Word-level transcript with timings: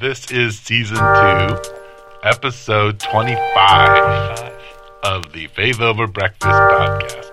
This 0.00 0.32
is 0.32 0.58
season 0.58 0.96
two, 0.96 1.60
episode 2.24 2.98
25 2.98 4.36
25. 4.36 4.52
of 5.04 5.32
the 5.32 5.46
Faith 5.46 5.80
Over 5.80 6.08
Breakfast 6.08 6.42
podcast. 6.44 7.30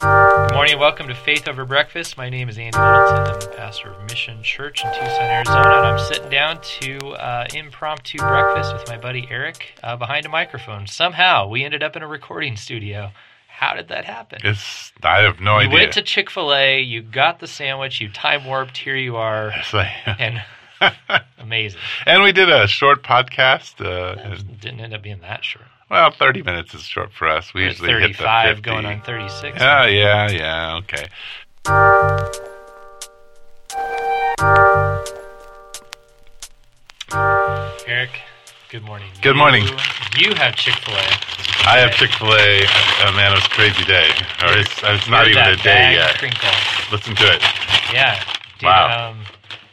Good 0.00 0.54
morning 0.54 0.80
welcome 0.80 1.06
to 1.06 1.14
Faith 1.14 1.46
Over 1.46 1.64
Breakfast. 1.64 2.16
My 2.16 2.30
name 2.30 2.48
is 2.48 2.58
Andy 2.58 2.76
Littleton. 2.76 3.34
I'm 3.34 3.38
the 3.38 3.54
pastor 3.56 3.92
of 3.92 4.02
Mission 4.10 4.42
Church 4.42 4.84
in 4.84 4.90
Tucson, 4.92 5.22
Arizona, 5.22 5.68
and 5.68 5.86
I'm 5.86 6.00
sitting 6.00 6.28
down 6.28 6.60
to 6.80 6.98
uh, 7.10 7.46
impromptu 7.54 8.18
breakfast 8.18 8.72
with 8.72 8.88
my 8.88 8.98
buddy 8.98 9.28
Eric 9.30 9.78
uh, 9.84 9.94
behind 9.94 10.26
a 10.26 10.30
microphone. 10.30 10.88
Somehow 10.88 11.46
we 11.46 11.62
ended 11.62 11.84
up 11.84 11.94
in 11.94 12.02
a 12.02 12.08
recording 12.08 12.56
studio. 12.56 13.12
How 13.52 13.74
did 13.74 13.88
that 13.88 14.04
happen? 14.04 14.40
It's, 14.44 14.92
I 15.02 15.18
have 15.22 15.40
no 15.40 15.52
you 15.52 15.58
idea. 15.66 15.70
You 15.70 15.76
went 15.82 15.92
to 15.94 16.02
Chick 16.02 16.30
fil 16.30 16.52
A, 16.52 16.80
you 16.80 17.00
got 17.02 17.38
the 17.38 17.46
sandwich, 17.46 18.00
you 18.00 18.08
time 18.08 18.44
warped, 18.44 18.76
here 18.76 18.96
you 18.96 19.16
are, 19.16 19.52
like- 19.72 19.92
and 20.18 20.42
amazing. 21.38 21.80
and 22.06 22.22
we 22.24 22.32
did 22.32 22.50
a 22.50 22.66
short 22.66 23.02
podcast. 23.04 23.80
Uh, 23.84 24.36
Didn't 24.60 24.80
end 24.80 24.94
up 24.94 25.02
being 25.02 25.20
that 25.20 25.44
short. 25.44 25.66
well, 25.90 26.10
30 26.10 26.42
minutes 26.42 26.74
is 26.74 26.82
short 26.82 27.12
for 27.12 27.28
us. 27.28 27.54
We 27.54 27.60
We're 27.62 27.68
usually 27.68 27.88
hit 27.92 28.00
the 28.16 28.24
35 28.24 28.56
50. 28.56 28.62
going 28.62 28.86
on 28.86 29.02
36. 29.02 29.58
Yeah, 29.60 29.86
yeah, 29.86 30.30
yeah. 30.30 30.76
Okay. 30.78 31.06
Eric, 37.86 38.10
good 38.72 38.82
morning. 38.84 39.08
Good 39.20 39.36
morning. 39.36 39.64
You 40.16 40.32
have 40.34 40.56
Chick 40.56 40.74
fil 40.76 40.94
A. 40.94 41.32
I 41.68 41.78
have 41.78 41.92
Chick 41.92 42.10
Fil 42.12 42.32
A. 42.32 42.64
Oh, 43.04 43.12
man, 43.14 43.32
it 43.32 43.34
was 43.36 43.44
a 43.44 43.48
crazy 43.50 43.84
day. 43.84 44.08
Or 44.42 44.56
it's, 44.56 44.72
it's 44.82 45.08
not 45.08 45.28
even 45.28 45.44
a 45.44 45.56
day 45.56 45.92
yet. 45.92 46.16
Crinkle. 46.18 46.48
Listen 46.90 47.14
to 47.16 47.24
it. 47.34 47.42
Yeah. 47.92 48.18
Dude, 48.58 48.64
Wow. 48.64 49.10
Um, 49.10 49.24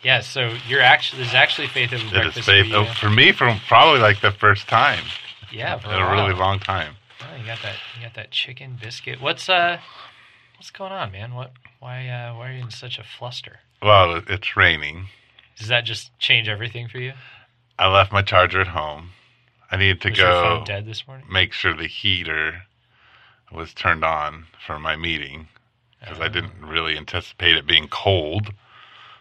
yeah. 0.03 0.19
So 0.19 0.53
you're 0.67 0.81
actually 0.81 1.23
there's 1.23 1.33
actually 1.33 1.67
faith 1.67 1.93
over 1.93 2.09
breakfast 2.09 2.45
faith. 2.45 2.65
for 2.65 2.69
you. 2.69 2.75
Oh, 2.75 2.93
for 2.99 3.09
me, 3.09 3.31
from 3.31 3.59
probably 3.67 4.01
like 4.01 4.21
the 4.21 4.31
first 4.31 4.67
time 4.67 5.03
yeah, 5.51 5.79
for 5.79 5.87
in 5.87 5.95
a 5.95 6.05
a 6.05 6.11
really 6.11 6.33
long 6.33 6.59
time. 6.59 6.95
Oh, 7.21 7.35
you 7.39 7.45
got 7.45 7.59
that. 7.63 7.75
You 7.95 8.03
got 8.03 8.15
that 8.15 8.31
chicken 8.31 8.77
biscuit. 8.81 9.21
What's 9.21 9.49
uh, 9.49 9.79
what's 10.57 10.71
going 10.71 10.91
on, 10.91 11.11
man? 11.11 11.33
What? 11.33 11.51
Why? 11.79 12.07
Uh, 12.07 12.35
why 12.35 12.49
are 12.49 12.53
you 12.53 12.63
in 12.63 12.71
such 12.71 12.99
a 12.99 13.03
fluster? 13.03 13.59
Well, 13.81 14.21
it's 14.27 14.55
raining. 14.55 15.07
Does 15.57 15.67
that 15.67 15.85
just 15.85 16.17
change 16.19 16.47
everything 16.47 16.87
for 16.87 16.99
you? 16.99 17.13
I 17.79 17.87
left 17.87 18.11
my 18.11 18.21
charger 18.21 18.59
at 18.61 18.67
home. 18.67 19.11
I 19.71 19.77
needed 19.77 20.01
to 20.01 20.09
Was 20.09 20.17
go 20.19 20.63
dead 20.65 20.85
this 20.85 21.07
morning? 21.07 21.25
make 21.31 21.53
sure 21.53 21.73
the 21.73 21.87
heater 21.87 22.63
was 23.51 23.73
turned 23.73 24.03
on 24.03 24.45
for 24.65 24.77
my 24.79 24.95
meeting 24.95 25.47
because 25.99 26.19
I 26.19 26.25
Oh. 26.25 26.29
didn't 26.29 26.61
really 26.65 26.97
anticipate 26.97 27.55
it 27.55 27.65
being 27.65 27.87
cold. 27.87 28.53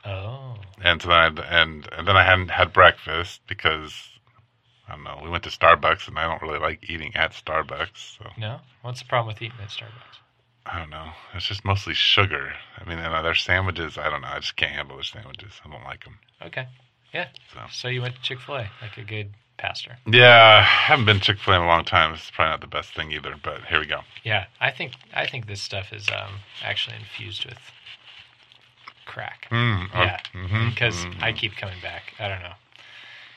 Oh. 0.05 0.57
And 0.83 1.01
so 1.01 1.09
then 1.09 1.39
I, 1.39 1.61
and 1.61 1.89
and 1.93 2.07
then 2.09 2.17
I 2.17 2.25
hadn't 2.25 2.51
had 2.51 2.73
breakfast 2.73 3.41
because 3.47 4.11
I 4.89 4.93
don't 4.95 5.05
know. 5.05 5.21
We 5.23 5.29
went 5.31 5.45
to 5.45 5.51
Starbucks 5.51 6.09
and 6.09 6.19
I 6.19 6.25
don't 6.25 6.43
really 6.43 6.59
like 6.59 6.89
eating 6.91 7.15
at 7.15 7.33
Starbucks. 7.33 8.17
So 8.19 8.31
No. 8.37 8.61
What's 8.83 9.01
the 9.01 9.07
problem 9.07 9.35
with 9.35 9.43
eating 9.43 9.59
at 9.63 9.69
Starbucks? 9.69 10.19
I 10.67 10.79
don't 10.79 10.91
know. 10.91 11.13
It's 11.35 11.47
just 11.47 11.65
mostly 11.65 11.95
sugar. 11.95 12.53
I 12.79 12.85
mean, 12.89 12.99
and 12.99 13.25
their 13.25 13.35
sandwiches. 13.35 13.97
I 13.97 14.11
don't 14.11 14.21
know. 14.23 14.29
I 14.29 14.39
just 14.41 14.57
can't 14.57 14.73
handle 14.73 14.97
their 14.97 15.05
sandwiches. 15.05 15.61
I 15.65 15.71
don't 15.71 15.85
like 15.85 16.05
them. 16.05 16.19
Okay. 16.43 16.67
Yeah. 17.13 17.29
So. 17.55 17.61
So 17.73 17.89
you 17.89 18.03
went 18.03 18.17
to 18.17 18.23
Chick 18.23 18.41
Fil 18.41 18.57
A 18.57 18.71
like 18.83 18.97
a 18.99 19.03
good 19.03 19.31
pastor. 19.57 19.97
Yeah, 20.07 20.59
I 20.59 20.63
haven't 20.63 21.07
been 21.07 21.21
Chick 21.21 21.39
Fil 21.39 21.55
A 21.55 21.57
in 21.57 21.63
a 21.63 21.67
long 21.67 21.85
time. 21.85 22.13
It's 22.15 22.31
probably 22.31 22.51
not 22.53 22.61
the 22.61 22.67
best 22.67 22.95
thing 22.95 23.13
either. 23.13 23.35
But 23.43 23.65
here 23.65 23.81
we 23.81 23.87
go. 23.87 24.01
Yeah, 24.25 24.47
I 24.61 24.71
think 24.71 24.93
I 25.15 25.27
think 25.27 25.47
this 25.47 25.61
stuff 25.63 25.93
is 25.93 26.09
um, 26.11 26.41
actually 26.63 26.97
infused 26.97 27.45
with 27.47 27.59
crack. 29.07 29.47
Mm, 29.51 29.89
oh, 29.95 30.03
Yeah, 30.03 30.21
mhm, 30.35 30.71
because 30.71 30.97
mhm. 31.07 31.23
I 31.23 31.33
keep 31.33 31.57
coming 31.57 31.81
back. 31.83 32.15
I 32.19 32.29
don't 32.29 32.41
know. 32.41 32.55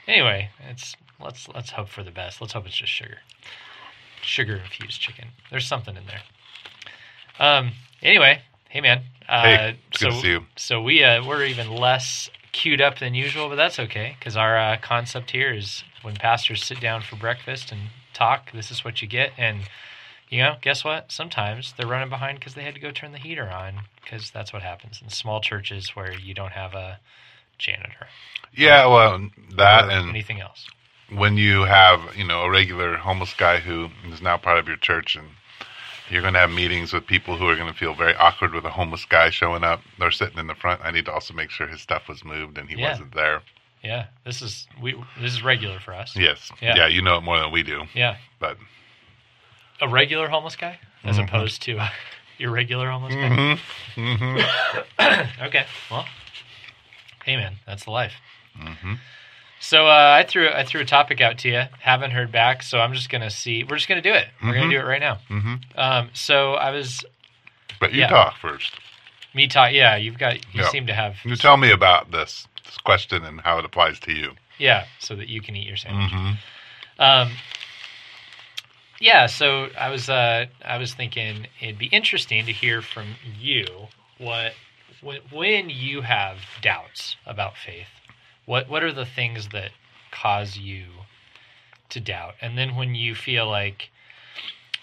Anyway, 0.08 0.50
it's 0.70 0.96
let's 1.20 1.48
let's 1.50 1.72
hope 1.72 1.88
for 1.90 2.04
the 2.04 2.12
best. 2.12 2.42
Let's 2.42 2.54
hope 2.54 2.66
it's 2.66 2.76
just 2.76 2.92
sugar, 2.92 3.20
sugar 4.22 4.56
infused 4.58 5.00
chicken. 5.00 5.30
There's 5.50 5.68
something 5.68 5.96
in 5.96 6.04
there. 6.08 6.22
Um. 7.40 7.72
Anyway, 8.04 8.42
hey 8.70 8.81
man. 8.81 9.04
Uh, 9.30 9.42
Hey, 9.44 9.78
good 9.92 10.00
so 10.00 10.10
to 10.10 10.16
see 10.22 10.28
you. 10.30 10.46
so 10.58 10.81
we 10.81 11.04
uh, 11.04 11.26
we're 11.26 11.46
even 11.46 11.70
less 11.74 12.30
queued 12.51 12.81
up 12.81 13.00
than 13.00 13.13
usual, 13.13 13.50
but 13.50 13.56
that's 13.56 13.79
okay 13.79 14.16
because 14.19 14.35
our 14.35 14.57
uh, 14.57 14.78
concept 14.81 15.31
here 15.31 15.53
is 15.53 15.84
when 16.01 16.16
pastors 16.16 16.63
sit 16.63 16.79
down 16.79 17.01
for 17.01 17.16
breakfast 17.16 17.72
and 17.72 17.81
talk, 18.13 18.51
this 18.51 18.72
is 18.72 18.84
what 18.84 19.01
you 19.01 19.07
get. 19.07 19.31
And 19.38 19.62
you 20.29 20.39
know, 20.39 20.56
guess 20.62 20.84
what? 20.85 21.12
Sometimes 21.12 21.73
they're 21.78 21.88
running 21.88 22.09
behind 22.09 22.39
because 22.39 22.53
they 22.53 22.63
had 22.63 22.73
to 22.75 22.79
go 22.79 22.91
turn 22.91 23.12
the 23.12 23.17
heater 23.17 23.50
on 23.50 23.81
because 24.01 24.31
that's 24.31 24.53
what 24.53 24.62
happens 24.62 25.01
in 25.03 25.09
small 25.09 25.41
churches 25.41 25.89
where 25.95 26.13
you 26.13 26.34
don't 26.34 26.53
have 26.53 26.73
a 26.73 27.00
janitor 27.57 28.07
Yeah, 28.56 28.88
well, 28.88 29.28
that 29.56 29.89
and 29.89 30.09
anything 30.09 30.39
else. 30.41 30.68
when 31.09 31.38
you 31.38 31.63
have 31.63 32.16
you 32.18 32.23
know 32.25 32.44
a 32.44 32.50
regular 32.50 32.95
homeless 32.97 33.33
guy 33.33 33.59
who 33.59 33.89
is 34.12 34.22
now 34.22 34.38
part 34.38 34.57
of 34.57 34.68
your 34.68 34.78
church 34.78 35.16
and 35.16 35.28
you're 36.12 36.22
going 36.22 36.34
to 36.34 36.40
have 36.40 36.52
meetings 36.52 36.92
with 36.94 37.06
people 37.08 37.38
who 37.38 37.48
are 37.48 37.56
going 37.56 37.72
to 37.72 37.78
feel 37.78 37.94
very 37.96 38.14
awkward 38.16 38.54
with 38.54 38.66
a 38.66 38.70
homeless 38.70 39.06
guy 39.06 39.30
showing 39.30 39.64
up 39.64 39.82
they're 40.00 40.12
sitting 40.12 40.38
in 40.38 40.48
the 40.48 40.56
front 40.56 40.82
i 40.84 40.92
need 40.92 41.06
to 41.06 41.12
also 41.12 41.34
make 41.34 41.50
sure 41.50 41.68
his 41.68 41.82
stuff 41.82 42.08
was 42.10 42.24
moved 42.26 42.58
and 42.58 42.70
he 42.70 42.76
Yeah. 42.78 42.90
wasn't 42.92 43.14
there 43.16 43.42
Yeah, 43.84 44.08
this 44.26 44.42
is 44.42 44.68
we 44.82 44.94
this 45.20 45.32
is 45.34 45.42
regular 45.44 45.80
for 45.80 45.94
us. 45.94 46.16
yes 46.16 46.52
Yeah. 46.62 46.76
yeah. 46.76 46.88
you 46.88 47.02
know 47.02 47.18
it 47.18 47.22
more 47.22 47.40
than 47.40 47.52
we 47.52 47.64
do 47.64 47.84
Yeah, 47.96 48.18
but 48.40 48.58
a 49.80 49.88
regular 49.88 50.28
homeless 50.30 50.56
guy 50.56 50.80
as 51.04 51.18
Mhm. 51.18 51.28
opposed 51.28 51.62
to 51.64 51.78
a 51.78 51.92
irregular 52.40 52.90
homeless 52.92 53.16
guy. 53.16 53.58
hmm 53.96 54.16
hmm 54.18 54.38
okay, 55.48 55.66
well, 55.90 56.06
hey 57.26 57.36
man, 57.38 57.56
that's 57.66 57.86
the 57.86 57.92
life. 57.92 58.14
So 59.62 59.86
uh, 59.88 60.16
I 60.20 60.26
threw 60.28 60.50
I 60.50 60.66
threw 60.66 60.82
a 60.82 60.86
topic 60.86 61.22
out 61.22 61.38
to 61.40 61.50
you. 61.50 61.62
Haven't 61.80 62.12
heard 62.12 62.32
back, 62.32 62.64
so 62.64 62.80
I'm 62.80 62.94
just 62.94 63.10
gonna 63.10 63.30
see. 63.30 63.64
We're 63.64 63.78
just 63.78 63.88
gonna 63.88 64.02
do 64.02 64.14
it. 64.14 64.28
We're 64.42 64.54
gonna 64.54 64.66
Mhm. 64.66 64.72
do 64.72 64.80
it 64.80 64.86
right 64.86 65.00
now. 65.00 65.20
hmm 65.30 65.56
Um, 65.76 66.10
so 66.14 66.56
I 66.56 66.72
was 66.72 67.06
but 67.80 67.94
you 67.94 68.02
Yeah. 68.02 68.08
talk 68.08 68.38
first 68.38 68.74
me 69.34 69.48
talk. 69.48 69.72
Yeah, 69.72 69.96
you've 69.96 70.18
got. 70.18 70.36
You 70.54 70.64
Yeah. 70.64 70.70
seem 70.70 70.88
to 70.88 70.94
have. 70.94 71.18
you 71.24 71.36
tell 71.36 71.58
me 71.58 71.72
about 71.72 72.12
this, 72.12 72.48
this 72.66 72.78
question 72.80 73.24
and 73.24 73.42
how 73.42 73.60
it 73.60 73.66
applies 73.66 74.00
to 74.02 74.12
you 74.14 74.36
Yeah, 74.58 74.86
so 75.00 75.16
that 75.16 75.28
you 75.30 75.42
can 75.42 75.56
eat 75.56 75.68
your 75.68 75.78
sandwich. 75.78 76.12
hmm 76.12 76.32
Um, 77.00 77.32
yeah, 79.00 79.26
so 79.26 79.70
I 79.78 79.90
was 79.90 80.10
uh, 80.10 80.46
I 80.64 80.78
was 80.78 80.94
thinking 80.94 81.48
it'd 81.60 81.78
be 81.80 81.88
interesting 81.88 82.46
to 82.46 82.52
hear 82.52 82.82
from 82.82 83.16
you 83.40 83.66
what 84.18 84.54
when, 85.02 85.22
when 85.32 85.70
you 85.70 86.02
have 86.02 86.38
doubts 86.62 87.16
about 87.26 87.58
faith, 87.58 87.88
what 88.51 88.67
what 88.67 88.84
are 88.84 88.91
the 88.91 89.06
things 89.06 89.47
that 89.53 89.72
cause 90.12 90.57
you 90.57 90.84
to 91.88 92.01
doubt, 92.01 92.35
and 92.41 92.57
then 92.57 92.75
when 92.75 92.95
you 92.95 93.16
feel 93.16 93.47
like 93.47 93.89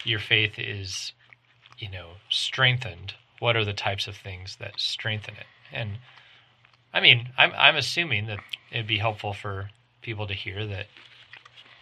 your 0.03 0.19
faith 0.19 0.57
is, 0.57 1.13
you 1.77 1.87
know, 1.87 2.13
strengthened, 2.29 3.13
what 3.37 3.55
are 3.55 3.63
the 3.63 3.73
types 3.73 4.07
of 4.07 4.15
things 4.17 4.57
that 4.59 4.79
strengthen 4.79 5.35
it? 5.35 5.45
And 5.71 5.99
I 6.95 6.99
mean, 6.99 7.29
I'm 7.37 7.51
I'm 7.55 7.75
assuming 7.75 8.25
that 8.25 8.39
it'd 8.71 8.87
be 8.87 8.97
helpful 8.97 9.33
for 9.33 9.69
people 10.01 10.25
to 10.25 10.33
hear 10.33 10.65
that 10.65 10.87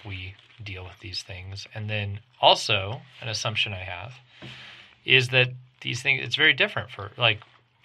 we 0.05 0.35
deal 0.61 0.83
with 0.83 0.99
these 0.99 1.23
things. 1.23 1.67
And 1.73 1.89
then 1.89 2.19
also, 2.41 2.99
an 3.21 3.29
assumption 3.29 3.71
I 3.71 3.85
have 3.85 4.15
is 5.05 5.29
that 5.29 5.51
these 5.79 6.01
things, 6.01 6.21
it's 6.21 6.35
very 6.35 6.53
different 6.53 6.89
for, 6.89 7.11
like, 7.17 7.39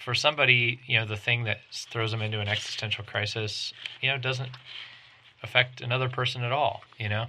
for 0.04 0.14
somebody, 0.14 0.80
you 0.86 0.98
know, 0.98 1.06
the 1.06 1.16
thing 1.16 1.44
that 1.44 1.60
throws 1.72 2.10
them 2.10 2.22
into 2.22 2.40
an 2.40 2.48
existential 2.48 3.04
crisis, 3.04 3.72
you 4.00 4.10
know, 4.10 4.18
doesn't 4.18 4.50
affect 5.42 5.80
another 5.80 6.08
person 6.08 6.42
at 6.44 6.52
all, 6.52 6.82
you 6.98 7.08
know? 7.08 7.26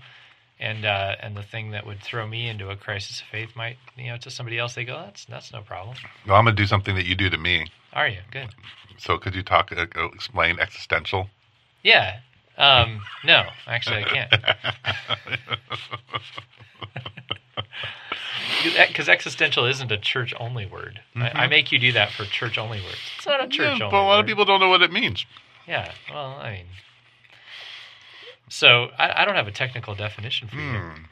And 0.60 0.86
uh, 0.86 1.16
and 1.20 1.36
the 1.36 1.44
thing 1.44 1.72
that 1.72 1.86
would 1.86 2.02
throw 2.02 2.28
me 2.28 2.48
into 2.48 2.70
a 2.70 2.76
crisis 2.76 3.22
of 3.22 3.28
faith 3.28 3.56
might, 3.56 3.78
you 3.98 4.08
know, 4.08 4.18
to 4.18 4.32
somebody 4.32 4.58
else 4.60 4.76
they 4.76 4.86
go, 4.86 5.02
that's 5.06 5.26
that's 5.26 5.52
no 5.52 5.62
problem. 5.62 5.98
well 6.28 6.36
i'm 6.38 6.46
going 6.46 6.56
to 6.56 6.62
do 6.62 6.68
something 6.68 6.96
that 6.96 7.06
you 7.06 7.16
do 7.16 7.30
to 7.30 7.38
me 7.38 7.66
Are 7.94 8.08
you 8.08 8.20
good? 8.32 8.50
so 8.98 9.18
could 9.18 9.36
you 9.36 9.44
talk 9.44 9.72
uh, 9.72 9.86
uh, 9.96 10.06
explain 10.14 10.60
existential 10.60 11.28
Yeah. 11.84 12.20
Um, 12.56 13.02
no, 13.26 13.46
actually, 13.68 14.06
I 14.06 14.10
can't. 14.10 14.32
Because 18.88 19.10
existential 19.10 19.66
isn't 19.66 19.92
a 19.92 19.98
church 19.98 20.34
only 20.40 20.66
word. 20.66 21.02
I, 21.16 21.32
I 21.44 21.48
make 21.48 21.72
you 21.72 21.80
do 21.80 21.92
that 21.94 22.12
for 22.12 22.24
church 22.26 22.58
only 22.58 22.82
words. 22.82 22.98
It's 23.18 23.26
not 23.28 23.44
a 23.44 23.48
church 23.48 23.80
Mm-hmm. 23.80 23.82
Yeah, 23.82 23.86
only. 23.86 23.92
but 23.92 23.98
a 24.04 24.08
lot 24.08 24.20
of 24.20 24.26
people 24.26 24.46
don't 24.46 24.60
know 24.60 24.70
what 24.70 24.82
it 24.82 24.92
means 24.92 25.26
Yeah. 25.68 25.92
Well, 26.10 26.38
I 26.42 26.52
mean, 26.52 26.66
so 28.50 28.90
I, 28.98 29.22
I 29.22 29.26
don't 29.26 29.36
have 29.36 29.48
a 29.48 29.52
technical 29.52 29.96
definition 29.96 30.48
for 30.48 30.58
you. 30.58 30.62
Hmm. 30.80 31.04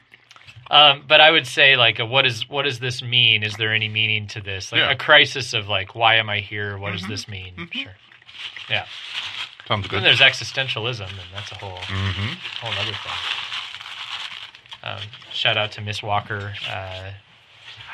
Um, 0.70 1.04
but 1.06 1.20
I 1.20 1.30
would 1.30 1.46
say 1.46 1.76
like, 1.76 1.98
a, 1.98 2.06
what 2.06 2.24
is 2.24 2.48
what 2.48 2.62
does 2.62 2.78
this 2.78 3.02
mean? 3.02 3.42
Is 3.42 3.56
there 3.56 3.74
any 3.74 3.88
meaning 3.88 4.26
to 4.28 4.40
this? 4.40 4.72
Like 4.72 4.80
Yeah. 4.80 4.90
a 4.92 4.96
crisis 4.96 5.52
of 5.54 5.68
like, 5.68 5.94
why 5.94 6.16
am 6.16 6.30
I 6.30 6.40
here? 6.40 6.78
What 6.78 6.92
Mhm. 6.92 6.98
does 6.98 7.06
this 7.08 7.28
mean? 7.28 7.54
Mhm. 7.56 7.72
Sure. 7.72 7.94
Yeah. 8.70 8.86
Sounds 9.68 9.86
good. 9.86 9.96
Then 9.98 10.04
there's 10.04 10.20
existentialism, 10.20 11.08
and 11.08 11.18
that's 11.34 11.52
a 11.52 11.56
whole 11.56 11.78
hmm 11.82 12.32
whole 12.60 12.72
other 12.72 12.92
thing. 12.92 13.12
Um, 14.84 15.00
shout 15.32 15.56
out 15.56 15.72
to 15.72 15.80
Miss 15.80 16.02
Walker, 16.02 16.54
uh, 16.68 17.10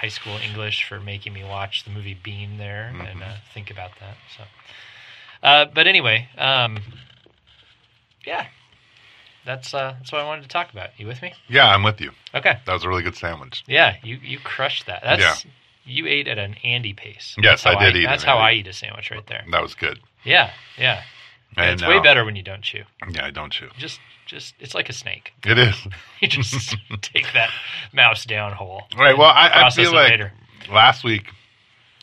high 0.01 0.09
school 0.09 0.37
English, 0.39 0.85
for 0.85 1.01
making 1.01 1.33
me 1.33 1.43
watch 1.43 1.83
the 1.83 1.91
movie 1.91 2.15
Being 2.15 2.57
There 2.57 2.87
and 2.87 3.21
Mhm. 3.21 3.23
uh, 3.23 3.35
think 3.53 3.71
about 3.71 3.99
that. 3.99 4.17
So, 4.37 4.45
Uh, 5.43 5.65
but 5.67 5.87
anyway, 5.87 6.29
um, 6.37 6.83
yeah, 8.25 8.47
that's 9.45 9.73
uh, 9.73 9.95
that's 9.99 10.11
what 10.13 10.21
I 10.21 10.25
wanted 10.25 10.43
to 10.43 10.49
talk 10.49 10.73
about. 10.73 10.91
You 10.99 11.07
with 11.07 11.23
me? 11.23 11.33
Yeah, 11.49 11.69
I'm 11.69 11.85
with 11.85 12.01
you. 12.01 12.13
Okay. 12.35 12.59
That 12.65 12.73
was 12.73 12.85
a 12.85 12.89
really 12.89 13.03
good 13.03 13.17
sandwich. 13.17 13.63
Yeah, 13.67 13.97
you 14.03 14.17
you 14.23 14.39
crushed 14.39 14.87
that. 14.87 15.03
That's 15.03 15.45
yeah. 15.45 15.51
you 15.85 16.07
ate 16.07 16.27
at 16.27 16.39
an 16.39 16.55
Andy 16.65 16.93
pace. 16.93 17.37
Yes, 17.39 17.67
I 17.67 17.75
did 17.85 17.97
eat 17.97 18.07
That's 18.07 18.25
how 18.25 18.39
I 18.39 18.53
eat 18.53 18.67
a 18.67 18.73
sandwich 18.73 19.11
right 19.11 19.27
there. 19.27 19.45
That 19.51 19.63
was 19.63 19.75
good. 19.75 20.01
Yeah, 20.25 20.53
yeah. 20.77 21.03
And 21.57 21.71
it's 21.71 21.87
way 21.87 22.01
better 22.01 22.25
when 22.25 22.37
you 22.37 22.43
don't 22.43 22.63
chew. 22.63 22.85
Yeah, 23.11 23.25
I 23.25 23.31
don't 23.31 23.51
chew. 23.53 23.69
Just 23.79 24.01
just 24.27 24.55
it's 24.61 24.75
like 24.75 24.89
a 24.89 24.93
snake. 24.93 25.33
It 25.45 25.59
is. 25.59 25.87
You 26.21 26.29
just 26.29 26.77
take 27.01 27.33
that 27.33 27.51
mouse 27.93 28.25
down 28.25 28.53
whole. 28.53 28.83
Right. 28.97 29.17
Well, 29.17 29.31
I, 29.31 29.67
I 29.67 29.71
feel 29.71 29.93
like 29.93 30.11
later. 30.11 30.33
last 30.71 31.05
week 31.05 31.31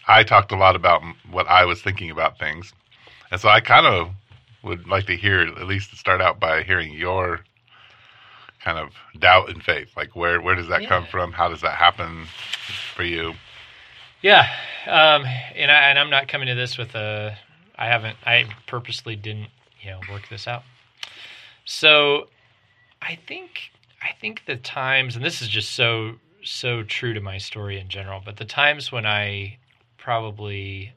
I 0.07 0.23
talked 0.23 0.51
a 0.51 0.57
lot 0.57 0.75
about 0.75 1.01
what 1.29 1.47
I 1.47 1.65
was 1.65 1.81
thinking 1.81 2.09
about 2.09 2.39
things, 2.39 2.73
and 3.31 3.39
so 3.39 3.49
I 3.49 3.59
kind 3.61 3.85
of 3.85 4.09
would 4.63 4.87
like 4.87 5.05
to 5.05 5.15
hear 5.15 5.41
at 5.41 5.67
least 5.67 5.95
start 5.95 6.21
out 6.21 6.39
by 6.39 6.63
hearing 6.63 6.91
your 6.93 7.41
kind 8.63 8.79
of 8.79 8.89
doubt 9.19 9.49
and 9.49 9.61
faith. 9.63 9.89
Like 9.95 10.15
where 10.15 10.41
where 10.41 10.55
does 10.55 10.67
that 10.69 10.87
come 10.87 11.05
from? 11.05 11.31
How 11.31 11.47
does 11.49 11.61
that 11.61 11.75
happen 11.75 12.25
for 12.95 13.03
you? 13.03 13.33
Yeah, 14.21 14.47
um, 14.87 15.23
and 15.55 15.69
I 15.69 15.89
and 15.89 15.99
I'm 15.99 16.09
not 16.09 16.27
coming 16.27 16.47
to 16.47 16.55
this 16.55 16.77
with 16.77 16.95
a. 16.95 17.37
I 17.77 17.87
haven't. 17.87 18.17
I 18.25 18.45
purposely 18.67 19.15
didn't, 19.15 19.49
you 19.81 19.91
know, 19.91 19.99
work 20.09 20.29
this 20.29 20.47
out. 20.47 20.63
So, 21.65 22.27
I 23.01 23.15
think 23.15 23.71
I 24.01 24.11
think 24.19 24.45
the 24.45 24.55
times, 24.55 25.15
and 25.15 25.25
this 25.25 25.41
is 25.41 25.47
just 25.47 25.71
so 25.73 26.15
so 26.43 26.83
true 26.83 27.13
to 27.13 27.21
my 27.21 27.37
story 27.37 27.79
in 27.79 27.89
general, 27.89 28.21
but 28.23 28.37
the 28.37 28.45
times 28.45 28.91
when 28.91 29.05
I 29.05 29.57
probably 29.97 30.93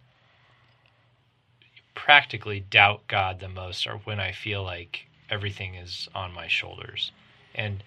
practically 1.94 2.60
doubt 2.60 3.06
God 3.08 3.40
the 3.40 3.48
most 3.48 3.86
are 3.86 3.96
when 3.98 4.20
I 4.20 4.32
feel 4.32 4.62
like 4.62 5.06
everything 5.30 5.74
is 5.74 6.08
on 6.14 6.32
my 6.32 6.48
shoulders, 6.48 7.12
and 7.54 7.82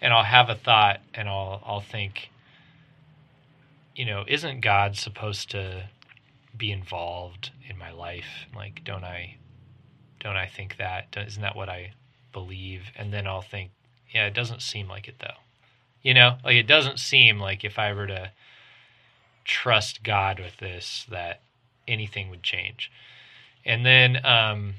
and 0.00 0.12
I'll 0.12 0.24
have 0.24 0.50
a 0.50 0.54
thought, 0.54 1.00
and 1.14 1.28
I'll 1.28 1.62
I'll 1.64 1.80
think 1.80 2.30
you 3.96 4.04
know, 4.04 4.24
isn't 4.28 4.60
God 4.60 4.96
supposed 4.96 5.50
to 5.50 5.88
be 6.58 6.72
involved 6.72 7.50
in 7.68 7.78
my 7.78 7.90
life? 7.90 8.46
Like, 8.54 8.82
don't 8.84 9.04
I, 9.04 9.36
don't 10.20 10.36
I 10.36 10.46
think 10.46 10.76
that? 10.76 11.16
Isn't 11.16 11.42
that 11.42 11.56
what 11.56 11.68
I 11.68 11.92
believe? 12.32 12.90
And 12.96 13.12
then 13.12 13.26
I'll 13.26 13.42
think, 13.42 13.70
yeah, 14.12 14.26
it 14.26 14.34
doesn't 14.34 14.62
seem 14.62 14.88
like 14.88 15.08
it 15.08 15.16
though. 15.20 15.38
You 16.02 16.14
know, 16.14 16.36
like 16.44 16.56
it 16.56 16.66
doesn't 16.66 16.98
seem 16.98 17.40
like 17.40 17.64
if 17.64 17.78
I 17.78 17.92
were 17.92 18.06
to 18.06 18.30
trust 19.44 20.02
God 20.02 20.38
with 20.38 20.56
this, 20.58 21.06
that 21.10 21.40
anything 21.88 22.30
would 22.30 22.42
change. 22.42 22.90
And 23.64 23.84
then, 23.84 24.24
um, 24.24 24.74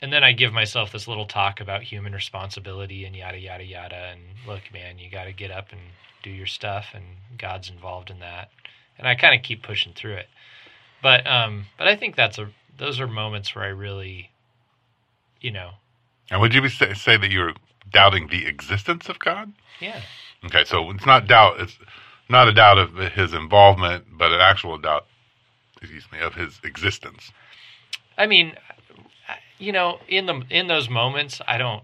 and 0.00 0.12
then 0.12 0.22
I 0.22 0.32
give 0.32 0.52
myself 0.52 0.92
this 0.92 1.08
little 1.08 1.26
talk 1.26 1.60
about 1.60 1.82
human 1.82 2.12
responsibility 2.12 3.04
and 3.04 3.16
yada 3.16 3.38
yada 3.38 3.64
yada. 3.64 4.12
And 4.12 4.20
look, 4.46 4.62
man, 4.72 4.98
you 4.98 5.10
got 5.10 5.24
to 5.24 5.32
get 5.32 5.50
up 5.50 5.72
and 5.72 5.80
do 6.22 6.30
your 6.30 6.46
stuff, 6.46 6.88
and 6.94 7.04
God's 7.36 7.70
involved 7.70 8.10
in 8.10 8.20
that. 8.20 8.50
And 8.96 9.08
I 9.08 9.14
kind 9.14 9.34
of 9.34 9.42
keep 9.42 9.62
pushing 9.62 9.92
through 9.92 10.14
it. 10.14 10.28
But 11.02 11.26
um, 11.26 11.66
but 11.76 11.86
I 11.88 11.96
think 11.96 12.16
that's 12.16 12.38
a 12.38 12.50
those 12.76 13.00
are 13.00 13.06
moments 13.06 13.54
where 13.54 13.64
I 13.64 13.68
really, 13.68 14.30
you 15.40 15.50
know, 15.50 15.72
And 16.30 16.40
would 16.40 16.54
you 16.54 16.62
be 16.62 16.68
say, 16.68 16.94
say 16.94 17.16
that 17.16 17.30
you're 17.30 17.54
doubting 17.90 18.28
the 18.28 18.46
existence 18.46 19.08
of 19.08 19.18
God? 19.18 19.52
yeah, 19.80 20.00
Okay, 20.44 20.64
so 20.64 20.90
it's 20.90 21.06
not 21.06 21.26
doubt. 21.26 21.60
It's 21.60 21.78
not 22.28 22.48
a 22.48 22.52
doubt 22.52 22.78
of 22.78 22.94
his 22.94 23.34
involvement, 23.34 24.06
but 24.12 24.32
an 24.32 24.40
actual 24.40 24.78
doubt. 24.78 25.06
Excuse 25.80 26.06
me, 26.12 26.18
of 26.20 26.34
his 26.34 26.60
existence. 26.64 27.30
I 28.16 28.26
mean, 28.26 28.54
you 29.58 29.72
know, 29.72 29.98
in 30.08 30.26
the 30.26 30.42
in 30.50 30.66
those 30.66 30.88
moments, 30.88 31.40
I 31.46 31.58
don't 31.58 31.82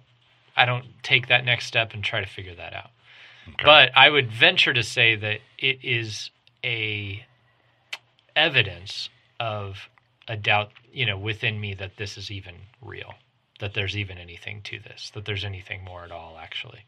I 0.56 0.64
don't 0.64 0.86
take 1.02 1.28
that 1.28 1.44
next 1.44 1.66
step 1.66 1.94
and 1.94 2.02
try 2.02 2.20
to 2.20 2.26
figure 2.26 2.54
that 2.54 2.72
out. 2.74 2.90
Okay. 3.48 3.64
But 3.64 3.90
I 3.94 4.10
would 4.10 4.30
venture 4.32 4.72
to 4.72 4.82
say 4.82 5.16
that 5.16 5.40
it 5.58 5.78
is 5.82 6.30
a 6.64 7.24
evidence 8.36 9.08
of 9.40 9.88
a 10.28 10.36
doubt, 10.36 10.70
you 10.92 11.06
know, 11.06 11.18
within 11.18 11.60
me 11.60 11.74
that 11.74 11.96
this 11.96 12.16
is 12.16 12.30
even 12.30 12.54
real, 12.80 13.14
that 13.60 13.74
there's 13.74 13.96
even 13.96 14.18
anything 14.18 14.62
to 14.62 14.78
this, 14.78 15.10
that 15.14 15.24
there's 15.24 15.44
anything 15.44 15.84
more 15.84 16.04
at 16.04 16.10
all 16.10 16.38
actually. 16.40 16.84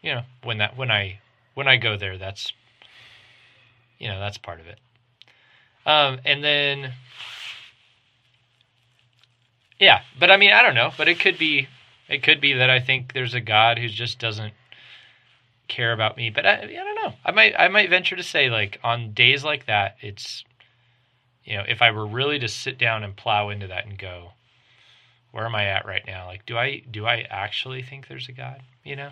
You 0.00 0.14
know, 0.14 0.22
when 0.42 0.58
that 0.58 0.76
when 0.76 0.90
I 0.90 1.20
when 1.54 1.68
I 1.68 1.76
go 1.76 1.96
there, 1.96 2.18
that's 2.18 2.52
you 3.98 4.08
know, 4.08 4.18
that's 4.18 4.38
part 4.38 4.60
of 4.60 4.66
it. 4.66 4.78
Um, 5.86 6.18
and 6.24 6.42
then 6.42 6.92
yeah, 9.78 10.02
but 10.18 10.30
I 10.30 10.36
mean, 10.36 10.52
I 10.52 10.62
don't 10.62 10.74
know, 10.74 10.92
but 10.96 11.08
it 11.08 11.18
could 11.18 11.38
be 11.38 11.68
it 12.08 12.22
could 12.22 12.40
be 12.40 12.52
that 12.54 12.70
I 12.70 12.80
think 12.80 13.12
there's 13.12 13.34
a 13.34 13.40
God 13.40 13.78
who 13.78 13.88
just 13.88 14.18
doesn't 14.18 14.54
care 15.72 15.92
about 15.92 16.16
me. 16.16 16.30
But 16.30 16.46
I, 16.46 16.54
I 16.62 16.66
don't 16.66 16.94
know. 17.02 17.14
I 17.24 17.32
might 17.32 17.54
I 17.58 17.68
might 17.68 17.90
venture 17.90 18.16
to 18.16 18.22
say 18.22 18.50
like 18.50 18.78
on 18.84 19.12
days 19.12 19.42
like 19.42 19.66
that, 19.66 19.96
it's 20.00 20.44
you 21.44 21.56
know 21.56 21.64
if 21.66 21.82
I 21.82 21.90
were 21.90 22.06
really 22.06 22.38
to 22.38 22.48
sit 22.48 22.78
down 22.78 23.02
and 23.02 23.16
plow 23.16 23.48
into 23.48 23.66
that 23.68 23.86
and 23.86 23.98
go, 23.98 24.32
where 25.32 25.46
am 25.46 25.54
I 25.54 25.66
at 25.66 25.86
right 25.86 26.06
now? 26.06 26.26
Like, 26.26 26.46
do 26.46 26.56
I 26.56 26.82
do 26.90 27.06
I 27.06 27.26
actually 27.28 27.82
think 27.82 28.06
there's 28.06 28.28
a 28.28 28.32
God? 28.32 28.62
You 28.84 28.96
know, 28.96 29.10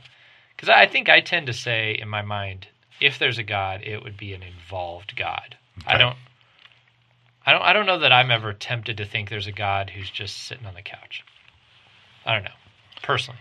because 0.55 0.69
I 0.69 0.87
think 0.87 1.09
I 1.09 1.21
tend 1.21 1.47
to 1.47 1.53
say 1.53 1.97
in 2.01 2.09
my 2.09 2.23
mind, 2.23 2.69
if 3.01 3.19
there's 3.19 3.39
a 3.39 3.43
God, 3.43 3.83
it 3.83 4.03
would 4.03 4.17
be 4.17 4.35
an 4.35 4.43
involved 4.43 5.17
God. 5.17 5.56
I 5.87 5.97
don't. 5.97 6.17
I 7.47 7.53
don't. 7.53 7.63
I 7.63 7.73
don't 7.73 7.87
know 7.87 7.99
that 7.99 8.13
I'm 8.13 8.31
ever 8.31 8.53
tempted 8.53 8.99
to 8.99 9.06
think 9.06 9.31
there's 9.31 9.47
a 9.47 9.53
God 9.53 9.91
who's 9.91 10.11
just 10.11 10.45
sitting 10.45 10.67
on 10.67 10.75
the 10.75 10.83
couch. 10.83 11.25
I 12.27 12.35
don't 12.35 12.45
know, 12.45 12.51
personally. 13.03 13.41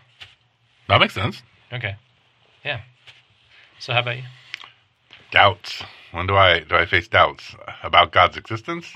That 0.88 1.02
makes 1.02 1.14
sense. 1.14 1.44
Okay. 1.72 1.96
Yeah. 2.64 2.82
So 3.80 3.94
how 3.94 4.00
about 4.00 4.18
you? 4.18 4.24
Doubts. 5.32 5.82
When 6.12 6.28
do 6.28 6.36
I 6.36 6.60
do 6.60 6.76
I 6.76 6.86
face 6.86 7.08
doubts 7.08 7.56
about 7.82 8.12
God's 8.12 8.36
existence? 8.36 8.94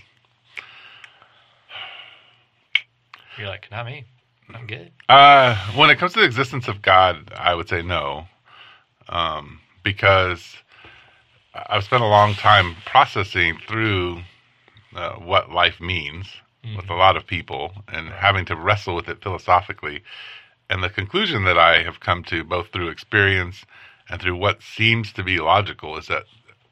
You're 3.37 3.47
like, 3.47 3.69
not 3.71 3.85
me. 3.85 4.05
I'm 4.53 4.67
good. 4.67 4.91
Uh, 5.09 5.55
when 5.75 5.89
it 5.89 5.97
comes 5.97 6.13
to 6.13 6.19
the 6.19 6.25
existence 6.25 6.67
of 6.67 6.81
God, 6.81 7.31
I 7.35 7.55
would 7.55 7.69
say 7.69 7.81
no, 7.81 8.27
um, 9.09 9.59
because 9.83 10.55
I've 11.55 11.83
spent 11.83 12.03
a 12.03 12.07
long 12.07 12.33
time 12.33 12.75
processing 12.85 13.57
through 13.67 14.19
uh, 14.95 15.13
what 15.13 15.51
life 15.51 15.79
means 15.79 16.27
with 16.75 16.89
a 16.89 16.95
lot 16.95 17.17
of 17.17 17.25
people 17.25 17.71
and 17.87 18.09
having 18.09 18.45
to 18.45 18.55
wrestle 18.55 18.95
with 18.95 19.07
it 19.07 19.21
philosophically. 19.21 20.03
And 20.69 20.83
the 20.83 20.89
conclusion 20.89 21.43
that 21.45 21.57
I 21.57 21.83
have 21.83 21.99
come 21.99 22.23
to, 22.25 22.43
both 22.43 22.67
through 22.67 22.89
experience 22.89 23.65
and 24.09 24.21
through 24.21 24.35
what 24.37 24.61
seems 24.61 25.11
to 25.13 25.23
be 25.23 25.39
logical, 25.39 25.97
is 25.97 26.07
that 26.07 26.23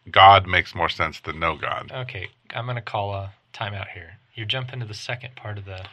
God 0.10 0.48
makes 0.48 0.76
more 0.76 0.90
sense 0.90 1.20
than 1.20 1.40
no 1.40 1.56
God. 1.56 1.92
Okay, 1.92 2.30
I'm 2.52 2.66
gonna 2.66 2.82
call 2.82 3.14
a 3.14 3.34
timeout 3.54 3.90
here. 3.90 4.18
You're 4.34 4.46
jumping 4.46 4.80
to 4.80 4.86
the 4.86 4.94
second 4.94 5.36
part 5.36 5.58
of 5.58 5.66
the 5.66 5.86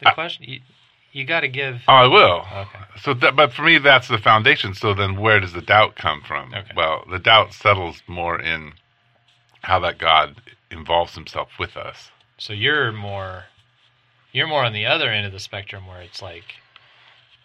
the 0.00 0.08
I- 0.08 0.14
question. 0.14 0.44
You, 0.48 0.60
you 1.12 1.24
got 1.24 1.40
to 1.40 1.48
give. 1.48 1.80
Oh, 1.88 1.92
I 1.94 2.06
will. 2.06 2.44
Okay. 2.52 2.78
So, 3.00 3.14
that, 3.14 3.34
but 3.34 3.52
for 3.52 3.62
me, 3.62 3.78
that's 3.78 4.08
the 4.08 4.18
foundation. 4.18 4.74
So 4.74 4.92
then, 4.92 5.18
where 5.18 5.40
does 5.40 5.54
the 5.54 5.62
doubt 5.62 5.96
come 5.96 6.20
from? 6.20 6.52
Okay. 6.54 6.72
Well, 6.76 7.04
the 7.10 7.18
doubt 7.18 7.54
settles 7.54 8.02
more 8.06 8.38
in 8.38 8.74
how 9.62 9.80
that 9.80 9.98
God 9.98 10.40
involves 10.70 11.14
Himself 11.14 11.48
with 11.58 11.76
us. 11.76 12.10
So 12.36 12.52
you're 12.52 12.92
more, 12.92 13.44
you're 14.32 14.46
more 14.46 14.64
on 14.64 14.74
the 14.74 14.86
other 14.86 15.10
end 15.10 15.26
of 15.26 15.32
the 15.32 15.40
spectrum 15.40 15.86
where 15.86 16.02
it's 16.02 16.22
like, 16.22 16.56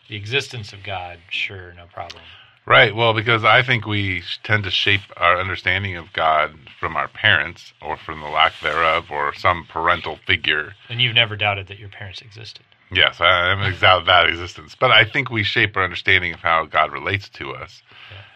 the 0.09 0.15
existence 0.17 0.73
of 0.73 0.83
God, 0.83 1.19
sure, 1.29 1.73
no 1.73 1.85
problem. 1.85 2.21
Right. 2.65 2.95
Well, 2.95 3.13
because 3.13 3.43
I 3.43 3.61
think 3.61 3.85
we 3.85 4.23
tend 4.43 4.63
to 4.63 4.71
shape 4.71 5.01
our 5.17 5.37
understanding 5.39 5.97
of 5.97 6.13
God 6.13 6.55
from 6.79 6.95
our 6.95 7.09
parents, 7.09 7.73
or 7.81 7.97
from 7.97 8.21
the 8.21 8.27
lack 8.27 8.53
thereof, 8.61 9.11
or 9.11 9.33
some 9.33 9.65
parental 9.67 10.17
figure. 10.25 10.73
And 10.89 11.01
you've 11.01 11.15
never 11.15 11.35
doubted 11.35 11.67
that 11.67 11.79
your 11.79 11.89
parents 11.89 12.21
existed. 12.21 12.63
Yes, 12.91 13.19
I 13.19 13.51
am 13.51 13.61
exact 13.63 14.05
that 14.05 14.29
existence, 14.29 14.75
but 14.79 14.91
I 14.91 15.03
think 15.03 15.29
we 15.29 15.43
shape 15.43 15.75
our 15.75 15.83
understanding 15.83 16.33
of 16.33 16.39
how 16.41 16.65
God 16.65 16.91
relates 16.91 17.27
to 17.29 17.53
us. 17.53 17.81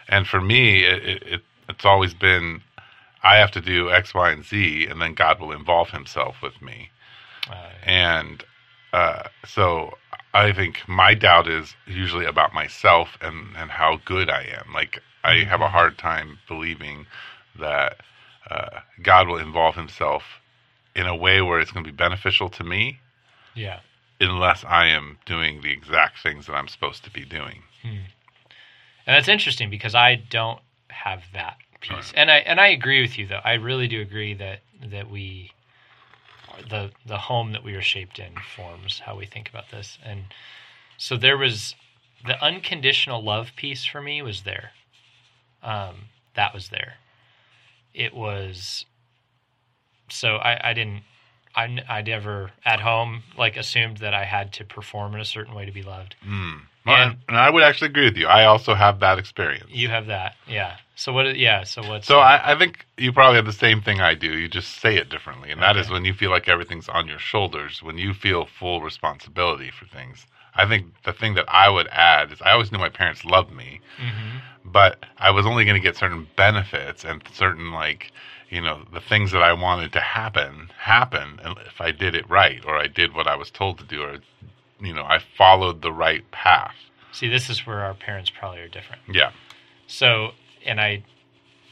And 0.08 0.26
for 0.26 0.40
me, 0.40 0.84
it, 0.84 1.04
it, 1.04 1.22
it 1.22 1.40
it's 1.68 1.84
always 1.84 2.14
been 2.14 2.62
I 3.22 3.36
have 3.36 3.50
to 3.52 3.60
do 3.60 3.90
X, 3.90 4.14
Y, 4.14 4.30
and 4.30 4.44
Z, 4.44 4.86
and 4.86 5.00
then 5.00 5.14
God 5.14 5.40
will 5.40 5.52
involve 5.52 5.90
Himself 5.90 6.36
with 6.42 6.60
me. 6.62 6.90
Uh, 7.50 7.70
And 7.84 8.44
uh, 8.92 9.24
so 9.46 9.96
I 10.34 10.52
think 10.52 10.86
my 10.86 11.14
doubt 11.14 11.48
is 11.48 11.74
usually 11.86 12.26
about 12.26 12.52
myself 12.52 13.16
and, 13.20 13.56
and 13.56 13.70
how 13.70 13.98
good 14.04 14.28
I 14.30 14.42
am. 14.42 14.72
Like, 14.72 15.02
I 15.24 15.44
have 15.44 15.60
a 15.60 15.68
hard 15.68 15.98
time 15.98 16.38
believing 16.46 17.06
that 17.58 17.98
uh, 18.50 18.80
God 19.02 19.28
will 19.28 19.38
involve 19.38 19.74
Himself 19.74 20.22
in 20.94 21.06
a 21.06 21.16
way 21.16 21.40
where 21.40 21.60
it's 21.60 21.70
going 21.70 21.84
to 21.84 21.90
be 21.90 21.96
beneficial 21.96 22.48
to 22.50 22.64
me 22.64 23.00
yeah. 23.54 23.80
unless 24.20 24.64
I 24.64 24.86
am 24.86 25.18
doing 25.26 25.62
the 25.62 25.72
exact 25.72 26.22
things 26.22 26.46
that 26.46 26.54
I'm 26.54 26.68
supposed 26.68 27.04
to 27.04 27.10
be 27.10 27.24
doing. 27.24 27.62
And 29.06 29.16
that's 29.16 29.28
interesting 29.28 29.70
because 29.70 29.94
I 29.94 30.16
don't 30.16 30.60
have 30.88 31.22
that 31.32 31.56
piece. 31.80 32.12
And 32.14 32.30
I 32.30 32.38
and 32.38 32.60
I 32.60 32.68
agree 32.68 33.00
with 33.00 33.18
you 33.18 33.26
though. 33.26 33.40
I 33.44 33.54
really 33.54 33.88
do 33.88 34.00
agree 34.00 34.34
that 34.34 34.60
that 34.90 35.10
we 35.10 35.52
the 36.68 36.90
the 37.06 37.18
home 37.18 37.52
that 37.52 37.64
we 37.64 37.74
are 37.74 37.82
shaped 37.82 38.18
in 38.18 38.32
forms 38.56 39.00
how 39.00 39.16
we 39.16 39.26
think 39.26 39.48
about 39.48 39.70
this 39.70 39.98
and 40.04 40.24
so 40.96 41.16
there 41.16 41.36
was 41.36 41.74
the 42.26 42.42
unconditional 42.42 43.22
love 43.22 43.52
piece 43.56 43.84
for 43.84 44.00
me 44.00 44.22
was 44.22 44.42
there 44.42 44.72
um, 45.62 46.06
that 46.34 46.52
was 46.54 46.68
there 46.68 46.94
it 47.94 48.14
was 48.14 48.84
so 50.08 50.36
I, 50.36 50.70
I 50.70 50.72
didn't 50.72 51.02
I, 51.54 51.78
I 51.88 52.02
never 52.02 52.52
at 52.64 52.80
home 52.80 53.22
like 53.36 53.56
assumed 53.56 53.98
that 53.98 54.14
I 54.14 54.24
had 54.24 54.52
to 54.54 54.64
perform 54.64 55.14
in 55.14 55.20
a 55.20 55.24
certain 55.24 55.54
way 55.54 55.66
to 55.66 55.72
be 55.72 55.82
loved. 55.82 56.14
Mm. 56.24 56.60
Well, 56.86 56.96
and, 56.96 57.16
and, 57.26 57.36
I 57.36 57.50
would 57.50 57.64
actually 57.64 57.88
agree 57.88 58.04
with 58.04 58.16
you. 58.16 58.28
I 58.28 58.44
also 58.44 58.74
have 58.74 59.00
that 59.00 59.18
experience. 59.18 59.66
You 59.68 59.88
have 59.88 60.06
that, 60.06 60.36
yeah. 60.46 60.76
So 60.98 61.12
what? 61.12 61.38
Yeah. 61.38 61.62
So 61.62 61.80
what? 61.82 62.04
So 62.04 62.18
I, 62.18 62.54
I, 62.54 62.58
think 62.58 62.84
you 62.96 63.12
probably 63.12 63.36
have 63.36 63.46
the 63.46 63.52
same 63.52 63.80
thing 63.80 64.00
I 64.00 64.14
do. 64.14 64.36
You 64.36 64.48
just 64.48 64.80
say 64.80 64.96
it 64.96 65.08
differently, 65.08 65.52
and 65.52 65.60
okay. 65.60 65.72
that 65.72 65.78
is 65.78 65.88
when 65.88 66.04
you 66.04 66.12
feel 66.12 66.30
like 66.30 66.48
everything's 66.48 66.88
on 66.88 67.06
your 67.06 67.20
shoulders. 67.20 67.80
When 67.80 67.98
you 67.98 68.12
feel 68.12 68.46
full 68.46 68.80
responsibility 68.80 69.70
for 69.70 69.86
things. 69.86 70.26
I 70.56 70.66
think 70.66 70.86
the 71.04 71.12
thing 71.12 71.34
that 71.34 71.44
I 71.46 71.68
would 71.68 71.86
add 71.92 72.32
is 72.32 72.42
I 72.42 72.50
always 72.50 72.72
knew 72.72 72.78
my 72.78 72.88
parents 72.88 73.24
loved 73.24 73.52
me, 73.52 73.80
mm-hmm. 73.96 74.38
but 74.64 75.06
I 75.18 75.30
was 75.30 75.46
only 75.46 75.64
going 75.64 75.76
to 75.76 75.80
get 75.80 75.96
certain 75.96 76.26
benefits 76.34 77.04
and 77.04 77.22
certain 77.32 77.70
like 77.70 78.10
you 78.50 78.60
know 78.60 78.82
the 78.92 79.00
things 79.00 79.30
that 79.30 79.42
I 79.42 79.52
wanted 79.52 79.92
to 79.92 80.00
happen 80.00 80.68
happen 80.76 81.38
if 81.64 81.80
I 81.80 81.92
did 81.92 82.16
it 82.16 82.28
right 82.28 82.60
or 82.66 82.76
I 82.76 82.88
did 82.88 83.14
what 83.14 83.28
I 83.28 83.36
was 83.36 83.52
told 83.52 83.78
to 83.78 83.84
do 83.84 84.02
or 84.02 84.18
you 84.80 84.92
know 84.92 85.04
I 85.04 85.20
followed 85.36 85.80
the 85.80 85.92
right 85.92 86.28
path. 86.32 86.74
See, 87.12 87.28
this 87.28 87.48
is 87.48 87.64
where 87.64 87.84
our 87.84 87.94
parents 87.94 88.30
probably 88.30 88.62
are 88.62 88.68
different. 88.68 89.02
Yeah. 89.08 89.30
So, 89.86 90.32
and 90.68 90.80
I, 90.80 91.02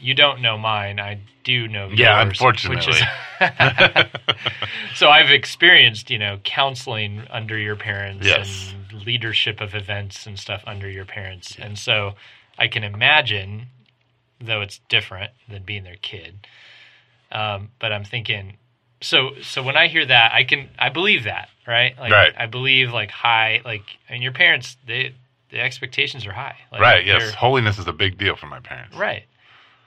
you 0.01 0.15
don't 0.15 0.43
know 0.43 0.59
mine. 0.59 0.99
I 0.99 1.21
do 1.45 1.69
know. 1.69 1.89
Yeah, 1.93 2.23
yours, 2.23 2.33
unfortunately. 2.33 2.93
Is, 2.93 3.03
so 4.97 5.09
I've 5.09 5.31
experienced, 5.31 6.11
you 6.11 6.19
know, 6.19 6.39
counseling 6.43 7.23
under 7.31 7.57
your 7.57 7.77
parents 7.77 8.27
yes. 8.27 8.75
and 8.93 9.03
leadership 9.05 9.61
of 9.61 9.75
events 9.75 10.27
and 10.27 10.39
stuff 10.39 10.63
under 10.67 10.91
your 10.91 11.05
parents, 11.05 11.57
and 11.59 11.79
so 11.79 12.15
I 12.59 12.67
can 12.69 12.83
imagine, 12.83 13.67
though 14.41 14.63
it's 14.63 14.81
different 14.89 15.33
than 15.49 15.63
being 15.63 15.85
their 15.85 15.97
kid 15.97 16.47
um, 17.33 17.71
but 17.79 17.93
I'm 17.93 18.05
thinking, 18.05 18.57
so 19.01 19.31
so 19.43 19.63
when 19.63 19.77
I 19.77 19.89
hear 19.89 20.07
that, 20.07 20.33
I 20.33 20.45
can 20.45 20.71
I 20.79 20.89
believe 20.89 21.25
that, 21.25 21.49
right? 21.67 21.97
Like 21.99 22.13
right. 22.13 22.33
I 22.37 22.47
believe 22.47 22.93
like 22.93 23.11
high, 23.11 23.61
like 23.65 23.85
and 24.09 24.23
your 24.23 24.33
parents 24.33 24.77
they 24.87 25.15
the 25.51 25.61
expectations 25.61 26.27
are 26.27 26.33
high. 26.33 26.57
Like, 26.73 26.81
right. 26.81 27.07
Yes. 27.07 27.35
Holiness 27.35 27.79
is 27.79 27.87
a 27.87 27.93
big 27.93 28.19
deal 28.19 28.37
for 28.37 28.47
my 28.47 28.61
parents. 28.61 28.97
Right. 28.97 29.25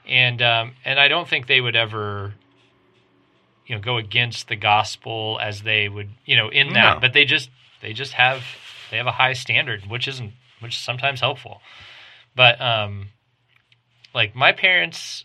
And 0.06 0.40
um, 0.42 0.72
and 0.84 0.98
I 0.98 1.08
don't 1.08 1.28
think 1.28 1.46
they 1.46 1.60
would 1.60 1.76
ever, 1.76 2.34
you 3.66 3.74
know, 3.74 3.80
go 3.80 3.96
against 3.98 4.48
the 4.48 4.56
gospel 4.56 5.38
as 5.40 5.62
they 5.62 5.88
would, 5.88 6.10
you 6.24 6.36
know, 6.36 6.48
in 6.48 6.72
that. 6.72 6.94
No. 6.94 7.00
But 7.00 7.12
they 7.12 7.24
just 7.24 7.50
they 7.82 7.92
just 7.92 8.14
have 8.14 8.42
they 8.90 8.96
have 8.96 9.06
a 9.06 9.12
high 9.12 9.34
standard, 9.34 9.86
which 9.86 10.08
isn't 10.08 10.32
which 10.60 10.74
is 10.74 10.80
sometimes 10.80 11.20
helpful. 11.20 11.60
But 12.34 12.60
um, 12.60 13.08
like 14.14 14.34
my 14.34 14.52
parents, 14.52 15.24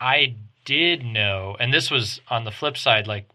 I 0.00 0.36
did 0.64 1.04
know, 1.04 1.56
and 1.58 1.72
this 1.72 1.90
was 1.90 2.20
on 2.28 2.44
the 2.44 2.50
flip 2.50 2.76
side, 2.76 3.06
like 3.06 3.28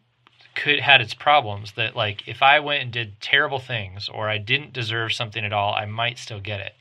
could 0.58 0.80
had 0.80 1.02
its 1.02 1.14
problems 1.14 1.74
that 1.74 1.96
like 1.96 2.28
if 2.28 2.42
I 2.42 2.60
went 2.60 2.84
and 2.84 2.92
did 2.92 3.22
terrible 3.22 3.60
things 3.60 4.10
or 4.10 4.28
I 4.28 4.38
didn't 4.38 4.74
deserve 4.74 5.14
something 5.14 5.46
at 5.46 5.54
all, 5.54 5.74
I 5.74 5.86
might 5.86 6.18
still 6.18 6.40
get 6.40 6.60
it. 6.60 6.74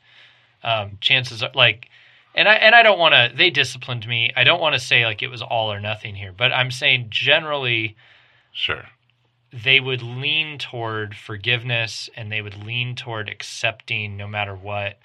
Um, 0.65 0.99
chances 1.01 1.43
are 1.43 1.51
like, 1.55 1.89
and 2.35 2.49
I 2.49 2.55
and 2.55 2.75
I 2.75 2.83
don't 2.83 2.99
want 2.99 3.15
to. 3.15 3.37
They 3.37 3.51
disciplined 3.51 4.09
me. 4.09 4.33
I 4.35 4.45
don't 4.45 4.61
want 4.61 4.75
to 4.75 4.81
say 4.81 5.05
like 5.05 5.23
it 5.23 5.29
was 5.29 5.43
all 5.43 5.73
or 5.73 5.81
nothing 5.81 6.15
here, 6.15 6.33
but 6.37 6.53
I'm 6.53 6.71
saying 6.71 7.09
generally, 7.11 7.97
sure, 8.53 8.87
they 9.53 9.79
would 9.79 10.03
lean 10.03 10.59
toward 10.59 11.15
forgiveness 11.15 12.11
and 12.17 12.33
they 12.33 12.43
would 12.43 12.65
lean 12.65 12.97
toward 12.97 13.29
accepting 13.29 14.17
no 14.17 14.27
matter 14.27 14.55
what. 14.55 14.99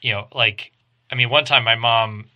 You 0.00 0.12
know, 0.12 0.28
like 0.32 0.72
I 1.10 1.14
mean, 1.14 1.30
one 1.30 1.44
time 1.44 1.64
my 1.64 1.74
mom 1.76 2.26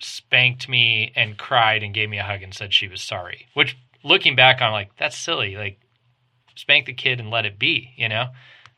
spanked 0.00 0.68
me 0.68 1.12
and 1.14 1.38
cried 1.38 1.82
and 1.82 1.94
gave 1.94 2.08
me 2.08 2.18
a 2.18 2.22
hug 2.22 2.42
and 2.42 2.54
said 2.54 2.74
she 2.74 2.88
was 2.88 3.02
sorry. 3.02 3.46
Which, 3.54 3.76
looking 4.02 4.36
back 4.36 4.60
on, 4.60 4.72
like 4.72 4.96
that's 4.96 5.16
silly. 5.16 5.56
Like, 5.56 5.78
spank 6.54 6.86
the 6.86 6.92
kid 6.92 7.20
and 7.20 7.30
let 7.30 7.46
it 7.46 7.58
be. 7.58 7.90
You 7.96 8.08
know, 8.08 8.26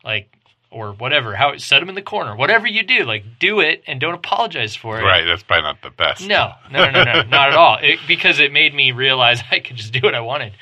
like 0.05 0.35
or 0.75 0.93
whatever. 0.93 1.35
How 1.35 1.57
set 1.57 1.83
him 1.83 1.89
in 1.89 1.95
the 1.95 2.03
corner. 2.03 2.37
Whatever 2.37 2.67
you 2.67 2.83
do, 2.83 3.05
like 3.05 3.25
do 3.39 3.61
it 3.61 3.83
and 3.87 4.01
don't 4.01 4.15
apologize 4.15 4.75
for 4.75 4.99
it. 4.99 5.05
Right. 5.05 5.25
That's 5.25 5.43
probably 5.43 5.63
not 5.63 5.83
the 5.83 5.91
best. 5.91 6.27
No, 6.27 6.53
no, 6.71 6.91
no, 6.91 7.05
no, 7.05 7.05
no 7.05 7.23
not 7.29 7.51
at 7.51 7.55
all. 7.55 7.79
It, 7.81 8.01
because 8.07 8.41
it 8.41 8.53
made 8.53 8.75
me 8.75 8.93
realize 8.93 9.43
I 9.51 9.61
could 9.61 9.77
just 9.77 9.93
do 9.93 10.01
what 10.03 10.15
I 10.15 10.21
wanted 10.21 10.55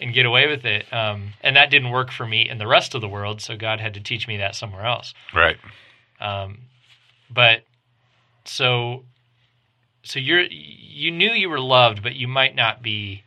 and 0.00 0.12
get 0.12 0.26
away 0.26 0.46
with 0.48 0.64
it. 0.64 0.92
Um, 0.92 1.32
and 1.40 1.56
that 1.56 1.70
didn't 1.70 1.90
work 1.90 2.12
for 2.12 2.26
me 2.26 2.48
in 2.48 2.58
the 2.58 2.66
rest 2.66 2.94
of 2.94 3.00
the 3.00 3.08
world. 3.08 3.40
So 3.40 3.56
God 3.56 3.80
had 3.80 3.94
to 3.94 4.00
teach 4.00 4.28
me 4.28 4.36
that 4.36 4.54
somewhere 4.54 4.84
else. 4.84 5.14
Right. 5.34 5.56
Um, 6.20 6.58
but 7.30 7.64
so 8.44 9.04
so 10.02 10.18
you're 10.18 10.42
you 10.42 11.10
knew 11.10 11.30
you 11.30 11.48
were 11.48 11.60
loved, 11.60 12.02
but 12.02 12.14
you 12.14 12.28
might 12.28 12.54
not 12.54 12.82
be. 12.82 13.22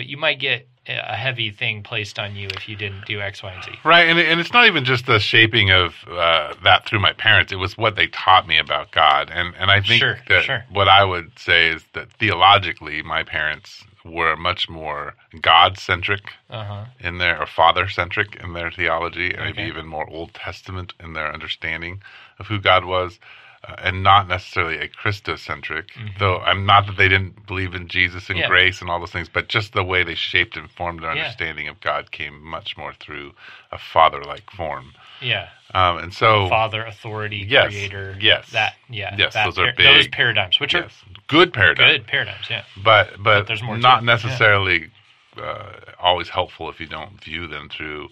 But 0.00 0.06
you 0.06 0.16
might 0.16 0.40
get 0.40 0.66
a 0.88 1.14
heavy 1.14 1.50
thing 1.50 1.82
placed 1.82 2.18
on 2.18 2.34
you 2.34 2.48
if 2.56 2.66
you 2.66 2.74
didn't 2.74 3.04
do 3.04 3.20
X, 3.20 3.42
Y, 3.42 3.52
and 3.52 3.62
Z. 3.62 3.72
Right, 3.84 4.08
and 4.08 4.18
and 4.18 4.40
it's 4.40 4.50
not 4.50 4.66
even 4.66 4.82
just 4.82 5.04
the 5.04 5.18
shaping 5.18 5.70
of 5.70 5.92
uh, 6.08 6.54
that 6.64 6.86
through 6.86 7.00
my 7.00 7.12
parents. 7.12 7.52
It 7.52 7.56
was 7.56 7.76
what 7.76 7.96
they 7.96 8.06
taught 8.06 8.48
me 8.48 8.56
about 8.56 8.92
God, 8.92 9.30
and 9.30 9.54
and 9.58 9.70
I 9.70 9.82
think 9.82 10.00
sure, 10.00 10.18
that 10.30 10.44
sure. 10.44 10.64
what 10.72 10.88
I 10.88 11.04
would 11.04 11.38
say 11.38 11.68
is 11.68 11.84
that 11.92 12.10
theologically, 12.14 13.02
my 13.02 13.22
parents 13.22 13.84
were 14.06 14.36
much 14.36 14.70
more 14.70 15.16
God 15.42 15.76
centric 15.76 16.32
uh-huh. 16.48 16.86
in 16.98 17.18
their 17.18 17.38
or 17.42 17.46
father 17.46 17.86
centric 17.86 18.36
in 18.36 18.54
their 18.54 18.70
theology, 18.70 19.34
and 19.34 19.42
okay. 19.42 19.52
maybe 19.52 19.68
even 19.68 19.86
more 19.86 20.08
Old 20.08 20.32
Testament 20.32 20.94
in 20.98 21.12
their 21.12 21.30
understanding 21.30 22.00
of 22.38 22.46
who 22.46 22.58
God 22.58 22.86
was 22.86 23.18
uh, 23.66 23.74
and 23.78 24.02
not 24.02 24.28
necessarily 24.28 24.78
a 24.78 24.88
Christocentric. 24.88 25.90
Mm-hmm. 25.90 26.18
Though 26.18 26.38
I'm 26.38 26.64
not 26.64 26.86
that 26.86 26.96
they 26.96 27.08
didn't 27.08 27.46
believe 27.46 27.74
in 27.74 27.88
Jesus 27.88 28.30
and 28.30 28.38
yeah. 28.38 28.48
grace 28.48 28.80
and 28.80 28.90
all 28.90 28.98
those 28.98 29.12
things, 29.12 29.28
but 29.28 29.48
just 29.48 29.72
the 29.72 29.84
way 29.84 30.02
they 30.02 30.14
shaped 30.14 30.56
and 30.56 30.70
formed 30.70 31.02
their 31.02 31.14
yeah. 31.14 31.22
understanding 31.22 31.68
of 31.68 31.80
God 31.80 32.10
came 32.10 32.42
much 32.42 32.76
more 32.76 32.94
through 32.94 33.32
a 33.70 33.78
father-like 33.78 34.50
form. 34.50 34.92
Yeah. 35.20 35.48
Um, 35.74 35.98
and 35.98 36.14
so 36.14 36.48
father, 36.48 36.84
authority, 36.84 37.46
yes, 37.48 37.68
creator. 37.68 38.16
Yes. 38.20 38.50
That. 38.50 38.74
Yeah. 38.88 39.14
Yes. 39.16 39.34
That 39.34 39.44
those 39.44 39.58
are 39.58 39.66
par- 39.66 39.74
big. 39.76 39.86
Those 39.86 40.08
paradigms, 40.08 40.58
which 40.58 40.74
yes, 40.74 40.84
are 40.84 41.20
good 41.28 41.52
paradigms. 41.52 41.98
Good 41.98 42.06
paradigms. 42.06 42.46
Yeah. 42.48 42.64
But 42.82 43.10
but, 43.12 43.22
but 43.22 43.46
there's 43.46 43.62
more 43.62 43.76
not 43.76 44.02
necessarily 44.02 44.90
yeah. 45.36 45.44
uh, 45.44 45.72
always 46.00 46.28
helpful 46.28 46.70
if 46.70 46.80
you 46.80 46.86
don't 46.86 47.22
view 47.22 47.46
them 47.46 47.68
through 47.68 48.08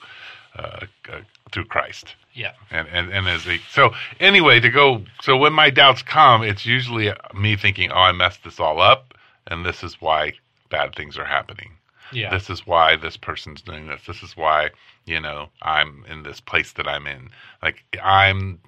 uh, 0.56 0.86
uh, 1.10 1.20
through 1.52 1.66
Christ. 1.66 2.14
Yeah. 2.34 2.52
And 2.70 2.88
and 2.88 3.12
and 3.12 3.28
as 3.28 3.46
a 3.46 3.58
so 3.70 3.90
anyway 4.20 4.60
to 4.60 4.70
go 4.70 5.02
so 5.22 5.36
when 5.36 5.52
my 5.52 5.70
doubts 5.70 6.02
come, 6.02 6.42
it's 6.42 6.66
usually 6.66 7.12
me 7.34 7.56
thinking, 7.56 7.90
oh, 7.90 7.96
I 7.96 8.12
messed 8.12 8.44
this 8.44 8.60
all 8.60 8.80
up, 8.80 9.14
and 9.46 9.64
this 9.64 9.82
is 9.82 10.00
why 10.00 10.32
bad 10.70 10.94
things 10.94 11.18
are 11.18 11.24
happening. 11.24 11.72
Yeah. 12.12 12.30
This 12.30 12.48
is 12.48 12.66
why 12.66 12.96
this 12.96 13.16
person's 13.16 13.60
doing 13.60 13.86
this. 13.86 14.02
This 14.06 14.22
is 14.22 14.36
why 14.36 14.70
you 15.04 15.20
know 15.20 15.48
I'm 15.62 16.04
in 16.08 16.22
this 16.22 16.40
place 16.40 16.72
that 16.72 16.86
I'm 16.86 17.06
in. 17.06 17.30
Like 17.62 17.84
I'm 18.02 18.60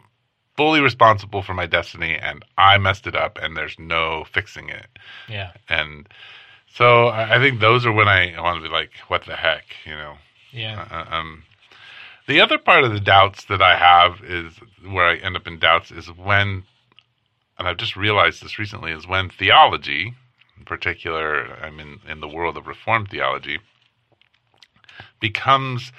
fully 0.56 0.80
responsible 0.80 1.42
for 1.42 1.54
my 1.54 1.66
destiny, 1.66 2.16
and 2.16 2.44
I 2.58 2.76
messed 2.78 3.06
it 3.06 3.16
up, 3.16 3.38
and 3.40 3.56
there's 3.56 3.78
no 3.78 4.24
fixing 4.30 4.68
it. 4.68 4.88
Yeah. 5.28 5.52
And 5.68 6.08
so 6.68 7.08
I 7.08 7.38
think 7.38 7.60
those 7.60 7.86
are 7.86 7.92
when 7.92 8.08
I 8.08 8.38
want 8.40 8.62
to 8.62 8.68
be 8.68 8.72
like, 8.72 8.90
what 9.08 9.24
the 9.24 9.36
heck, 9.36 9.64
you 9.84 9.92
know? 9.92 10.16
Yeah. 10.52 10.86
Uh, 10.90 11.14
um, 11.14 11.42
the 12.30 12.40
other 12.40 12.58
part 12.58 12.84
of 12.84 12.92
the 12.92 13.00
doubts 13.00 13.44
that 13.46 13.60
I 13.60 13.76
have 13.76 14.22
is 14.24 14.54
where 14.88 15.06
I 15.06 15.16
end 15.16 15.36
up 15.36 15.48
in 15.48 15.58
doubts 15.58 15.90
is 15.90 16.06
when, 16.06 16.62
and 17.58 17.66
I've 17.66 17.76
just 17.76 17.96
realized 17.96 18.42
this 18.42 18.58
recently, 18.58 18.92
is 18.92 19.06
when 19.06 19.30
theology, 19.30 20.14
in 20.56 20.64
particular, 20.64 21.52
I'm 21.60 21.80
in, 21.80 21.98
in 22.08 22.20
the 22.20 22.28
world 22.28 22.56
of 22.56 22.68
Reformed 22.68 23.08
theology, 23.10 23.58
becomes 25.18 25.92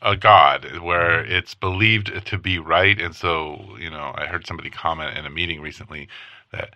a 0.00 0.16
god 0.16 0.78
where 0.80 1.22
mm-hmm. 1.22 1.32
it's 1.32 1.54
believed 1.54 2.26
to 2.26 2.38
be 2.38 2.58
right. 2.58 2.98
And 3.00 3.14
so, 3.14 3.76
you 3.78 3.90
know, 3.90 4.14
I 4.16 4.26
heard 4.26 4.46
somebody 4.46 4.70
comment 4.70 5.18
in 5.18 5.26
a 5.26 5.30
meeting 5.30 5.60
recently 5.60 6.08
that 6.50 6.74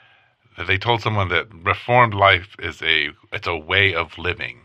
that 0.58 0.66
they 0.66 0.76
told 0.76 1.00
someone 1.00 1.30
that 1.30 1.46
reformed 1.64 2.12
life 2.12 2.56
is 2.58 2.82
a 2.82 3.08
it's 3.32 3.46
a 3.46 3.56
way 3.56 3.94
of 3.94 4.18
living. 4.18 4.58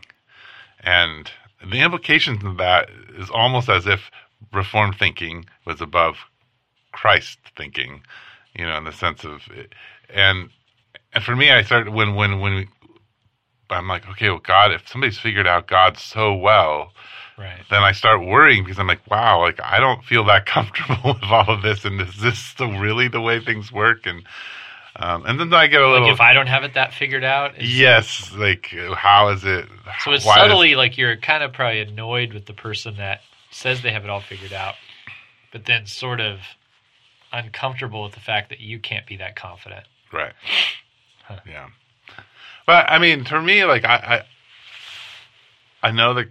And 0.80 1.30
the 1.66 1.80
implications 1.80 2.44
of 2.44 2.56
that 2.58 2.88
is 3.16 3.30
almost 3.30 3.68
as 3.68 3.86
if 3.86 4.10
Reformed 4.52 4.96
thinking 4.98 5.46
was 5.66 5.80
above 5.80 6.16
Christ 6.92 7.38
thinking, 7.56 8.02
you 8.54 8.64
know, 8.64 8.76
in 8.76 8.84
the 8.84 8.92
sense 8.92 9.24
of, 9.24 9.42
and 10.08 10.50
and 11.12 11.24
for 11.24 11.34
me, 11.34 11.50
I 11.50 11.62
started 11.62 11.92
when 11.92 12.14
when 12.14 12.40
when 12.40 12.54
we, 12.54 12.68
I'm 13.70 13.88
like, 13.88 14.08
okay, 14.10 14.30
well, 14.30 14.38
God, 14.38 14.72
if 14.72 14.88
somebody's 14.88 15.18
figured 15.18 15.46
out 15.46 15.66
God 15.66 15.98
so 15.98 16.34
well, 16.34 16.92
right. 17.36 17.60
then 17.70 17.82
I 17.82 17.92
start 17.92 18.24
worrying 18.24 18.62
because 18.62 18.78
I'm 18.78 18.86
like, 18.86 19.08
wow, 19.10 19.40
like 19.40 19.60
I 19.62 19.80
don't 19.80 20.04
feel 20.04 20.24
that 20.24 20.46
comfortable 20.54 21.14
with 21.20 21.24
all 21.24 21.48
of 21.50 21.62
this, 21.62 21.84
and 21.84 22.00
is 22.00 22.20
this 22.20 22.38
still 22.38 22.78
really 22.78 23.08
the 23.08 23.20
way 23.20 23.40
things 23.40 23.72
work? 23.72 24.06
And 24.06 24.24
Um, 24.96 25.24
and 25.26 25.38
then 25.38 25.52
I 25.52 25.66
get 25.66 25.80
a 25.80 25.88
little. 25.88 26.06
Like 26.06 26.14
if 26.14 26.20
I 26.20 26.32
don't 26.32 26.46
have 26.48 26.64
it 26.64 26.74
that 26.74 26.92
figured 26.92 27.24
out. 27.24 27.60
yes, 27.62 28.32
like 28.34 28.74
how 28.94 29.28
is 29.28 29.44
it? 29.44 29.66
So 30.00 30.12
it's 30.12 30.24
subtly 30.24 30.74
like 30.74 30.98
you're 30.98 31.16
kind 31.16 31.42
of 31.42 31.52
probably 31.52 31.80
annoyed 31.80 32.32
with 32.32 32.46
the 32.46 32.54
person 32.54 32.96
that 32.96 33.20
says 33.50 33.82
they 33.82 33.92
have 33.92 34.04
it 34.04 34.10
all 34.10 34.20
figured 34.20 34.52
out, 34.52 34.74
but 35.52 35.66
then 35.66 35.86
sort 35.86 36.20
of 36.20 36.40
uncomfortable 37.32 38.02
with 38.02 38.14
the 38.14 38.20
fact 38.20 38.48
that 38.48 38.60
you 38.60 38.78
can't 38.78 39.06
be 39.06 39.16
that 39.16 39.36
confident. 39.36 39.84
Right. 40.12 40.32
Huh. 41.24 41.40
Yeah. 41.46 41.68
But 42.66 42.90
I 42.90 42.98
mean, 42.98 43.24
for 43.24 43.40
me, 43.40 43.64
like 43.64 43.84
I, 43.84 44.24
I, 45.82 45.88
I 45.88 45.90
know 45.90 46.14
that 46.14 46.28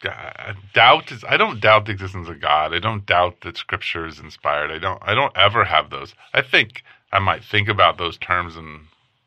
God, 0.00 0.56
doubt 0.74 1.12
is. 1.12 1.24
I 1.24 1.36
don't 1.36 1.60
doubt 1.60 1.86
the 1.86 1.92
existence 1.92 2.28
of 2.28 2.40
God. 2.40 2.74
I 2.74 2.78
don't 2.78 3.06
doubt 3.06 3.40
that 3.42 3.56
Scripture 3.56 4.06
is 4.06 4.18
inspired. 4.18 4.70
I 4.70 4.78
don't. 4.78 5.02
I 5.02 5.14
don't 5.14 5.36
ever 5.36 5.64
have 5.64 5.90
those. 5.90 6.14
I 6.34 6.42
think 6.42 6.82
I 7.12 7.18
might 7.18 7.44
think 7.44 7.68
about 7.68 7.98
those 7.98 8.18
terms 8.18 8.56
and 8.56 8.80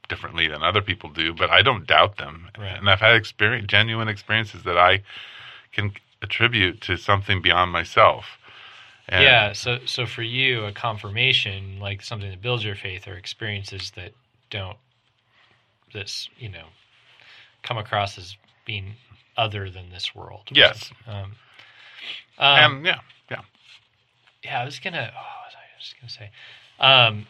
differently 0.10 0.48
than 0.48 0.64
other 0.64 0.82
people 0.82 1.10
do, 1.10 1.34
but 1.34 1.50
I 1.50 1.62
don't 1.62 1.88
doubt 1.88 2.18
them. 2.18 2.50
Right. 2.58 2.78
And 2.78 2.90
I've 2.90 3.00
had 3.00 3.16
experience, 3.16 3.68
genuine 3.68 4.08
experiences 4.08 4.64
that 4.64 4.78
I 4.78 5.04
can 5.72 5.94
attribute 6.22 6.82
to 6.82 6.98
something 6.98 7.42
beyond 7.42 7.72
myself. 7.72 8.26
And 9.08 9.24
yeah. 9.24 9.54
So 9.54 9.80
so 9.86 10.06
for 10.06 10.22
you, 10.22 10.66
a 10.66 10.72
confirmation, 10.72 11.80
like 11.80 12.02
something 12.02 12.30
that 12.30 12.42
builds 12.42 12.64
your 12.64 12.76
faith, 12.76 13.08
or 13.08 13.14
experiences 13.14 13.92
that 13.96 14.12
don't, 14.50 14.78
that's 15.94 16.30
you 16.38 16.50
know, 16.50 16.66
come 17.64 17.78
across 17.78 18.18
as 18.18 18.36
being 18.66 18.94
other 19.38 19.70
than 19.70 19.90
this 19.90 20.14
world. 20.14 20.44
Yes. 20.52 20.92
Um, 21.08 21.36
um, 22.38 22.76
And 22.76 22.86
yeah, 22.86 23.00
yeah. 23.32 23.42
yeah, 24.44 24.62
I 24.62 24.66
was 24.66 24.80
gonna. 24.80 25.12
Oh, 25.12 25.18
what 25.18 25.54
was 25.78 25.86
just 25.88 25.96
gonna 26.00 26.10
say? 26.10 26.30
Um, 26.80 27.26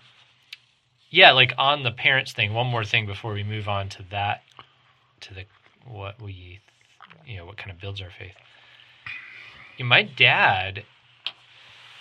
yeah, 1.10 1.32
like 1.32 1.54
on 1.58 1.84
the 1.84 1.92
parents 1.92 2.32
thing. 2.32 2.54
One 2.54 2.68
more 2.68 2.86
thing 2.86 3.06
before 3.06 3.34
we 3.34 3.44
move 3.44 3.68
on 3.68 3.90
to 3.90 4.04
that, 4.12 4.44
to 5.22 5.34
the 5.34 5.46
what 5.86 6.22
we, 6.22 6.60
you 7.26 7.38
know, 7.38 7.46
what 7.46 7.58
kind 7.58 7.72
of 7.72 7.80
builds 7.80 8.02
our 8.02 8.12
faith. 8.12 8.36
Yeah, 9.78 9.86
my 9.86 10.04
dad, 10.04 10.84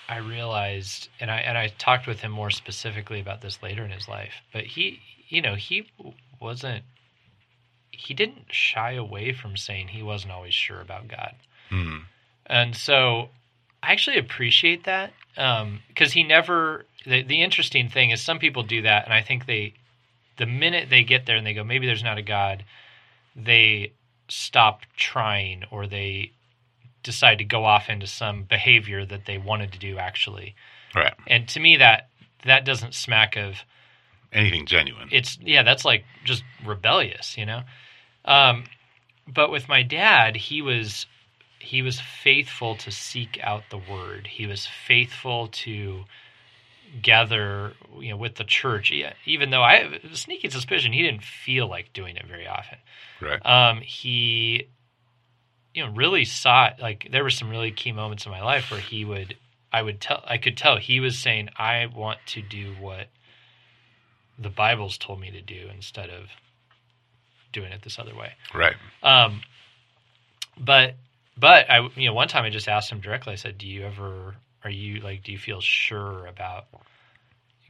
I 0.09 0.19
realized, 0.19 1.09
and 1.21 1.31
I 1.31 1.39
and 1.39 1.57
I 1.57 1.69
talked 1.79 2.07
with 2.07 2.21
him 2.21 2.33
more 2.33 2.51
specifically 2.51 3.21
about 3.21 3.41
this 3.41 3.63
later 3.63 3.85
in 3.85 3.91
his 3.91 4.09
life. 4.09 4.35
But 4.53 4.65
he, 4.65 5.01
you 5.29 5.41
know, 5.41 5.55
he 5.55 5.91
wasn't. 6.41 6.85
He 7.91 8.15
didn't 8.15 8.53
shy 8.53 8.93
away 8.93 9.33
from 9.33 9.57
saying 9.57 9.89
he 9.89 10.03
wasn't 10.03 10.33
always 10.33 10.55
sure 10.55 10.81
about 10.81 11.09
God. 11.09 11.35
Hmm. 11.71 11.99
And 12.47 12.77
so 12.77 13.31
I 13.83 13.93
actually 13.93 14.19
appreciate 14.19 14.85
that 14.85 15.13
because 15.35 16.13
he 16.13 16.23
never. 16.23 16.85
The, 17.07 17.23
the 17.23 17.43
interesting 17.43 17.89
thing 17.89 18.11
is 18.11 18.21
some 18.21 18.39
people 18.39 18.63
do 18.63 18.83
that, 18.83 19.05
and 19.05 19.15
I 19.15 19.23
think 19.23 19.47
they, 19.47 19.75
the 20.37 20.47
minute 20.47 20.91
they 20.91 21.05
get 21.05 21.25
there 21.27 21.37
and 21.37 21.47
they 21.47 21.55
go, 21.55 21.65
maybe 21.65 21.87
there's 21.87 22.03
not 22.03 22.19
a 22.19 22.23
God, 22.23 22.65
they 23.35 23.93
stop 24.29 24.83
trying 24.97 25.65
or 25.71 25.87
they 25.87 26.33
decide 27.03 27.39
to 27.39 27.45
go 27.45 27.65
off 27.65 27.89
into 27.89 28.07
some 28.07 28.43
behavior 28.43 29.07
that 29.07 29.25
they 29.27 29.39
wanted 29.39 29.73
to 29.73 29.79
do 29.79 29.97
actually. 29.97 30.55
Right. 30.95 31.15
And 31.27 31.49
to 31.51 31.61
me, 31.61 31.77
that 31.79 32.09
that 32.45 32.65
doesn't 32.65 32.95
smack 32.95 33.37
of 33.37 33.57
Anything 34.33 34.67
genuine. 34.67 35.09
it's 35.11 35.39
yeah 35.41 35.63
that's 35.63 35.87
like 35.87 36.05
just 36.25 36.45
rebellious 36.65 37.39
you 37.39 37.47
know 37.47 37.63
um 38.27 38.65
but 39.27 39.51
with 39.51 39.69
my 39.71 39.83
dad 39.83 40.37
he 40.37 40.61
was 40.61 41.07
he 41.61 41.83
was 41.83 42.01
faithful 42.01 42.77
to 42.77 42.91
seek 42.91 43.39
out 43.43 43.65
the 43.71 43.79
word 43.79 44.27
he 44.27 44.47
was 44.47 44.67
faithful 44.67 45.49
to 45.49 46.05
gather 47.03 47.75
you 48.01 48.11
know 48.11 48.17
with 48.17 48.37
the 48.37 48.45
church 48.45 48.93
even 49.27 49.51
though 49.51 49.63
i 49.63 49.77
have 49.77 49.93
a 49.93 50.17
sneaking 50.17 50.51
suspicion 50.51 50.93
he 50.93 51.03
didn't 51.03 51.23
feel 51.23 51.69
like 51.69 51.93
doing 51.93 52.17
it 52.17 52.27
very 52.27 52.47
often 52.47 52.79
right. 53.21 53.45
um 53.45 53.81
he 53.83 54.69
you 55.75 55.85
know 55.85 55.93
really 55.93 56.25
sought 56.25 56.81
like 56.81 57.09
there 57.11 57.23
were 57.23 57.31
some 57.31 57.51
really 57.51 57.71
key 57.71 57.93
moments 57.93 58.25
in 58.25 58.33
my 58.33 58.43
life 58.43 58.71
where 58.71 58.81
he 58.81 59.05
would 59.05 59.37
i 59.73 59.83
would 59.83 60.01
tell 60.01 60.23
i 60.27 60.39
could 60.39 60.57
tell 60.57 60.79
he 60.79 60.99
was 60.99 61.19
saying 61.19 61.49
i 61.57 61.87
want 61.95 62.19
to 62.27 62.41
do 62.41 62.73
what 62.81 63.09
the 64.39 64.49
bible's 64.49 64.97
told 64.97 65.21
me 65.21 65.31
to 65.31 65.43
do 65.43 65.69
instead 65.75 66.09
of 66.09 66.29
doing 67.53 67.71
it 67.73 67.83
this 67.83 67.99
other 67.99 68.15
way 68.15 68.33
Right. 68.55 68.77
um 69.03 69.43
but 70.59 70.95
but 71.39 71.71
i 71.71 71.89
you 71.95 72.07
know 72.07 72.15
one 72.15 72.29
time 72.29 72.45
i 72.45 72.51
just 72.51 72.69
asked 72.69 72.91
him 72.91 73.01
directly. 73.01 73.33
I 73.33 73.37
said 73.37 73.59
do 73.59 73.67
you 73.67 73.85
ever 73.85 74.37
are 74.65 74.71
you 74.71 75.01
like 75.01 75.23
do 75.23 75.33
you 75.33 75.39
feel 75.39 75.61
sure 75.61 76.27
about 76.27 76.67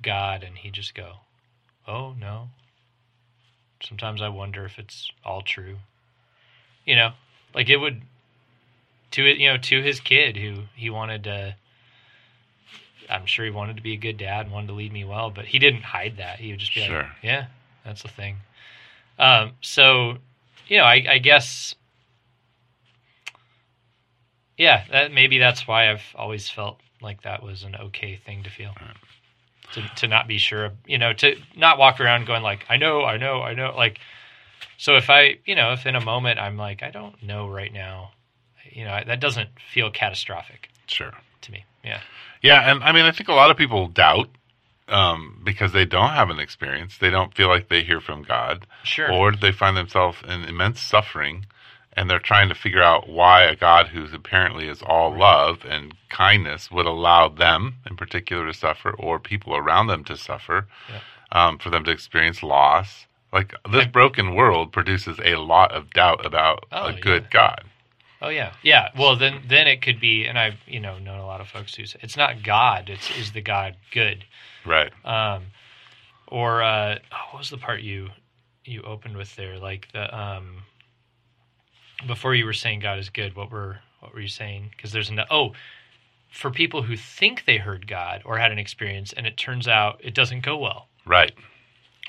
god? 0.02 0.42
And 0.42 0.56
he 0.56 0.70
just 0.70 0.94
go 0.94 1.12
oh 1.86 2.14
no. 2.18 2.48
Sometimes 3.82 4.22
i 4.22 4.28
wonder 4.28 4.64
if 4.64 4.78
it's 4.78 5.10
all 5.24 5.42
true. 5.42 5.76
You 6.84 6.96
know 6.96 7.10
like 7.54 7.68
it 7.68 7.76
would 7.76 8.02
to 9.12 9.26
it 9.26 9.38
you 9.38 9.48
know 9.48 9.58
to 9.58 9.82
his 9.82 10.00
kid 10.00 10.36
who 10.36 10.62
he 10.74 10.90
wanted 10.90 11.24
to 11.24 11.54
i'm 13.08 13.24
sure 13.24 13.44
he 13.44 13.50
wanted 13.50 13.76
to 13.76 13.82
be 13.82 13.94
a 13.94 13.96
good 13.96 14.18
dad 14.18 14.44
and 14.44 14.52
wanted 14.52 14.66
to 14.66 14.74
lead 14.74 14.92
me 14.92 15.04
well 15.04 15.30
but 15.30 15.46
he 15.46 15.58
didn't 15.58 15.82
hide 15.82 16.18
that. 16.18 16.38
He 16.38 16.50
would 16.50 16.60
just 16.60 16.74
be 16.74 16.80
like 16.82 17.06
yeah 17.22 17.46
that's 17.84 18.02
the 18.02 18.08
thing. 18.08 18.36
Um 19.18 19.52
so 19.60 20.18
you 20.66 20.78
know 20.78 20.84
i, 20.84 21.04
I 21.08 21.18
guess 21.18 21.74
yeah 24.58 24.84
that 24.90 25.12
maybe 25.12 25.38
that's 25.38 25.66
why 25.66 25.90
i've 25.90 26.14
always 26.14 26.48
felt 26.50 26.78
like 27.00 27.22
that 27.22 27.42
was 27.42 27.62
an 27.62 27.74
okay 27.76 28.16
thing 28.16 28.42
to 28.42 28.50
feel. 28.50 28.74
To, 29.74 29.82
to 29.96 30.08
not 30.08 30.26
be 30.26 30.38
sure 30.38 30.72
you 30.86 30.96
know 30.98 31.12
to 31.12 31.36
not 31.54 31.78
walk 31.78 32.00
around 32.00 32.26
going 32.26 32.42
like 32.42 32.64
i 32.70 32.76
know 32.78 33.04
i 33.04 33.18
know 33.18 33.42
i 33.42 33.52
know 33.52 33.74
like 33.76 33.98
so 34.78 34.96
if 34.96 35.10
i 35.10 35.38
you 35.44 35.54
know 35.54 35.72
if 35.72 35.84
in 35.84 35.94
a 35.94 36.00
moment 36.04 36.38
i'm 36.38 36.56
like 36.56 36.82
i 36.82 36.90
don't 36.90 37.22
know 37.22 37.46
right 37.48 37.72
now 37.72 38.12
you 38.70 38.84
know 38.84 38.98
that 39.06 39.20
doesn't 39.20 39.50
feel 39.72 39.90
catastrophic 39.90 40.70
Sure. 40.86 41.12
to 41.42 41.52
me 41.52 41.64
yeah. 41.84 42.00
Yeah, 42.42 42.70
and 42.70 42.82
I 42.84 42.92
mean, 42.92 43.04
I 43.04 43.12
think 43.12 43.28
a 43.28 43.34
lot 43.34 43.50
of 43.50 43.56
people 43.56 43.88
doubt 43.88 44.28
um, 44.88 45.40
because 45.44 45.72
they 45.72 45.84
don't 45.84 46.10
have 46.10 46.30
an 46.30 46.38
experience. 46.38 46.98
They 46.98 47.10
don't 47.10 47.34
feel 47.34 47.48
like 47.48 47.68
they 47.68 47.82
hear 47.82 48.00
from 48.00 48.22
God, 48.22 48.66
sure. 48.84 49.10
Or 49.12 49.32
they 49.32 49.52
find 49.52 49.76
themselves 49.76 50.18
in 50.26 50.44
immense 50.44 50.80
suffering, 50.80 51.46
and 51.98 52.08
they're 52.08 52.20
trying 52.20 52.48
to 52.48 52.54
figure 52.54 52.82
out 52.82 53.08
why 53.08 53.42
a 53.42 53.56
God 53.56 53.88
who 53.88 54.06
apparently 54.14 54.68
is 54.68 54.82
all 54.82 55.10
love 55.18 55.64
and 55.68 55.94
kindness 56.10 56.70
would 56.70 56.86
allow 56.86 57.28
them, 57.28 57.74
in 57.90 57.96
particular, 57.96 58.46
to 58.46 58.54
suffer, 58.54 58.90
or 58.92 59.18
people 59.18 59.56
around 59.56 59.88
them 59.88 60.04
to 60.04 60.16
suffer, 60.16 60.68
um, 61.32 61.58
for 61.58 61.70
them 61.70 61.82
to 61.82 61.90
experience 61.90 62.40
loss. 62.44 63.06
Like 63.32 63.52
this 63.72 63.86
broken 63.86 64.36
world 64.36 64.72
produces 64.72 65.18
a 65.24 65.34
lot 65.36 65.72
of 65.72 65.90
doubt 65.92 66.24
about 66.24 66.66
Oh, 66.70 66.86
a 66.86 66.92
yeah. 66.92 67.00
good 67.00 67.30
God. 67.30 67.64
Oh 68.22 68.28
yeah, 68.28 68.52
yeah. 68.62 68.90
Well, 68.96 69.16
then 69.16 69.42
then 69.48 69.66
it 69.66 69.82
could 69.82 69.98
be, 70.00 70.24
and 70.24 70.38
I've 70.38 70.60
you 70.68 70.78
know 70.80 70.98
known 70.98 71.18
a 71.18 71.26
lot 71.26 71.40
of 71.40 71.48
folks 71.48 71.74
who 71.74 71.84
say 71.84 71.98
it's 72.00 72.16
not 72.16 72.44
God. 72.44 72.88
It's 72.88 73.10
is 73.18 73.32
the 73.32 73.40
God 73.40 73.74
good, 73.90 74.24
Right. 74.64 74.92
um, 75.04 75.46
or 76.28 76.62
uh, 76.62 76.98
oh, 77.12 77.16
what 77.32 77.38
was 77.40 77.50
the 77.50 77.58
part 77.58 77.80
you 77.80 78.10
you 78.64 78.82
opened 78.82 79.16
with 79.16 79.34
there? 79.36 79.58
Like 79.58 79.88
the 79.92 80.16
um, 80.16 80.62
before 82.06 82.34
you 82.34 82.44
were 82.44 82.52
saying 82.52 82.80
God 82.80 82.98
is 82.98 83.10
good. 83.10 83.34
What 83.34 83.50
were 83.50 83.80
what 84.00 84.14
were 84.14 84.20
you 84.20 84.28
saying? 84.28 84.70
Because 84.76 84.92
there's 84.92 85.10
an 85.10 85.20
oh, 85.30 85.52
for 86.30 86.50
people 86.50 86.82
who 86.82 86.96
think 86.96 87.44
they 87.46 87.56
heard 87.58 87.86
God 87.86 88.22
or 88.24 88.38
had 88.38 88.52
an 88.52 88.58
experience, 88.58 89.12
and 89.12 89.26
it 89.26 89.36
turns 89.36 89.66
out 89.66 90.00
it 90.02 90.14
doesn't 90.14 90.40
go 90.44 90.56
well. 90.56 90.88
Right. 91.06 91.32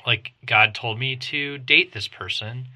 Like 0.06 0.32
God 0.46 0.74
told 0.74 0.98
me 0.98 1.16
to 1.16 1.58
date 1.58 1.92
this 1.92 2.08
person, 2.08 2.68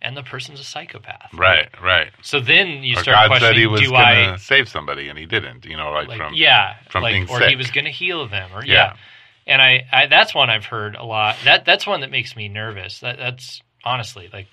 and 0.00 0.16
the 0.16 0.22
person's 0.22 0.60
a 0.60 0.64
psychopath. 0.64 1.32
Right. 1.34 1.68
Right. 1.82 2.10
So 2.22 2.40
then 2.40 2.82
you 2.82 2.96
Or 2.96 3.02
start 3.02 3.14
God 3.14 3.22
said 3.22 3.28
questioning: 3.28 3.60
he 3.60 3.66
was 3.66 3.80
Do 3.80 3.90
going 3.90 4.02
I 4.02 4.32
to 4.32 4.38
save 4.38 4.68
somebody 4.68 5.08
and 5.08 5.18
he 5.18 5.26
didn't. 5.26 5.64
You 5.64 5.76
know, 5.76 5.90
like, 5.90 6.08
like 6.08 6.18
from 6.18 6.34
yeah, 6.34 6.76
from 6.90 7.02
like 7.02 7.14
being 7.14 7.28
or 7.28 7.40
he 7.40 7.56
was 7.56 7.70
going 7.70 7.84
to 7.86 7.90
heal 7.90 8.28
them, 8.28 8.50
or 8.54 8.64
yeah. 8.64 8.72
Yeah. 8.74 8.96
And 9.44 9.60
I, 9.60 9.86
I 9.92 10.06
that's 10.06 10.34
one 10.34 10.50
I've 10.50 10.66
heard 10.66 10.94
a 10.94 11.04
lot. 11.04 11.36
That 11.44 11.64
that's 11.64 11.86
one 11.86 12.00
that 12.02 12.10
makes 12.12 12.36
me 12.36 12.48
nervous. 12.48 13.00
That 13.00 13.18
that's 13.18 13.60
honestly 13.84 14.30
like 14.32 14.46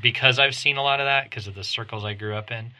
because 0.00 0.38
I've 0.38 0.54
seen 0.54 0.76
a 0.76 0.82
lot 0.82 1.00
of 1.00 1.06
that 1.06 1.24
because 1.24 1.46
of 1.46 1.54
the 1.54 1.64
circles 1.64 2.04
I 2.04 2.14
grew 2.14 2.34
up 2.34 2.50
in. 2.50 2.72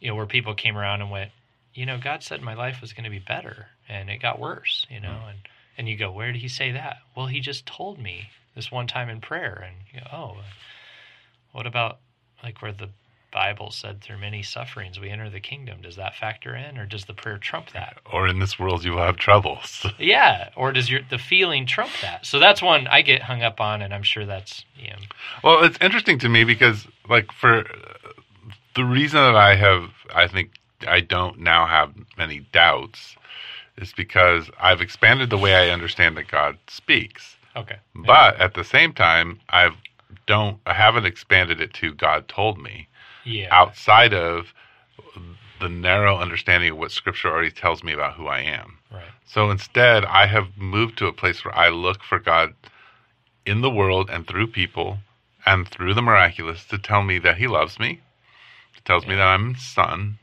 You 0.00 0.08
know, 0.08 0.14
where 0.14 0.26
people 0.26 0.54
came 0.54 0.76
around 0.78 1.02
and 1.02 1.10
went, 1.10 1.30
you 1.74 1.84
know, 1.86 1.98
God 2.02 2.22
said 2.22 2.40
my 2.40 2.54
life 2.54 2.80
was 2.80 2.92
going 2.94 3.04
to 3.04 3.10
be 3.10 3.18
better, 3.18 3.66
and 3.88 4.08
it 4.08 4.22
got 4.22 4.38
worse. 4.38 4.86
You 4.90 5.00
know, 5.00 5.08
Mm-hmm. 5.08 5.28
and 5.28 5.38
and 5.78 5.88
you 5.88 5.96
go, 5.96 6.10
where 6.10 6.32
did 6.32 6.40
He 6.40 6.48
say 6.48 6.72
that? 6.72 6.98
Well, 7.16 7.26
He 7.26 7.40
just 7.40 7.64
told 7.66 7.98
me 7.98 8.30
this 8.54 8.70
one 8.72 8.86
time 8.86 9.08
in 9.08 9.20
prayer, 9.20 9.64
and 9.66 9.76
you 9.92 10.00
go, 10.00 10.06
oh, 10.16 10.36
what 11.52 11.66
about 11.66 11.98
like 12.42 12.60
where 12.62 12.72
the 12.72 12.88
Bible 13.30 13.70
said 13.70 14.00
through 14.00 14.18
many 14.18 14.42
sufferings 14.42 14.98
we 14.98 15.10
enter 15.10 15.30
the 15.30 15.40
kingdom? 15.40 15.80
Does 15.82 15.96
that 15.96 16.16
factor 16.16 16.54
in, 16.54 16.78
or 16.78 16.86
does 16.86 17.04
the 17.04 17.14
prayer 17.14 17.38
trump 17.38 17.70
that? 17.72 17.98
or 18.12 18.26
in 18.26 18.38
this 18.38 18.58
world 18.58 18.84
you 18.84 18.92
will 18.92 19.02
have 19.02 19.16
troubles. 19.16 19.86
Yeah, 19.98 20.48
or 20.56 20.72
does 20.72 20.90
your 20.90 21.00
the 21.08 21.18
feeling 21.18 21.66
trump 21.66 21.90
that? 22.00 22.24
So 22.24 22.38
that's 22.38 22.62
one 22.62 22.86
I 22.86 23.02
get 23.02 23.22
hung 23.22 23.42
up 23.42 23.60
on, 23.60 23.82
and 23.82 23.92
I'm 23.92 24.02
sure 24.02 24.24
that's 24.24 24.64
you 24.76 24.88
know, 24.88 24.96
well, 25.44 25.62
it's 25.64 25.78
interesting 25.80 26.18
to 26.20 26.28
me 26.28 26.44
because, 26.44 26.86
like, 27.08 27.30
for 27.32 27.64
the 28.74 28.84
reason 28.84 29.20
that 29.20 29.36
I 29.36 29.56
have, 29.56 29.90
I 30.14 30.26
think 30.26 30.52
I 30.86 31.00
don't 31.00 31.40
now 31.40 31.66
have 31.66 31.92
many 32.16 32.40
doubts 32.52 33.16
is 33.76 33.92
because 33.92 34.50
I've 34.60 34.80
expanded 34.80 35.30
the 35.30 35.38
way 35.38 35.54
I 35.54 35.70
understand 35.72 36.16
that 36.16 36.28
God 36.28 36.58
speaks. 36.68 37.36
Okay. 37.56 37.76
But 37.94 38.40
at 38.40 38.54
the 38.54 38.64
same 38.64 38.92
time, 38.92 39.40
I've 39.50 39.74
don't 40.26 40.58
I 40.66 40.74
haven't 40.74 41.06
expanded 41.06 41.60
it 41.60 41.74
to 41.74 41.94
God 41.94 42.28
told 42.28 42.60
me 42.60 42.88
yeah. 43.24 43.48
outside 43.50 44.12
of 44.14 44.52
the 45.60 45.68
narrow 45.68 46.18
understanding 46.18 46.70
of 46.70 46.78
what 46.78 46.90
Scripture 46.90 47.28
already 47.28 47.50
tells 47.50 47.82
me 47.84 47.92
about 47.92 48.14
who 48.14 48.26
I 48.26 48.40
am. 48.40 48.78
Right. 48.90 49.04
So 49.26 49.50
instead, 49.50 50.04
I 50.06 50.26
have 50.26 50.56
moved 50.56 50.96
to 50.98 51.06
a 51.06 51.12
place 51.12 51.44
where 51.44 51.56
I 51.56 51.68
look 51.68 52.02
for 52.02 52.18
God 52.18 52.54
in 53.46 53.60
the 53.60 53.70
world 53.70 54.08
and 54.10 54.26
through 54.26 54.48
people 54.48 54.98
and 55.46 55.68
through 55.68 55.94
the 55.94 56.02
miraculous 56.02 56.64
to 56.66 56.78
tell 56.78 57.02
me 57.02 57.18
that 57.18 57.36
He 57.36 57.46
loves 57.46 57.78
me, 57.78 58.00
to 58.76 58.82
tells 58.84 59.06
me 59.06 59.14
that 59.14 59.26
I'm 59.26 59.54
His 59.54 59.62
son, 59.62 60.18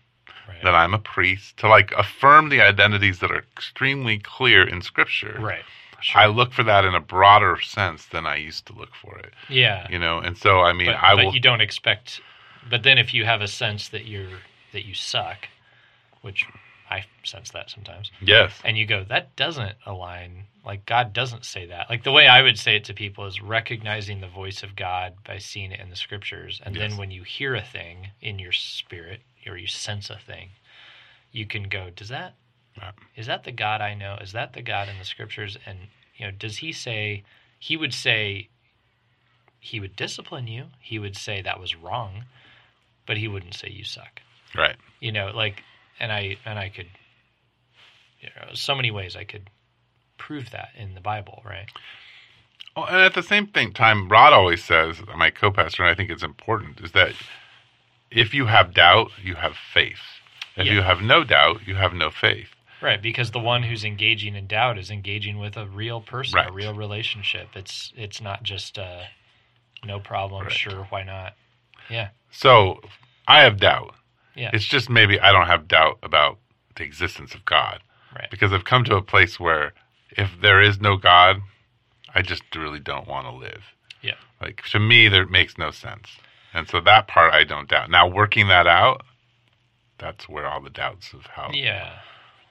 Right. 0.48 0.64
that 0.64 0.76
I'm 0.76 0.94
a 0.94 1.00
priest, 1.00 1.58
to 1.58 1.68
like 1.68 1.92
affirm 1.98 2.48
the 2.50 2.62
identities 2.62 3.20
that 3.20 3.32
are 3.32 3.40
extremely 3.56 4.18
clear 4.18 4.66
in 4.66 4.82
Scripture. 4.82 5.38
right. 5.40 5.64
Sure. 6.00 6.22
I 6.22 6.28
look 6.28 6.54
for 6.54 6.64
that 6.64 6.86
in 6.86 6.94
a 6.94 7.00
broader 7.02 7.60
sense 7.60 8.06
than 8.06 8.26
I 8.28 8.36
used 8.36 8.68
to 8.68 8.74
look 8.74 8.94
for 8.96 9.18
it. 9.18 9.34
yeah. 9.50 9.88
You 9.90 9.98
know, 10.00 10.20
and 10.20 10.38
so 10.38 10.62
I 10.62 10.72
mean, 10.72 10.88
but, 10.88 11.04
I 11.04 11.16
but 11.16 11.26
will. 11.26 11.34
you 11.34 11.40
don't 11.40 11.60
expect. 11.60 12.22
But 12.70 12.84
then, 12.84 12.98
if 12.98 13.14
you 13.14 13.26
have 13.26 13.42
a 13.42 13.48
sense 13.48 13.90
that 13.90 14.06
you're 14.06 14.40
that 14.74 14.86
you 14.86 14.94
suck, 14.94 15.48
which 16.22 16.46
I 16.90 17.06
sense 17.24 17.52
that 17.52 17.70
sometimes, 17.70 18.12
yes. 18.22 18.52
and 18.64 18.78
you 18.78 18.86
go, 18.86 19.04
that 19.06 19.36
doesn't 19.36 19.76
align. 19.86 20.46
Like 20.66 20.86
God 20.86 21.14
doesn't 21.14 21.46
say 21.46 21.66
that. 21.68 21.90
Like 21.90 22.04
the 22.04 22.12
way 22.12 22.28
I 22.28 22.42
would 22.42 22.60
say 22.60 22.76
it 22.76 22.84
to 22.86 22.94
people 22.94 23.26
is 23.26 23.42
recognizing 23.42 24.20
the 24.20 24.28
voice 24.28 24.64
of 24.64 24.76
God 24.76 25.14
by 25.26 25.38
seeing 25.38 25.72
it 25.72 25.80
in 25.80 25.90
the 25.90 25.96
scriptures, 25.96 26.62
and 26.66 26.76
Yes. 26.76 26.90
then 26.90 26.98
when 26.98 27.12
you 27.12 27.24
hear 27.24 27.56
a 27.56 27.62
thing 27.62 28.10
in 28.22 28.38
your 28.40 28.52
spirit 28.52 29.22
or 29.46 29.58
you 29.58 29.68
sense 29.68 30.10
a 30.10 30.18
thing, 30.18 30.50
you 31.32 31.46
can 31.46 31.64
go, 31.70 31.90
does 31.90 32.10
that 32.10 32.36
is 33.16 33.28
that 33.28 33.44
the 33.44 33.52
God 33.52 33.82
I 33.82 33.94
know? 33.94 34.18
Is 34.22 34.34
that 34.34 34.54
the 34.54 34.62
God 34.62 34.88
in 34.90 34.98
the 35.00 35.06
scriptures? 35.06 35.58
And 35.66 35.80
you 36.18 36.26
know, 36.26 36.32
does 36.32 36.58
he 36.58 36.72
say 36.72 37.24
he 37.58 37.76
would 37.78 37.94
say 37.94 38.50
he 39.60 39.80
would 39.80 39.96
discipline 39.96 40.48
you? 40.48 40.66
He 40.80 41.00
would 41.00 41.16
say 41.16 41.42
that 41.42 41.60
was 41.60 41.76
wrong, 41.76 42.26
but 43.08 43.18
he 43.18 43.28
wouldn't 43.28 43.56
say 43.56 43.70
you 43.70 43.84
suck. 43.84 44.22
Right. 44.56 44.76
You 45.00 45.12
know, 45.12 45.32
like 45.34 45.64
and 46.00 46.12
I 46.12 46.38
and 46.46 46.60
I 46.60 46.70
could 46.70 46.88
you 48.22 48.30
know, 48.36 48.54
so 48.54 48.76
many 48.76 48.92
ways 48.92 49.16
I 49.16 49.24
could 49.24 49.50
prove 50.18 50.52
that 50.52 50.70
in 50.78 50.94
the 50.96 51.02
Bible, 51.02 51.42
right? 51.46 51.68
Well, 52.76 52.86
and 52.86 52.98
at 52.98 53.14
the 53.14 53.24
same 53.24 53.48
thing, 53.48 53.74
time, 53.74 54.08
Rod 54.10 54.34
always 54.34 54.64
says, 54.64 54.98
my 55.16 55.30
co-pastor, 55.32 55.84
and 55.84 55.92
I 55.92 55.96
think 55.96 56.10
it's 56.12 56.24
important, 56.24 56.80
is 56.82 56.92
that 56.92 57.14
if 58.12 58.34
you 58.34 58.46
have 58.46 58.74
doubt, 58.74 59.12
you 59.24 59.36
have 59.36 59.56
faith. 59.56 60.02
If 60.56 60.68
Yeah. 60.68 60.74
you 60.74 60.82
have 60.82 61.02
no 61.02 61.24
doubt, 61.24 61.68
you 61.68 61.76
have 61.76 61.94
no 61.94 62.10
faith. 62.10 62.50
Right, 62.80 63.02
because 63.02 63.32
the 63.32 63.40
one 63.40 63.64
who's 63.64 63.84
engaging 63.84 64.36
in 64.36 64.46
doubt 64.46 64.78
is 64.78 64.92
engaging 64.92 65.40
with 65.40 65.58
a 65.58 65.66
real 65.66 66.00
person, 66.00 66.40
a 66.40 66.52
real 66.52 66.74
relationship. 66.74 67.56
It's 67.56 67.92
it's 67.96 68.22
not 68.22 68.44
just 68.44 68.78
uh 68.78 69.06
no 69.84 70.00
problem, 70.00 70.44
Right. 70.44 70.54
sure, 70.54 70.84
why 70.90 71.02
not? 71.02 71.36
Yeah. 71.90 72.10
So 72.32 72.82
I 73.28 73.42
have 73.42 73.60
doubt. 73.60 73.96
Yeah. 74.36 74.52
It's 74.54 74.66
just 74.66 74.90
maybe 74.90 75.20
I 75.20 75.32
don't 75.32 75.48
have 75.48 75.68
doubt 75.68 75.98
about 76.04 76.38
the 76.76 76.84
existence 76.84 77.34
of 77.34 77.44
God 77.46 77.80
right. 78.16 78.30
because 78.30 78.54
I've 78.54 78.66
come 78.66 78.84
to 78.86 78.96
a 78.96 79.02
place 79.02 79.40
where 79.40 79.74
if 80.12 80.30
there 80.42 80.62
is 80.62 80.80
no 80.80 80.96
God, 80.98 81.38
I 82.14 82.22
just 82.22 82.44
really 82.56 82.80
don't 82.80 83.08
want 83.08 83.26
to 83.28 83.32
live. 83.32 83.64
Yeah. 84.02 84.14
Like 84.42 84.62
to 84.72 84.80
me, 84.80 85.08
that 85.10 85.30
makes 85.32 85.58
no 85.58 85.72
sense. 85.72 86.18
And 86.54 86.68
so 86.68 86.80
that 86.82 87.08
part 87.08 87.34
I 87.34 87.44
don't 87.44 87.68
doubt. 87.68 87.90
Now 87.90 88.08
working 88.08 88.48
that 88.48 88.68
out, 88.68 89.02
that's 89.98 90.30
where 90.30 90.48
all 90.48 90.62
the 90.62 90.70
doubts 90.70 91.14
of 91.14 91.26
how 91.26 91.50
Yeah. 91.52 92.00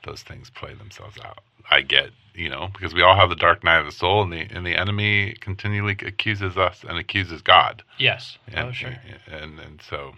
those 0.05 0.23
things 0.23 0.51
play 0.51 0.75
themselves 0.75 1.17
out. 1.25 1.39
I 1.71 1.83
get, 1.83 2.11
you 2.35 2.49
know, 2.49 2.69
because 2.73 2.95
we 2.95 3.03
all 3.03 3.17
have 3.17 3.29
the 3.29 3.37
dark 3.37 3.65
night 3.65 3.79
of 3.79 3.87
the 3.87 3.93
soul, 3.93 4.23
and 4.23 4.33
the 4.33 4.43
and 4.51 4.67
the 4.67 4.77
enemy 4.77 5.35
continually 5.41 5.97
accuses 6.01 6.57
us 6.57 6.85
and 6.89 6.99
accuses 6.99 7.43
God. 7.43 7.83
Yes. 7.99 8.39
And, 8.49 8.69
oh, 8.69 8.73
sure. 8.73 8.97
And 9.31 9.59
and 9.59 9.83
so 9.83 10.15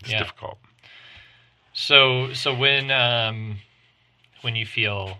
it's 0.00 0.10
Yeah. 0.10 0.18
difficult. 0.18 0.58
So, 1.72 2.32
so 2.32 2.54
when 2.54 2.90
um, 2.90 3.58
when 4.40 4.56
you 4.56 4.64
feel, 4.64 5.18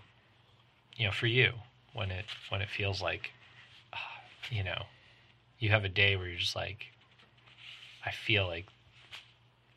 you 0.96 1.06
know, 1.06 1.12
for 1.12 1.26
you, 1.26 1.52
when 1.92 2.10
it 2.10 2.24
when 2.48 2.62
it 2.62 2.68
feels 2.70 3.02
like, 3.02 3.30
ah, 3.92 4.20
you 4.50 4.64
know, 4.64 4.86
you 5.58 5.70
have 5.70 5.84
a 5.84 5.88
day 5.88 6.16
where 6.16 6.28
you're 6.28 6.38
just 6.38 6.56
like, 6.56 6.86
I 8.04 8.10
feel 8.10 8.46
like 8.46 8.66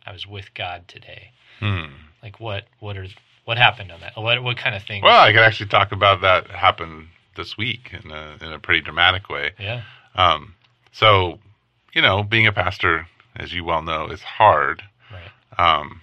I 0.05 0.13
was 0.13 0.25
with 0.25 0.53
God 0.53 0.87
today. 0.87 1.31
Hmm. 1.59 1.87
Like, 2.23 2.39
what 2.39 2.65
what 2.79 2.97
are 2.97 3.07
what 3.49 3.57
happened 3.57 3.91
on 3.91 3.99
that? 4.01 4.15
What 4.15 4.43
what 4.43 4.57
kind 4.57 4.75
of 4.75 4.83
things? 4.83 5.03
Well, 5.03 5.19
I 5.19 5.31
could 5.31 5.41
actually 5.41 5.69
talk 5.69 5.91
about 5.91 6.21
that 6.21 6.51
happened 6.51 7.07
this 7.35 7.57
week 7.57 7.91
in 8.03 8.11
a 8.11 8.37
in 8.41 8.53
a 8.53 8.59
pretty 8.59 8.81
dramatic 8.81 9.27
way. 9.27 9.53
yeah. 9.59 9.81
Um, 10.13 10.53
so, 10.91 11.39
you 11.93 12.01
know, 12.03 12.21
being 12.21 12.45
a 12.45 12.51
pastor, 12.51 13.07
as 13.35 13.51
you 13.51 13.63
well 13.63 13.81
know, 13.81 14.05
is 14.07 14.21
hard. 14.21 14.83
Right. 15.11 15.31
Um, 15.57 16.01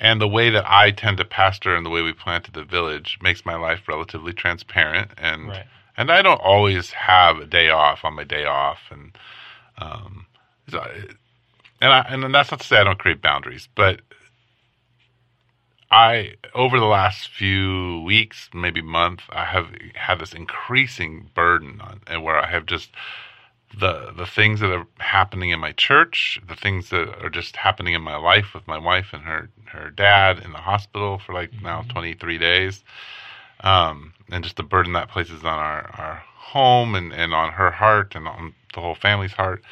and 0.00 0.20
the 0.20 0.26
way 0.26 0.50
that 0.50 0.68
I 0.68 0.90
tend 0.90 1.18
to 1.18 1.24
pastor 1.24 1.76
and 1.76 1.86
the 1.86 1.90
way 1.90 2.02
we 2.02 2.12
planted 2.12 2.54
the 2.54 2.64
village 2.64 3.18
makes 3.22 3.46
my 3.46 3.54
life 3.54 3.86
relatively 3.86 4.32
transparent. 4.32 5.12
And 5.16 5.50
Right. 5.50 5.66
and 5.96 6.10
I 6.10 6.22
don't 6.22 6.40
always 6.40 6.90
have 6.90 7.38
a 7.38 7.46
day 7.46 7.70
off 7.70 8.04
on 8.04 8.14
my 8.14 8.24
day 8.24 8.46
off. 8.46 8.80
And 8.90 9.16
um, 9.78 10.26
and 10.72 11.92
I, 11.92 12.00
and 12.08 12.34
that's 12.34 12.50
not 12.50 12.58
to 12.62 12.66
say 12.66 12.78
I 12.78 12.84
don't 12.84 12.98
create 12.98 13.22
boundaries, 13.22 13.68
but 13.76 14.00
I 15.94 16.34
over 16.54 16.80
the 16.80 16.86
last 16.86 17.28
few 17.28 18.00
weeks, 18.04 18.50
maybe 18.52 18.82
month, 18.82 19.22
I 19.30 19.44
have 19.44 19.68
had 19.94 20.18
this 20.18 20.32
increasing 20.32 21.30
burden 21.34 21.80
on, 21.80 22.00
and 22.08 22.22
where 22.24 22.38
I 22.38 22.46
have 22.50 22.66
just 22.66 22.90
the 23.78 24.12
the 24.16 24.26
things 24.26 24.60
that 24.60 24.72
are 24.72 24.86
happening 24.98 25.50
in 25.50 25.60
my 25.60 25.72
church, 25.72 26.40
the 26.46 26.56
things 26.56 26.90
that 26.90 27.22
are 27.22 27.30
just 27.30 27.56
happening 27.56 27.94
in 27.94 28.02
my 28.02 28.16
life 28.16 28.54
with 28.54 28.66
my 28.66 28.78
wife 28.78 29.12
and 29.12 29.22
her 29.22 29.50
her 29.66 29.90
dad 29.90 30.40
in 30.44 30.52
the 30.52 30.58
hospital 30.58 31.18
for 31.18 31.32
like 31.32 31.52
now 31.62 31.82
Mhm. 31.82 31.88
23 31.90 32.38
days, 32.38 32.84
um, 33.62 34.12
and 34.30 34.44
just 34.44 34.56
the 34.56 34.62
burden 34.64 34.92
that 34.94 35.08
places 35.10 35.44
on 35.44 35.58
our 35.58 35.90
our 35.98 36.22
home 36.36 36.94
and 36.94 37.12
and 37.12 37.34
on 37.34 37.52
her 37.52 37.70
heart 37.70 38.14
and 38.16 38.28
on 38.28 38.54
the 38.74 38.80
whole 38.80 38.94
family's 38.96 39.32
heart. 39.34 39.62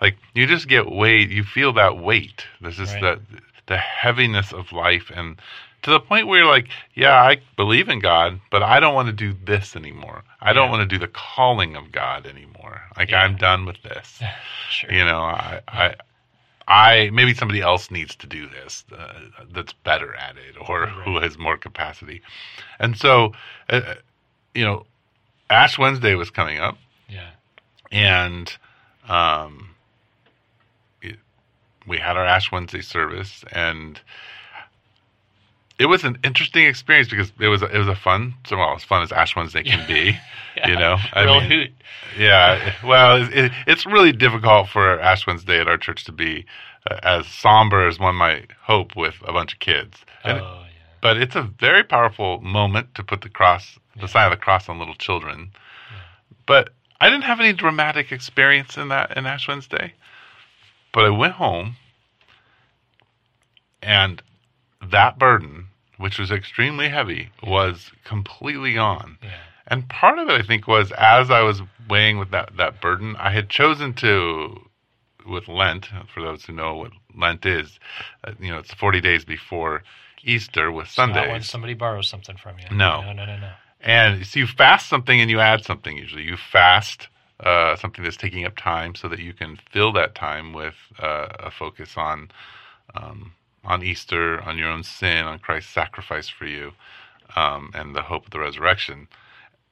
Like 0.00 0.16
you 0.34 0.46
just 0.46 0.68
get 0.68 0.90
weight, 0.90 1.30
you 1.30 1.44
feel 1.44 1.72
that 1.74 1.98
weight. 1.98 2.46
This 2.60 2.78
is 2.78 2.92
Right. 2.92 3.00
the 3.00 3.20
the 3.66 3.76
heaviness 3.78 4.52
of 4.52 4.72
life 4.72 5.10
and 5.14 5.40
to 5.82 5.90
the 5.90 6.00
point 6.00 6.26
where 6.26 6.38
you're 6.40 6.48
like, 6.48 6.68
yeah, 6.94 7.20
I 7.22 7.38
believe 7.56 7.88
in 7.88 7.98
God, 7.98 8.40
but 8.50 8.62
I 8.62 8.80
don't 8.80 8.94
want 8.94 9.06
to 9.08 9.12
do 9.12 9.32
this 9.44 9.74
anymore. 9.76 10.22
I 10.40 10.52
don't 10.52 10.66
Yeah. 10.66 10.70
want 10.78 10.88
to 10.90 10.96
do 10.96 10.98
the 10.98 11.08
calling 11.12 11.76
of 11.76 11.90
God 11.92 12.26
anymore. 12.26 12.82
Like 12.96 13.10
Yeah. 13.10 13.22
I'm 13.22 13.36
done 13.36 13.64
with 13.64 13.82
this. 13.82 14.22
Sure. 14.70 14.92
You 14.92 15.04
know, 15.04 15.20
I, 15.20 15.60
I, 15.68 15.94
I 16.68 17.10
maybe 17.12 17.34
somebody 17.34 17.60
else 17.60 17.90
needs 17.90 18.14
to 18.16 18.26
do 18.26 18.48
this 18.48 18.84
uh, 18.96 19.12
that's 19.52 19.72
better 19.72 20.14
at 20.14 20.36
it 20.36 20.56
or 20.68 20.86
who 20.86 21.18
has 21.20 21.36
more 21.36 21.56
capacity. 21.56 22.22
And 22.78 22.96
so, 22.96 23.32
uh, 23.68 23.94
you 24.54 24.64
know, 24.64 24.86
Ash 25.50 25.78
Wednesday 25.78 26.14
was 26.14 26.30
coming 26.30 26.58
up, 26.58 26.78
Yeah. 27.08 27.28
and 27.90 28.56
um, 29.08 29.70
it, 31.02 31.16
we 31.86 31.98
had 31.98 32.16
our 32.16 32.24
Ash 32.24 32.50
Wednesday 32.52 32.80
service, 32.80 33.44
and 33.52 34.00
it 35.82 35.86
was 35.86 36.04
an 36.04 36.16
interesting 36.24 36.64
experience 36.66 37.08
because 37.08 37.32
it 37.40 37.48
was 37.48 37.62
a, 37.62 37.66
it 37.74 37.78
was 37.78 37.88
a 37.88 37.94
fun, 37.96 38.34
so 38.46 38.56
well 38.56 38.74
as 38.74 38.84
fun 38.84 39.02
as 39.02 39.12
Ash 39.12 39.34
Wednesday 39.36 39.62
can 39.62 39.86
be. 39.86 40.16
You 40.66 40.76
know, 40.76 40.98
I 41.14 41.22
Real 41.24 41.40
mean- 41.40 41.50
hoot. 41.50 41.70
Yeah, 42.18 42.74
well, 42.84 43.22
it, 43.22 43.32
it, 43.34 43.52
it's 43.66 43.86
really 43.86 44.12
difficult 44.12 44.68
for 44.68 45.00
Ash 45.00 45.26
Wednesday 45.26 45.58
at 45.58 45.66
our 45.66 45.78
church 45.78 46.04
to 46.04 46.12
be 46.12 46.44
uh, 46.90 46.98
as 47.02 47.26
somber 47.26 47.88
as 47.88 47.98
one 47.98 48.16
might 48.16 48.50
hope 48.60 48.94
with 48.94 49.14
a 49.24 49.32
bunch 49.32 49.54
of 49.54 49.60
kids. 49.60 49.96
And, 50.24 50.40
oh 50.40 50.60
yeah. 50.66 50.82
But 51.00 51.16
it's 51.16 51.34
a 51.34 51.42
very 51.42 51.82
powerful 51.82 52.38
moment 52.42 52.94
to 52.96 53.02
put 53.02 53.22
the 53.22 53.30
cross, 53.30 53.78
the 53.94 54.02
Yeah. 54.02 54.06
sign 54.08 54.24
of 54.26 54.38
the 54.38 54.44
cross 54.44 54.68
on 54.68 54.78
little 54.78 54.94
children. 54.94 55.52
But 56.44 56.68
I 57.00 57.08
didn't 57.08 57.24
have 57.24 57.40
any 57.40 57.54
dramatic 57.54 58.12
experience 58.12 58.76
in 58.76 58.88
that 58.88 59.16
in 59.16 59.24
Ash 59.24 59.48
Wednesday. 59.48 59.94
But 60.92 61.06
I 61.06 61.10
went 61.10 61.32
home, 61.32 61.76
and 63.82 64.22
that 64.82 65.18
burden, 65.18 65.68
which 66.02 66.18
was 66.18 66.32
extremely 66.32 66.88
heavy, 66.88 67.30
was 67.42 67.92
completely 68.04 68.74
gone. 68.74 69.18
Yeah. 69.22 69.30
And 69.68 69.88
part 69.88 70.18
of 70.18 70.28
it, 70.28 70.32
I 70.32 70.42
think, 70.42 70.66
was 70.66 70.90
as 70.92 71.30
I 71.30 71.42
was 71.42 71.62
weighing 71.88 72.18
with 72.18 72.32
that, 72.32 72.56
that 72.56 72.80
burden, 72.80 73.14
I 73.16 73.30
had 73.30 73.48
chosen 73.48 73.94
to, 73.94 74.60
with 75.26 75.46
Lent, 75.46 75.88
for 76.12 76.20
those 76.20 76.44
who 76.44 76.52
know 76.52 76.74
what 76.74 76.90
Lent 77.16 77.46
is, 77.46 77.78
uh, 78.24 78.32
you 78.40 78.50
know, 78.50 78.58
it's 78.58 78.74
40 78.74 79.00
days 79.00 79.24
before 79.24 79.84
Easter 80.24 80.72
with 80.72 80.88
not 80.98 81.28
when 81.28 81.42
somebody 81.42 81.74
borrows 81.74 82.08
something 82.08 82.36
from 82.36 82.58
you. 82.58 82.76
No. 82.76 83.02
No. 83.02 83.12
No. 83.12 83.24
No. 83.24 83.36
No. 83.36 83.52
And 83.80 84.26
so 84.26 84.40
you 84.40 84.46
fast 84.46 84.88
something 84.88 85.20
and 85.20 85.30
you 85.30 85.40
add 85.40 85.64
something 85.64 85.96
usually. 85.96 86.22
You 86.24 86.36
fast 86.36 87.08
uh, 87.40 87.76
something 87.76 88.02
that's 88.04 88.16
taking 88.16 88.44
up 88.44 88.56
time 88.56 88.94
so 88.94 89.08
that 89.08 89.18
you 89.18 89.32
can 89.32 89.58
fill 89.70 89.92
that 89.92 90.14
time 90.14 90.52
with 90.52 90.74
uh, 90.98 91.28
a 91.38 91.50
focus 91.50 91.96
on 91.96 92.30
um, 92.94 93.32
on 93.64 93.82
Easter, 93.82 94.40
on 94.42 94.58
your 94.58 94.68
own 94.68 94.82
sin, 94.82 95.24
on 95.24 95.38
Christ's 95.38 95.72
sacrifice 95.72 96.28
for 96.28 96.46
you, 96.46 96.72
um, 97.36 97.70
and 97.74 97.94
the 97.94 98.02
hope 98.02 98.26
of 98.26 98.30
the 98.30 98.40
resurrection. 98.40 99.08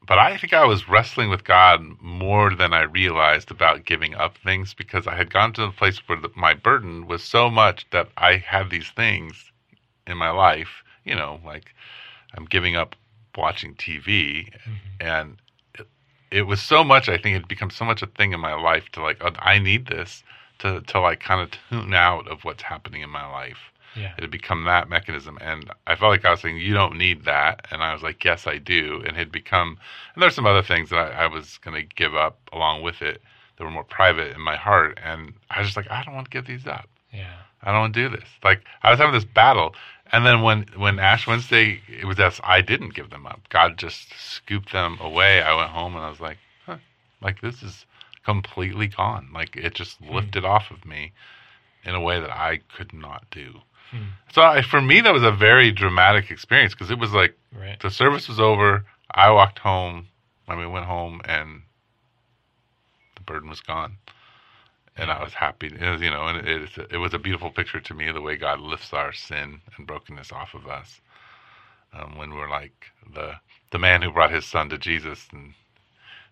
but 0.06 0.18
I 0.18 0.36
think 0.38 0.52
I 0.52 0.64
was 0.64 0.88
wrestling 0.88 1.28
with 1.28 1.44
God 1.44 1.84
more 2.00 2.54
than 2.54 2.72
I 2.72 2.82
realized 2.82 3.50
about 3.50 3.84
giving 3.84 4.14
up 4.14 4.38
things 4.38 4.72
because 4.72 5.06
I 5.06 5.14
had 5.14 5.32
gone 5.32 5.52
to 5.54 5.66
the 5.66 5.72
place 5.72 5.98
where 6.06 6.18
the, 6.18 6.30
my 6.34 6.54
burden 6.54 7.06
was 7.06 7.22
so 7.22 7.50
much 7.50 7.86
that 7.90 8.08
I 8.16 8.36
had 8.36 8.70
these 8.70 8.88
things 8.90 9.52
in 10.06 10.16
my 10.16 10.30
life, 10.30 10.82
you 11.04 11.14
know, 11.14 11.40
like 11.44 11.74
I'm 12.34 12.44
giving 12.46 12.76
up 12.76 12.96
watching 13.36 13.74
TV, 13.74 14.50
mm-hmm. 14.52 14.72
and 15.00 15.36
it, 15.78 15.86
it, 16.30 16.42
was 16.42 16.60
so 16.62 16.82
much. 16.84 17.08
I 17.08 17.16
think 17.16 17.36
it 17.36 17.40
had 17.40 17.48
become 17.48 17.70
so 17.70 17.84
much 17.84 18.02
a 18.02 18.06
thing 18.06 18.32
in 18.32 18.40
my 18.40 18.54
life 18.54 18.88
to 18.92 19.02
like, 19.02 19.18
oh, 19.20 19.32
I 19.38 19.58
need 19.58 19.86
this 19.86 20.22
to 20.60 20.80
to 20.80 21.00
like 21.00 21.20
kind 21.20 21.40
of 21.40 21.50
tune 21.68 21.94
out 21.94 22.28
of 22.28 22.44
what's 22.44 22.62
happening 22.62 23.02
in 23.02 23.10
my 23.10 23.26
life. 23.30 23.58
Yeah. 23.96 24.12
It 24.16 24.22
had 24.22 24.30
become 24.30 24.64
that 24.64 24.88
mechanism. 24.88 25.38
And 25.40 25.70
I 25.86 25.96
felt 25.96 26.10
like 26.10 26.24
I 26.24 26.30
was 26.30 26.40
saying, 26.40 26.58
You 26.58 26.74
don't 26.74 26.96
need 26.96 27.24
that. 27.24 27.66
And 27.70 27.82
I 27.82 27.92
was 27.92 28.02
like, 28.02 28.24
Yes, 28.24 28.46
I 28.46 28.58
do. 28.58 29.02
And 29.06 29.08
it 29.08 29.16
had 29.16 29.32
become, 29.32 29.78
and 30.14 30.22
there's 30.22 30.34
some 30.34 30.46
other 30.46 30.62
things 30.62 30.90
that 30.90 30.98
I, 30.98 31.24
I 31.24 31.26
was 31.26 31.58
going 31.58 31.80
to 31.80 31.94
give 31.94 32.14
up 32.14 32.38
along 32.52 32.82
with 32.82 33.02
it 33.02 33.22
that 33.56 33.64
were 33.64 33.70
more 33.70 33.84
private 33.84 34.34
in 34.34 34.40
my 34.40 34.56
heart. 34.56 34.98
And 35.02 35.34
I 35.50 35.58
was 35.58 35.68
just 35.68 35.76
like, 35.76 35.90
I 35.90 36.02
don't 36.04 36.14
want 36.14 36.26
to 36.26 36.30
give 36.30 36.46
these 36.46 36.66
up. 36.66 36.88
Yeah. 37.12 37.34
I 37.62 37.72
don't 37.72 37.80
want 37.80 37.94
to 37.94 38.08
do 38.08 38.16
this. 38.16 38.28
Like, 38.42 38.62
I 38.82 38.90
was 38.90 38.98
having 38.98 39.14
this 39.14 39.24
battle. 39.24 39.74
And 40.12 40.24
then 40.24 40.42
when, 40.42 40.66
when 40.76 40.98
Ash 40.98 41.26
Wednesday, 41.26 41.80
it 41.88 42.04
was 42.04 42.18
as 42.18 42.40
I 42.42 42.62
didn't 42.62 42.94
give 42.94 43.10
them 43.10 43.26
up. 43.26 43.40
God 43.48 43.76
just 43.76 44.12
scooped 44.18 44.72
them 44.72 44.98
away. 45.00 45.42
I 45.42 45.54
went 45.54 45.70
home 45.70 45.94
and 45.94 46.04
I 46.04 46.10
was 46.10 46.20
like, 46.20 46.38
huh, 46.64 46.78
like 47.20 47.40
this 47.40 47.62
is 47.62 47.84
completely 48.24 48.88
gone. 48.88 49.28
Like 49.32 49.56
it 49.56 49.74
just 49.74 49.98
hmm. 49.98 50.14
lifted 50.14 50.44
off 50.44 50.70
of 50.70 50.84
me 50.84 51.12
in 51.84 51.94
a 51.94 52.00
way 52.00 52.20
that 52.20 52.30
I 52.30 52.60
could 52.76 52.92
not 52.92 53.24
do. 53.30 53.60
Hmm. 53.90 54.08
So 54.32 54.42
I, 54.42 54.62
for 54.62 54.80
me, 54.80 55.00
that 55.00 55.12
was 55.12 55.22
a 55.22 55.32
very 55.32 55.72
dramatic 55.72 56.30
experience 56.30 56.74
because 56.74 56.90
it 56.90 56.98
was 56.98 57.12
like 57.12 57.36
right. 57.56 57.78
the 57.80 57.90
service 57.90 58.28
was 58.28 58.40
over. 58.40 58.84
I 59.10 59.30
walked 59.30 59.58
home. 59.58 60.06
I 60.48 60.56
mean, 60.56 60.72
went 60.72 60.86
home 60.86 61.20
and 61.24 61.62
the 63.16 63.22
burden 63.22 63.48
was 63.48 63.60
gone, 63.60 63.96
and. 64.96 65.10
I 65.10 65.22
was 65.22 65.34
happy. 65.34 65.68
It 65.68 65.90
was, 65.90 66.00
you 66.00 66.10
know, 66.10 66.26
and 66.26 66.46
it, 66.46 66.78
it, 66.78 66.86
it 66.92 66.96
was 66.98 67.14
a 67.14 67.18
beautiful 67.18 67.50
picture 67.50 67.80
to 67.80 67.94
me 67.94 68.10
the 68.10 68.20
way 68.20 68.36
God 68.36 68.60
lifts 68.60 68.92
our 68.92 69.12
sin 69.12 69.60
and 69.76 69.86
brokenness 69.86 70.32
off 70.32 70.54
of 70.54 70.66
us. 70.66 71.00
Um, 71.92 72.16
when 72.16 72.34
we're 72.34 72.48
like 72.48 72.86
the 73.12 73.34
the 73.70 73.78
man 73.78 74.02
who 74.02 74.12
brought 74.12 74.32
his 74.32 74.46
son 74.46 74.68
to 74.70 74.78
Jesus, 74.78 75.26
and 75.32 75.54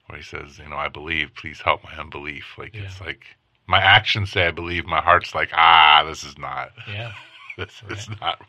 where 0.07 0.19
he 0.19 0.25
says, 0.25 0.59
you 0.59 0.69
know, 0.69 0.77
I 0.77 0.89
believe, 0.89 1.35
please 1.35 1.61
help 1.61 1.85
my 1.85 1.93
unbelief. 1.95 2.57
Like 2.57 2.75
yeah. 2.75 2.83
it's 2.83 3.01
like 3.01 3.25
my 3.67 3.81
actions 3.81 4.33
say 4.33 4.47
I 4.47 4.51
believe, 4.51 4.87
my 4.87 5.01
heart's 5.01 5.35
like, 5.35 5.51
ah, 5.53 6.05
this 6.07 6.25
is 6.25 6.39
not. 6.39 6.71
Yeah. 6.89 7.13
This 7.59 7.83
right. 7.83 7.99
is 7.99 8.09
not. 8.21 8.41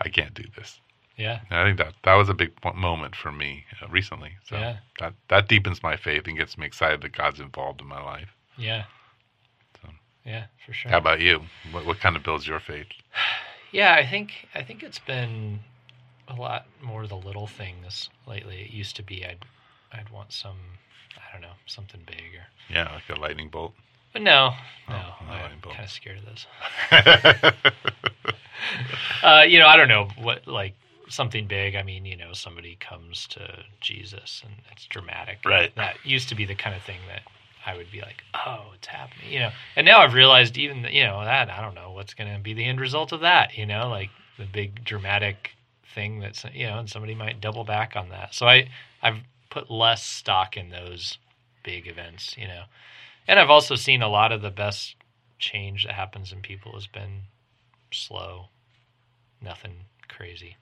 I 0.00 0.08
can't 0.10 0.34
do 0.34 0.44
this. 0.56 0.80
Yeah. 1.16 1.40
And 1.48 1.58
I 1.58 1.64
think 1.64 1.78
that 1.78 1.94
that 2.04 2.14
was 2.14 2.28
a 2.28 2.34
big 2.34 2.52
moment 2.74 3.16
for 3.16 3.32
me 3.32 3.64
uh, 3.80 3.88
recently. 3.88 4.32
So 4.44 4.56
yeah. 4.56 4.78
that 5.00 5.14
that 5.28 5.48
deepens 5.48 5.82
my 5.82 5.96
faith 5.96 6.26
and 6.26 6.36
gets 6.36 6.58
me 6.58 6.66
excited 6.66 7.00
that 7.00 7.12
God's 7.12 7.40
involved 7.40 7.80
in 7.80 7.86
my 7.86 8.02
life. 8.02 8.28
Yeah. 8.58 8.84
So. 9.80 9.88
Yeah, 10.24 10.46
for 10.64 10.72
sure. 10.72 10.90
How 10.90 10.98
about 10.98 11.20
you? 11.20 11.40
What 11.72 11.86
what 11.86 12.00
kind 12.00 12.16
of 12.16 12.22
builds 12.22 12.46
your 12.46 12.60
faith? 12.60 12.88
Yeah, 13.72 13.94
I 13.94 14.06
think 14.06 14.46
I 14.54 14.62
think 14.62 14.84
it's 14.84 15.00
been 15.00 15.58
a 16.28 16.34
lot 16.34 16.66
more 16.80 17.06
the 17.06 17.16
little 17.16 17.48
things 17.48 18.08
lately. 18.26 18.62
It 18.62 18.70
used 18.70 18.94
to 18.96 19.02
be 19.02 19.26
I'd 19.26 19.44
I'd 19.92 20.08
want 20.08 20.32
some 20.32 20.56
I 21.16 21.32
don't 21.32 21.42
know 21.42 21.56
something 21.66 22.00
big 22.06 22.36
or 22.36 22.46
yeah, 22.72 22.94
like 22.94 23.02
a 23.10 23.20
lightning 23.20 23.48
bolt. 23.48 23.74
But 24.16 24.22
no, 24.22 24.54
oh, 24.88 24.92
no, 24.92 25.04
oh, 25.28 25.34
I'm 25.34 25.60
kind 25.60 25.84
of 25.84 25.90
scared 25.90 26.20
of 26.20 26.24
those. 26.24 26.46
uh, 29.22 29.42
you 29.46 29.58
know, 29.58 29.66
I 29.66 29.76
don't 29.76 29.88
know 29.88 30.08
what 30.16 30.46
like 30.46 30.72
something 31.10 31.46
big. 31.46 31.74
I 31.74 31.82
mean, 31.82 32.06
you 32.06 32.16
know, 32.16 32.32
somebody 32.32 32.78
comes 32.80 33.26
to 33.26 33.62
Jesus 33.82 34.40
and 34.42 34.54
it's 34.72 34.86
dramatic. 34.86 35.40
Right. 35.44 35.70
That 35.76 35.98
used 36.02 36.30
to 36.30 36.34
be 36.34 36.46
the 36.46 36.54
kind 36.54 36.74
of 36.74 36.80
thing 36.80 36.96
that 37.08 37.24
I 37.66 37.76
would 37.76 37.92
be 37.92 38.00
like, 38.00 38.22
oh, 38.32 38.70
it's 38.74 38.86
happening, 38.86 39.30
you 39.30 39.40
know. 39.40 39.50
And 39.76 39.84
now 39.84 39.98
I've 39.98 40.14
realized 40.14 40.56
even 40.56 40.86
you 40.90 41.04
know 41.04 41.22
that 41.22 41.50
I 41.50 41.60
don't 41.60 41.74
know 41.74 41.92
what's 41.92 42.14
going 42.14 42.34
to 42.34 42.40
be 42.40 42.54
the 42.54 42.64
end 42.64 42.80
result 42.80 43.12
of 43.12 43.20
that. 43.20 43.58
You 43.58 43.66
know, 43.66 43.90
like 43.90 44.08
the 44.38 44.46
big 44.46 44.82
dramatic 44.82 45.50
thing 45.94 46.20
that's 46.20 46.42
you 46.54 46.68
know, 46.68 46.78
and 46.78 46.88
somebody 46.88 47.14
might 47.14 47.42
double 47.42 47.64
back 47.64 47.96
on 47.96 48.08
that. 48.08 48.34
So 48.34 48.46
I 48.46 48.70
I've 49.02 49.18
put 49.50 49.70
less 49.70 50.02
stock 50.02 50.56
in 50.56 50.70
those 50.70 51.18
big 51.62 51.86
events. 51.86 52.34
You 52.38 52.48
know 52.48 52.62
and 53.28 53.38
I've 53.38 53.50
also 53.50 53.74
seen 53.74 54.02
a 54.02 54.08
lot 54.08 54.32
of 54.32 54.42
the 54.42 54.50
best 54.50 54.96
change 55.38 55.84
that 55.84 55.94
happens 55.94 56.32
in 56.32 56.40
people 56.40 56.72
has 56.72 56.86
been 56.86 57.22
slow, 57.92 58.48
nothing 59.40 59.84
crazy. 60.08 60.56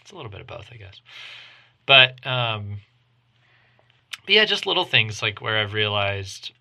It's 0.00 0.12
a 0.12 0.16
little 0.16 0.30
bit 0.30 0.40
of 0.40 0.46
both, 0.46 0.68
I 0.72 0.76
guess. 0.76 1.00
But 1.86 2.24
um, 2.26 2.78
but 4.24 4.34
yeah, 4.34 4.44
just 4.44 4.66
little 4.66 4.84
things 4.84 5.22
like 5.22 5.40
where 5.40 5.58
I've 5.58 5.74
realized. 5.74 6.52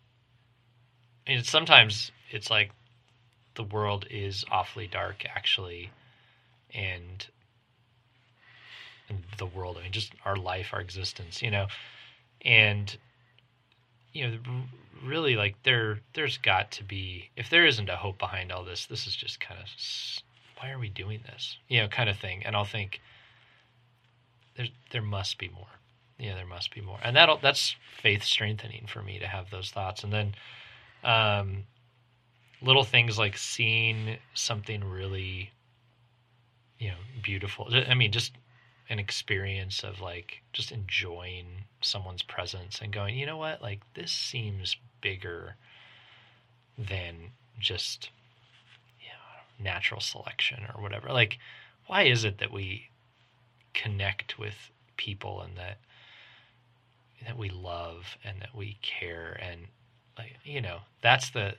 Mean, 1.28 1.44
sometimes 1.44 2.12
it's 2.32 2.50
like 2.50 2.72
the 3.56 3.64
world 3.64 4.06
is 4.10 4.44
awfully 4.52 4.88
dark, 4.88 5.24
actually, 5.36 5.92
and, 6.74 7.28
and 9.08 9.24
the 9.38 9.46
world. 9.46 9.78
I 9.80 9.84
mean, 9.84 9.92
just 9.92 10.14
our 10.26 10.36
life, 10.36 10.70
our 10.74 10.82
existence, 10.82 11.42
you 11.42 11.52
know, 11.52 11.68
and 12.44 12.98
you 14.14 14.28
know, 14.28 14.38
really 15.06 15.36
like 15.36 15.56
there 15.64 16.00
there's 16.14 16.38
got 16.38 16.72
to 16.72 16.84
be 16.84 17.30
if 17.36 17.50
there 17.50 17.66
isn't 17.66 17.90
a 17.90 17.96
hope 17.96 18.18
behind 18.18 18.52
all 18.52 18.64
this, 18.64 18.86
this 18.86 19.08
is 19.08 19.16
just 19.16 19.40
kind 19.40 19.60
of 19.60 19.68
why 20.58 20.72
are 20.72 20.80
we 20.80 20.90
doing 20.90 21.22
this? 21.26 21.58
You 21.68 21.82
know, 21.82 21.88
kind 21.88 22.10
of 22.10 22.18
thing. 22.18 22.44
And 22.46 22.56
I'll 22.56 22.66
think 22.66 23.02
there 24.56 24.68
there 24.92 25.02
must 25.02 25.38
be 25.38 25.50
more. 25.50 25.66
Yeah, 26.20 26.36
there 26.36 26.46
must 26.46 26.74
be 26.74 26.82
more. 26.82 27.00
And 27.04 27.16
that'll 27.16 27.38
that's 27.38 27.76
faith 28.02 28.24
strengthening 28.24 28.86
for 28.88 29.02
me 29.02 29.20
to 29.20 29.28
have 29.28 29.50
those 29.50 29.72
thoughts. 29.72 30.04
And 30.04 30.14
then 30.14 30.36
um 31.04 31.64
little 32.62 32.84
things 32.84 33.18
like 33.18 33.38
seeing 33.38 34.18
something 34.36 34.84
really 34.84 35.50
you 36.78 36.90
know 36.90 36.98
beautiful 37.24 37.68
i 37.90 37.96
mean 37.96 38.12
just 38.12 38.34
an 38.92 39.00
experience 39.00 39.86
of 39.86 40.02
like 40.02 40.42
just 40.52 40.70
enjoying 40.70 41.46
someone's 41.80 42.24
presence 42.24 42.82
and 42.82 42.92
going, 42.92 43.18
you 43.18 43.26
know 43.26 43.38
what, 43.38 43.62
like 43.62 43.80
this 43.94 44.12
seems 44.12 44.76
bigger 45.02 45.56
than 46.78 47.32
just 47.60 48.10
you 49.00 49.08
know, 49.08 49.64
natural 49.72 50.02
selection 50.02 50.60
or 50.74 50.82
whatever. 50.82 51.12
Like, 51.12 51.38
why 51.88 52.04
is 52.04 52.24
it 52.24 52.38
that 52.40 52.52
we 52.52 52.90
connect 53.74 54.38
with 54.40 54.56
people 54.98 55.42
and 55.42 55.58
that 55.58 55.78
that 57.26 57.38
we 57.38 57.50
love 57.50 58.18
and 58.24 58.42
that 58.42 58.56
we 58.56 58.78
care 58.82 59.40
and 59.42 59.62
like 60.18 60.36
you 60.44 60.60
know 60.60 60.80
that's 61.02 61.30
the 61.30 61.54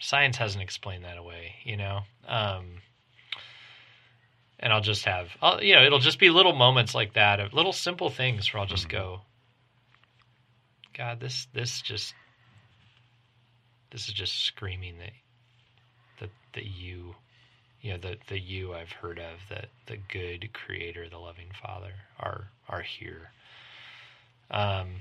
science 0.00 0.36
hasn't 0.36 0.62
explained 0.62 1.04
that 1.04 1.16
away 1.16 1.54
you 1.64 1.76
know 1.76 2.00
um, 2.26 2.64
and 4.60 4.72
I'll 4.72 4.80
just 4.82 5.04
have, 5.06 5.28
I'll, 5.42 5.62
you 5.62 5.74
know, 5.74 5.84
it'll 5.84 5.98
just 5.98 6.18
be 6.18 6.30
little 6.30 6.54
moments 6.54 6.94
like 6.94 7.14
that, 7.14 7.40
of 7.40 7.52
little 7.52 7.72
simple 7.72 8.10
things 8.10 8.52
where 8.52 8.60
I'll 8.60 8.66
just 8.66 8.88
mm-hmm. 8.88 8.98
go, 8.98 9.20
God, 10.96 11.20
this, 11.20 11.46
this 11.52 11.80
just, 11.80 12.14
this 13.90 14.08
is 14.08 14.14
just 14.14 14.44
screaming 14.44 14.98
that, 14.98 15.12
that, 16.20 16.30
that 16.54 16.66
you, 16.66 17.14
you 17.80 17.92
know, 17.92 17.98
the, 17.98 18.16
the 18.28 18.38
you 18.38 18.74
I've 18.74 18.92
heard 18.92 19.18
of, 19.18 19.38
that 19.48 19.68
the 19.86 19.96
good 19.96 20.50
creator, 20.52 21.08
the 21.08 21.18
loving 21.18 21.50
father 21.62 21.92
are, 22.18 22.48
are 22.68 22.82
here. 22.82 23.30
Um, 24.50 24.96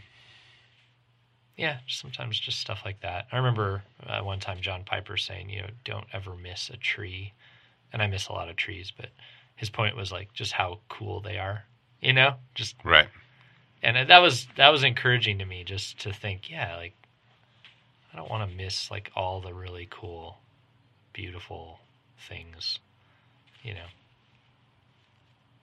yeah, 1.58 1.80
sometimes 1.88 2.40
just 2.40 2.60
stuff 2.60 2.82
like 2.86 3.02
that. 3.02 3.28
I 3.32 3.38
remember 3.38 3.84
uh, 4.08 4.22
one 4.22 4.40
time 4.40 4.62
John 4.62 4.84
Piper 4.86 5.18
saying, 5.18 5.50
you 5.50 5.62
know, 5.62 5.68
don't 5.84 6.08
ever 6.14 6.36
miss 6.36 6.70
a 6.70 6.78
tree. 6.78 7.34
And 7.92 8.02
I 8.04 8.08
miss 8.08 8.28
a 8.28 8.34
lot 8.34 8.50
of 8.50 8.56
trees, 8.56 8.94
but 8.96 9.10
his 9.56 9.70
point 9.70 9.98
was 9.98 10.12
like 10.12 10.32
just 10.34 10.54
how 10.54 10.80
cool 10.90 11.22
they 11.22 11.38
are, 11.38 11.66
you 12.02 12.14
know, 12.14 12.36
just 12.54 12.76
right. 12.84 13.10
And 13.82 14.10
that 14.10 14.20
was 14.20 14.48
that 14.58 14.70
was 14.70 14.84
encouraging 14.84 15.40
to 15.40 15.46
me 15.46 15.64
just 15.64 16.00
to 16.00 16.12
think, 16.12 16.50
yeah, 16.50 16.76
like 16.76 16.94
I 18.14 18.18
don't 18.18 18.30
want 18.30 18.50
to 18.50 18.56
miss 18.56 18.92
like 18.92 19.12
all 19.16 19.40
the 19.40 19.54
really 19.54 19.88
cool, 19.90 20.38
beautiful 21.14 21.80
things, 22.28 22.80
you 23.64 23.74
know. 23.74 23.88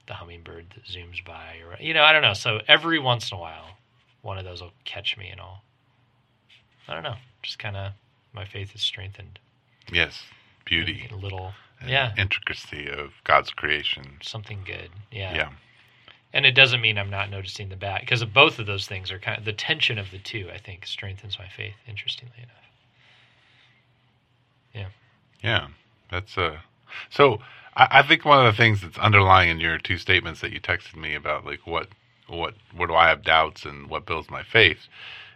The 0.06 0.14
hummingbird 0.14 0.66
that 0.74 0.84
zooms 0.84 1.24
by, 1.24 1.56
or 1.66 1.76
you 1.80 1.92
know, 1.92 2.04
I 2.04 2.12
don't 2.12 2.22
know. 2.22 2.32
So 2.32 2.60
every 2.68 2.98
once 2.98 3.32
in 3.32 3.36
a 3.36 3.40
while, 3.40 3.76
one 4.22 4.38
of 4.38 4.44
those 4.44 4.62
will 4.62 4.72
catch 4.84 5.18
me, 5.18 5.28
and 5.28 5.40
I'll, 5.40 5.62
I 6.88 6.94
don't 6.94 7.02
know, 7.02 7.16
just 7.42 7.58
kind 7.58 7.76
of 7.76 7.92
my 8.32 8.44
faith 8.44 8.74
is 8.74 8.82
strengthened. 8.82 9.40
Yes, 9.92 10.22
beauty, 10.64 11.08
little 11.12 11.52
yeah. 11.84 12.12
intricacy 12.16 12.88
of 12.88 13.10
God's 13.24 13.50
creation. 13.50 14.18
Something 14.22 14.62
good. 14.64 14.90
Yeah. 15.10 15.34
Yeah. 15.34 15.48
And 16.32 16.44
it 16.44 16.52
doesn't 16.52 16.80
mean 16.80 16.98
I'm 16.98 17.10
not 17.10 17.30
noticing 17.30 17.68
the 17.68 17.76
bad 17.76 18.00
because 18.00 18.22
both 18.24 18.58
of 18.58 18.66
those 18.66 18.86
things 18.86 19.10
are 19.10 19.18
kind 19.18 19.38
of 19.38 19.44
the 19.44 19.52
tension 19.52 19.98
of 19.98 20.10
the 20.10 20.18
two. 20.18 20.50
I 20.52 20.58
think 20.58 20.86
strengthens 20.86 21.38
my 21.38 21.48
faith. 21.48 21.76
Interestingly 21.86 22.36
enough. 22.38 22.50
Yeah. 24.74 24.88
Yeah, 25.42 25.68
that's 26.10 26.36
uh. 26.36 26.58
So 27.10 27.40
I, 27.74 27.88
I 27.90 28.02
think 28.02 28.24
one 28.24 28.44
of 28.44 28.52
the 28.52 28.56
things 28.56 28.82
that's 28.82 28.98
underlying 28.98 29.48
in 29.48 29.60
your 29.60 29.78
two 29.78 29.98
statements 29.98 30.40
that 30.40 30.52
you 30.52 30.60
texted 30.60 30.96
me 30.96 31.14
about, 31.14 31.46
like 31.46 31.66
what 31.66 31.88
what 32.28 32.54
where 32.74 32.88
do 32.88 32.94
I 32.94 33.08
have 33.08 33.22
doubts 33.22 33.64
and 33.64 33.88
what 33.88 34.06
builds 34.06 34.30
my 34.30 34.42
faith 34.42 34.88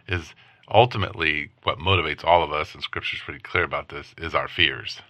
is 0.07 0.33
ultimately 0.69 1.49
what 1.63 1.79
motivates 1.79 2.23
all 2.23 2.43
of 2.43 2.51
us, 2.51 2.73
and 2.73 2.83
Scripture's 2.83 3.21
pretty 3.21 3.39
clear 3.39 3.63
about 3.63 3.89
this, 3.89 4.13
is 4.17 4.35
our 4.35 4.47
fears. 4.47 5.01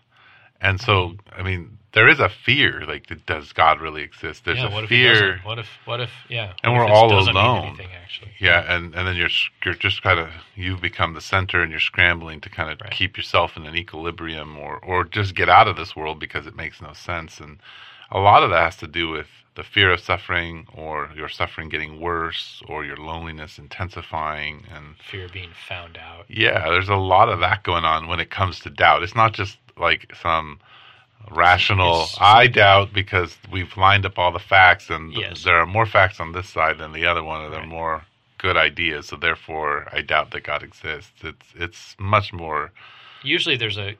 And 0.61 0.79
so, 0.79 1.15
I 1.35 1.41
mean, 1.41 1.77
there 1.93 2.07
is 2.07 2.19
a 2.19 2.29
fear. 2.29 2.85
Like, 2.87 3.07
does 3.25 3.51
God 3.51 3.81
really 3.81 4.01
exist? 4.03 4.45
There's 4.45 4.59
yeah, 4.59 4.69
a 4.69 4.71
what 4.71 4.83
if 4.83 4.89
fear. 4.89 5.39
What 5.43 5.59
if? 5.59 5.67
What 5.85 5.99
if? 5.99 6.11
Yeah. 6.29 6.53
And 6.63 6.73
we're 6.73 6.85
all 6.87 7.11
alone. 7.11 7.65
anything, 7.67 7.89
actually. 8.01 8.31
Yeah, 8.39 8.73
and, 8.73 8.95
and 8.95 9.07
then 9.07 9.15
you're 9.15 9.29
you're 9.65 9.73
just 9.73 10.01
kind 10.03 10.19
of 10.19 10.29
you've 10.55 10.81
become 10.81 11.13
the 11.15 11.21
center, 11.21 11.61
and 11.61 11.71
you're 11.71 11.79
scrambling 11.81 12.39
to 12.41 12.49
kind 12.49 12.71
of 12.71 12.79
Right. 12.81 12.91
keep 12.91 13.17
yourself 13.17 13.57
in 13.57 13.65
an 13.65 13.75
equilibrium, 13.75 14.57
or 14.57 14.77
or 14.85 15.03
just 15.03 15.35
get 15.35 15.49
out 15.49 15.67
of 15.67 15.75
this 15.75 15.95
world 15.95 16.19
because 16.19 16.45
it 16.47 16.55
makes 16.55 16.81
no 16.81 16.93
sense. 16.93 17.39
And 17.39 17.59
a 18.11 18.19
lot 18.19 18.43
of 18.43 18.49
that 18.51 18.63
has 18.63 18.77
to 18.77 18.87
do 18.87 19.09
with 19.09 19.27
the 19.55 19.63
fear 19.63 19.91
of 19.91 19.99
suffering, 19.99 20.65
or 20.73 21.09
your 21.13 21.27
suffering 21.27 21.67
getting 21.67 21.99
worse, 21.99 22.61
or 22.69 22.85
your 22.85 22.95
loneliness 22.95 23.59
intensifying, 23.59 24.63
and 24.73 24.95
Fear 25.09 25.25
of 25.25 25.33
being 25.33 25.51
found 25.67 25.97
out. 25.97 26.23
yeah, 26.29 26.69
there's 26.69 26.87
a 26.87 26.95
lot 26.95 27.27
of 27.27 27.41
that 27.41 27.63
going 27.63 27.83
on 27.83 28.07
when 28.07 28.21
it 28.21 28.29
comes 28.29 28.61
to 28.61 28.69
doubt. 28.69 29.03
It's 29.03 29.15
not 29.15 29.33
just 29.33 29.57
like 29.77 30.13
some 30.21 30.59
rational 31.29 32.03
It's- 32.03 32.17
I 32.19 32.47
doubt 32.47 32.93
because 32.93 33.37
we've 33.51 33.75
lined 33.77 34.05
up 34.05 34.17
all 34.17 34.31
the 34.31 34.39
facts 34.39 34.89
and 34.89 35.13
Yes. 35.13 35.43
there 35.43 35.57
are 35.59 35.65
more 35.65 35.85
facts 35.85 36.19
on 36.19 36.31
this 36.31 36.49
side 36.49 36.77
than 36.77 36.91
the 36.93 37.05
other 37.05 37.23
one, 37.23 37.41
or 37.41 37.49
there 37.49 37.61
are 37.61 37.67
more 37.67 38.05
good 38.37 38.57
ideas, 38.57 39.07
so 39.09 39.15
therefore 39.15 39.87
I 39.93 40.01
doubt 40.01 40.31
that 40.31 40.41
God 40.43 40.63
exists. 40.63 41.23
It's 41.23 41.53
it's 41.55 41.95
much 41.99 42.33
more 42.33 42.71
Usually, 43.23 43.55
there's 43.55 43.77
a, 43.77 43.95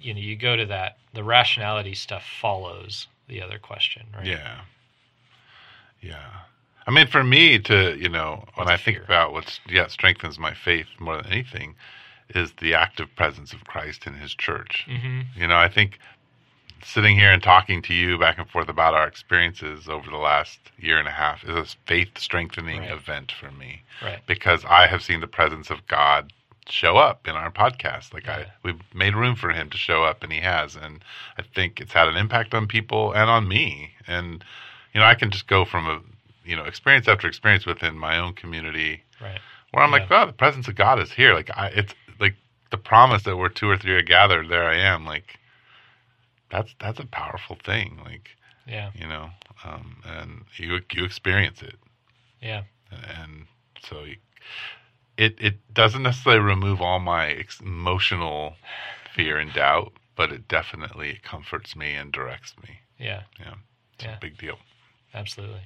you 0.00 0.14
know, 0.14 0.20
you 0.20 0.34
go 0.34 0.56
to 0.56 0.64
that. 0.66 0.96
The 1.12 1.22
rationality 1.22 1.94
stuff 1.94 2.24
follows 2.40 3.06
the 3.28 3.42
other 3.42 3.58
question, 3.58 4.06
right? 4.16 4.24
yeah. 4.26 4.60
Yeah. 6.00 6.30
I 6.86 6.90
mean 6.90 7.06
for 7.08 7.22
me 7.24 7.58
to, 7.60 7.96
you 7.98 8.08
know, 8.08 8.44
when 8.54 8.66
What's 8.66 8.70
I 8.70 8.76
think 8.82 8.98
fear? 8.98 9.04
about 9.04 9.32
what's 9.32 9.60
yeah, 9.68 9.88
strengthens 9.88 10.38
my 10.38 10.54
faith 10.54 10.86
more 10.98 11.16
than 11.20 11.30
anything 11.32 11.74
is 12.30 12.52
the 12.60 12.74
active 12.74 13.14
presence 13.16 13.52
of 13.52 13.64
Christ 13.64 14.06
in 14.06 14.14
his 14.14 14.34
church. 14.34 14.84
Mm-hmm. 14.88 15.20
You 15.40 15.46
know, 15.46 15.56
I 15.56 15.68
think 15.68 15.98
sitting 16.82 17.16
here 17.16 17.30
and 17.32 17.42
talking 17.42 17.82
to 17.82 17.94
you 17.94 18.18
back 18.18 18.38
and 18.38 18.48
forth 18.48 18.68
about 18.68 18.94
our 18.94 19.06
experiences 19.06 19.88
over 19.88 20.10
the 20.10 20.16
last 20.16 20.58
year 20.78 20.98
and 20.98 21.08
a 21.08 21.12
half 21.12 21.42
is 21.44 21.56
a 21.56 21.64
faith 21.86 22.18
strengthening 22.18 22.80
Right. 22.80 22.90
event 22.92 23.32
for 23.32 23.50
me 23.50 23.82
Right. 24.02 24.20
because 24.26 24.64
I 24.64 24.86
have 24.86 25.02
seen 25.02 25.20
the 25.20 25.26
presence 25.26 25.70
of 25.70 25.86
God 25.86 26.32
show 26.68 26.96
up 26.96 27.26
in 27.28 27.34
our 27.34 27.50
podcast. 27.50 28.12
Like 28.12 28.26
Yeah. 28.26 28.36
I 28.38 28.46
we've 28.62 28.80
made 28.94 29.14
room 29.14 29.36
for 29.36 29.50
him 29.52 29.70
to 29.70 29.78
show 29.78 30.04
up 30.04 30.22
and 30.22 30.32
he 30.32 30.40
has 30.40 30.76
and 30.76 31.02
I 31.38 31.42
think 31.42 31.80
it's 31.80 31.92
had 31.92 32.08
an 32.08 32.16
impact 32.16 32.54
on 32.54 32.66
people 32.66 33.12
and 33.12 33.30
on 33.30 33.48
me. 33.48 33.92
And 34.06 34.44
you 34.92 35.00
know, 35.00 35.06
I 35.06 35.14
can 35.14 35.30
just 35.30 35.46
go 35.46 35.64
from 35.64 35.86
a 35.88 36.00
you 36.44 36.54
know, 36.54 36.64
experience 36.64 37.08
after 37.08 37.26
experience 37.26 37.66
within 37.66 37.98
my 37.98 38.18
own 38.18 38.32
community 38.34 39.02
Right. 39.20 39.40
where 39.72 39.82
I'm 39.82 39.90
Yeah. 39.90 39.98
like, 39.98 40.10
wow, 40.10 40.24
the 40.26 40.32
presence 40.32 40.68
of 40.68 40.76
God 40.76 41.00
is 41.00 41.10
here. 41.12 41.34
Like 41.34 41.50
I, 41.56 41.68
it's 41.68 41.94
the 42.70 42.78
promise 42.78 43.22
that 43.24 43.36
where 43.36 43.48
two 43.48 43.68
or 43.70 43.76
three 43.76 43.94
are 43.94 44.02
gathered, 44.02 44.48
there 44.48 44.64
I 44.64 44.76
am. 44.76 45.04
Like 45.06 45.38
that's 46.50 46.74
that's 46.80 47.00
a 47.00 47.06
powerful 47.06 47.56
thing. 47.64 48.00
Like 48.04 48.30
Yeah. 48.66 48.90
you 48.94 49.06
know, 49.06 49.30
um, 49.64 50.02
and 50.04 50.44
you 50.56 50.80
you 50.92 51.04
experience 51.04 51.62
it, 51.62 51.76
Yeah. 52.40 52.62
and 52.90 53.46
so 53.82 54.04
you, 54.04 54.16
it 55.16 55.36
it 55.40 55.74
doesn't 55.74 56.02
necessarily 56.02 56.42
remove 56.42 56.80
all 56.80 56.98
my 56.98 57.28
ex- 57.30 57.60
emotional 57.60 58.56
fear 59.14 59.38
and 59.38 59.52
doubt, 59.52 59.92
but 60.16 60.32
it 60.32 60.48
definitely 60.48 61.20
comforts 61.22 61.74
me 61.76 61.94
and 61.94 62.12
directs 62.12 62.54
me. 62.62 62.80
Yeah, 62.98 63.22
yeah. 63.40 63.54
It's 63.94 64.04
Yeah. 64.04 64.16
a 64.16 64.20
big 64.20 64.36
deal. 64.38 64.58
Absolutely. 65.14 65.62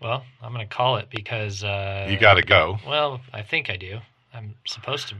Well, 0.00 0.24
I'm 0.42 0.52
going 0.52 0.66
to 0.68 0.74
call 0.74 0.96
it 0.96 1.08
because 1.10 1.62
uh, 1.62 2.08
you 2.10 2.18
got 2.18 2.34
to 2.34 2.42
go. 2.42 2.78
Well, 2.86 3.20
I 3.32 3.42
think 3.42 3.70
I 3.70 3.76
do. 3.76 4.00
I'm 4.34 4.56
supposed 4.66 5.08
to. 5.08 5.14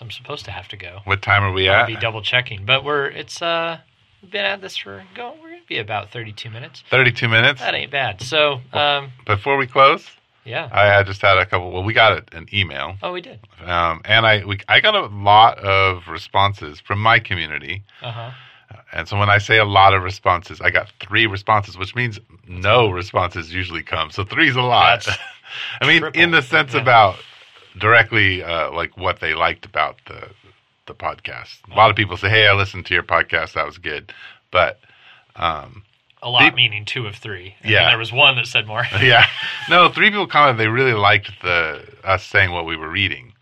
I'm 0.00 0.10
supposed 0.10 0.44
to 0.46 0.50
have 0.50 0.68
to 0.68 0.76
go. 0.76 1.00
What 1.04 1.22
time 1.22 1.42
are 1.42 1.52
we 1.52 1.68
I'll 1.68 1.82
at? 1.82 1.86
be 1.86 1.96
double 1.96 2.22
checking, 2.22 2.64
but 2.64 2.84
we're 2.84 3.06
it's 3.06 3.40
uh 3.40 3.78
we've 4.22 4.30
been 4.30 4.44
at 4.44 4.60
this 4.60 4.76
for 4.76 5.04
go. 5.14 5.34
We're 5.42 5.50
gonna 5.50 5.60
be 5.68 5.78
about 5.78 6.10
32 6.10 6.50
minutes. 6.50 6.82
Thirty-two 6.90 7.28
minutes. 7.28 7.60
That 7.60 7.74
ain't 7.74 7.90
bad. 7.90 8.20
So 8.22 8.60
um 8.72 9.10
Before 9.26 9.56
we 9.56 9.66
close, 9.66 10.06
yeah. 10.44 10.68
I, 10.70 10.98
I 10.98 11.02
just 11.02 11.22
had 11.22 11.38
a 11.38 11.46
couple. 11.46 11.72
Well, 11.72 11.82
we 11.82 11.92
got 11.92 12.32
an 12.34 12.46
email. 12.52 12.96
Oh, 13.02 13.12
we 13.12 13.20
did. 13.20 13.40
Um, 13.64 14.02
and 14.04 14.26
I 14.26 14.44
we, 14.44 14.58
I 14.68 14.80
got 14.80 14.94
a 14.94 15.06
lot 15.06 15.58
of 15.58 16.08
responses 16.08 16.78
from 16.80 17.00
my 17.00 17.18
community. 17.18 17.82
Uh 18.02 18.12
huh. 18.12 18.30
And 18.92 19.08
so 19.08 19.16
when 19.18 19.30
I 19.30 19.38
say 19.38 19.58
a 19.58 19.64
lot 19.64 19.94
of 19.94 20.02
responses, 20.02 20.60
I 20.60 20.70
got 20.70 20.90
three 21.00 21.26
responses, 21.26 21.76
which 21.78 21.94
means 21.94 22.18
no 22.46 22.88
responses 22.90 23.52
usually 23.52 23.82
come. 23.82 24.10
So 24.10 24.24
three's 24.24 24.56
a 24.56 24.62
lot. 24.62 25.04
That's 25.04 25.18
I 25.80 25.86
mean, 25.86 26.00
triple. 26.02 26.20
in 26.20 26.30
the 26.32 26.42
sense 26.42 26.74
Yeah. 26.74 26.80
about 26.82 27.16
directly 27.78 28.42
uh, 28.42 28.70
like 28.72 28.96
what 28.96 29.20
they 29.20 29.34
liked 29.34 29.64
about 29.64 29.96
the 30.06 30.28
the 30.86 30.94
podcast. 30.94 31.58
A 31.70 31.74
lot 31.74 31.90
of 31.90 31.96
people 31.96 32.16
say, 32.16 32.28
"Hey, 32.28 32.46
I 32.46 32.52
listened 32.54 32.86
to 32.86 32.94
your 32.94 33.02
podcast. 33.02 33.54
That 33.54 33.66
was 33.66 33.78
good," 33.78 34.12
but 34.50 34.78
um, 35.34 35.82
A 36.22 36.30
lot 36.30 36.54
meaning 36.54 36.84
two 36.84 37.06
of 37.06 37.16
three. 37.16 37.56
And 37.62 37.70
Yeah. 37.72 37.88
there 37.88 37.98
was 37.98 38.12
one 38.12 38.36
that 38.36 38.46
said 38.46 38.66
more. 38.66 38.84
yeah, 39.02 39.26
no, 39.68 39.88
three 39.88 40.10
people 40.10 40.26
commented 40.26 40.60
they 40.64 40.68
really 40.68 40.94
liked 40.94 41.30
the 41.42 41.82
us 42.04 42.24
saying 42.24 42.52
what 42.52 42.66
we 42.66 42.76
were 42.76 42.88
reading. 42.88 43.32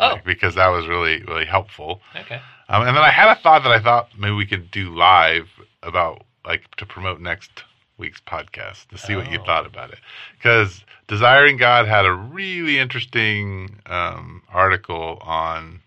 Oh. 0.00 0.08
Like, 0.14 0.24
because 0.24 0.54
that 0.56 0.68
was 0.68 0.86
really 0.86 1.22
really 1.24 1.44
helpful. 1.46 2.00
Okay. 2.14 2.40
Um, 2.68 2.82
and 2.86 2.96
then 2.96 3.02
I 3.04 3.10
had 3.10 3.30
a 3.30 3.34
thought 3.40 3.62
that 3.64 3.72
I 3.72 3.78
thought 3.80 4.08
maybe 4.18 4.32
we 4.34 4.46
could 4.46 4.70
do 4.70 4.94
live 4.94 5.48
about 5.82 6.22
like 6.44 6.74
to 6.76 6.86
promote 6.86 7.20
next 7.20 7.62
week's 7.98 8.20
podcast 8.20 8.88
to 8.88 8.98
see 8.98 9.14
what 9.16 9.30
you 9.30 9.38
Oh. 9.40 9.44
thought 9.44 9.66
about 9.66 9.90
it. 9.90 9.98
Because 10.36 10.84
Desiring 11.06 11.58
God 11.58 11.86
had 11.86 12.06
a 12.06 12.12
really 12.14 12.78
interesting 12.78 13.80
um, 13.86 14.42
article 14.52 15.18
on 15.22 15.80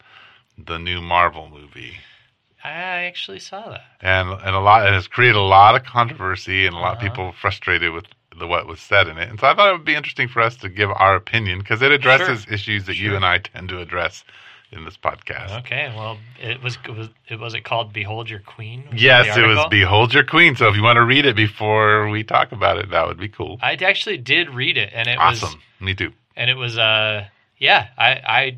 the 0.57 0.77
new 0.77 1.01
Marvel 1.01 1.49
movie. 1.49 1.97
I 2.63 2.69
actually 3.05 3.39
saw 3.39 3.69
that. 3.69 3.81
And 4.01 4.29
and 4.29 4.55
a 4.55 4.59
lot 4.59 4.85
and 4.85 4.95
it's 4.95 5.07
created 5.07 5.35
a 5.37 5.41
lot 5.41 5.75
of 5.75 5.83
controversy 5.85 6.65
and 6.67 6.75
a 6.75 6.79
lot 6.79 6.93
of 6.93 6.99
Uh-huh. 6.99 7.09
people 7.09 7.31
frustrated 7.31 7.93
with 7.93 8.05
the 8.37 8.45
what 8.45 8.67
was 8.67 8.79
said 8.79 9.07
in 9.07 9.17
it. 9.17 9.29
And 9.29 9.39
so 9.39 9.47
I 9.47 9.55
thought 9.55 9.69
it 9.69 9.71
would 9.71 9.85
be 9.85 9.95
interesting 9.95 10.27
for 10.27 10.41
us 10.41 10.55
to 10.57 10.69
give 10.69 10.91
our 10.91 11.15
opinion 11.15 11.59
because 11.59 11.81
it 11.81 11.91
addresses 11.91 12.45
issues 12.51 12.85
that 12.85 12.97
you 12.97 13.15
and 13.15 13.25
I 13.25 13.39
tend 13.39 13.69
to 13.69 13.79
address 13.81 14.23
in 14.71 14.83
this 14.85 14.97
podcast. 14.97 15.57
Okay. 15.59 15.91
Well, 15.95 16.17
it 16.41 16.61
was 16.61 16.77
it 16.85 16.91
was 16.95 17.09
it 17.29 17.39
was 17.39 17.53
it 17.53 17.63
called 17.63 17.93
"Behold 17.93 18.29
Your 18.29 18.39
Queen"? 18.41 18.83
Was 18.91 19.01
Yes, 19.01 19.37
it 19.37 19.45
was? 19.45 19.65
Behold 19.69 20.13
Your 20.13 20.23
Queen. 20.25 20.55
So 20.55 20.67
if 20.67 20.75
you 20.75 20.83
want 20.83 20.97
to 20.97 21.03
read 21.05 21.25
it 21.25 21.35
before 21.35 22.09
we 22.09 22.23
talk 22.23 22.51
about 22.51 22.77
it, 22.77 22.89
that 22.91 23.07
would 23.07 23.17
be 23.19 23.29
cool. 23.29 23.57
I 23.61 23.73
actually 23.73 24.17
did 24.17 24.49
read 24.49 24.77
it, 24.77 24.91
and 24.93 25.07
it 25.07 25.17
was 25.17 25.43
awesome. 25.43 25.61
Me 25.79 25.93
too. 25.93 26.11
and 26.35 26.49
it 26.49 26.55
was 26.55 26.77
uh 26.77 27.25
yeah 27.57 27.87
I 27.97 28.09
I 28.11 28.57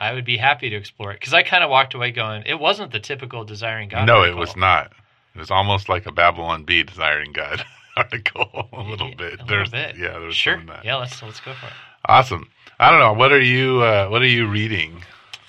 I 0.00 0.12
would 0.14 0.24
be 0.24 0.38
happy 0.38 0.70
to 0.70 0.76
explore 0.76 1.10
it 1.12 1.20
because 1.20 1.34
I 1.34 1.42
kind 1.42 1.62
of 1.62 1.68
walked 1.70 1.92
away 1.94 2.10
going 2.10 2.42
it 2.46 2.58
wasn't 2.58 2.90
the 2.92 3.00
typical 3.00 3.44
desiring 3.44 3.88
God. 3.90 4.06
no, 4.06 4.22
it 4.22 4.36
was 4.36 4.56
not. 4.56 4.92
It 5.34 5.38
was 5.38 5.50
almost 5.50 5.88
like 5.88 6.06
a 6.06 6.12
Babylon 6.12 6.64
Bee 6.64 6.82
desiring 6.82 7.32
God 7.32 7.64
article 7.96 8.68
a 8.72 8.82
little 8.82 9.08
Yeah, 9.10 9.14
bit. 9.14 9.26
a 9.40 9.44
little 9.44 9.46
There's 9.46 9.70
bit. 9.70 9.96
yeah, 9.96 10.18
there's 10.18 10.34
Sure. 10.36 10.54
some 10.54 10.62
of 10.62 10.68
that. 10.76 10.84
Yeah, 10.84 10.96
let's 10.96 11.22
let's 11.22 11.40
go 11.40 11.52
for 11.52 11.66
it. 11.66 11.72
Awesome. 12.06 12.48
I 12.78 12.90
don't 12.90 12.98
know. 13.00 13.12
What 13.12 13.30
are 13.30 13.40
you 13.42 13.82
uh, 13.82 14.08
what 14.08 14.22
are 14.22 14.26
you 14.26 14.46
reading 14.48 15.04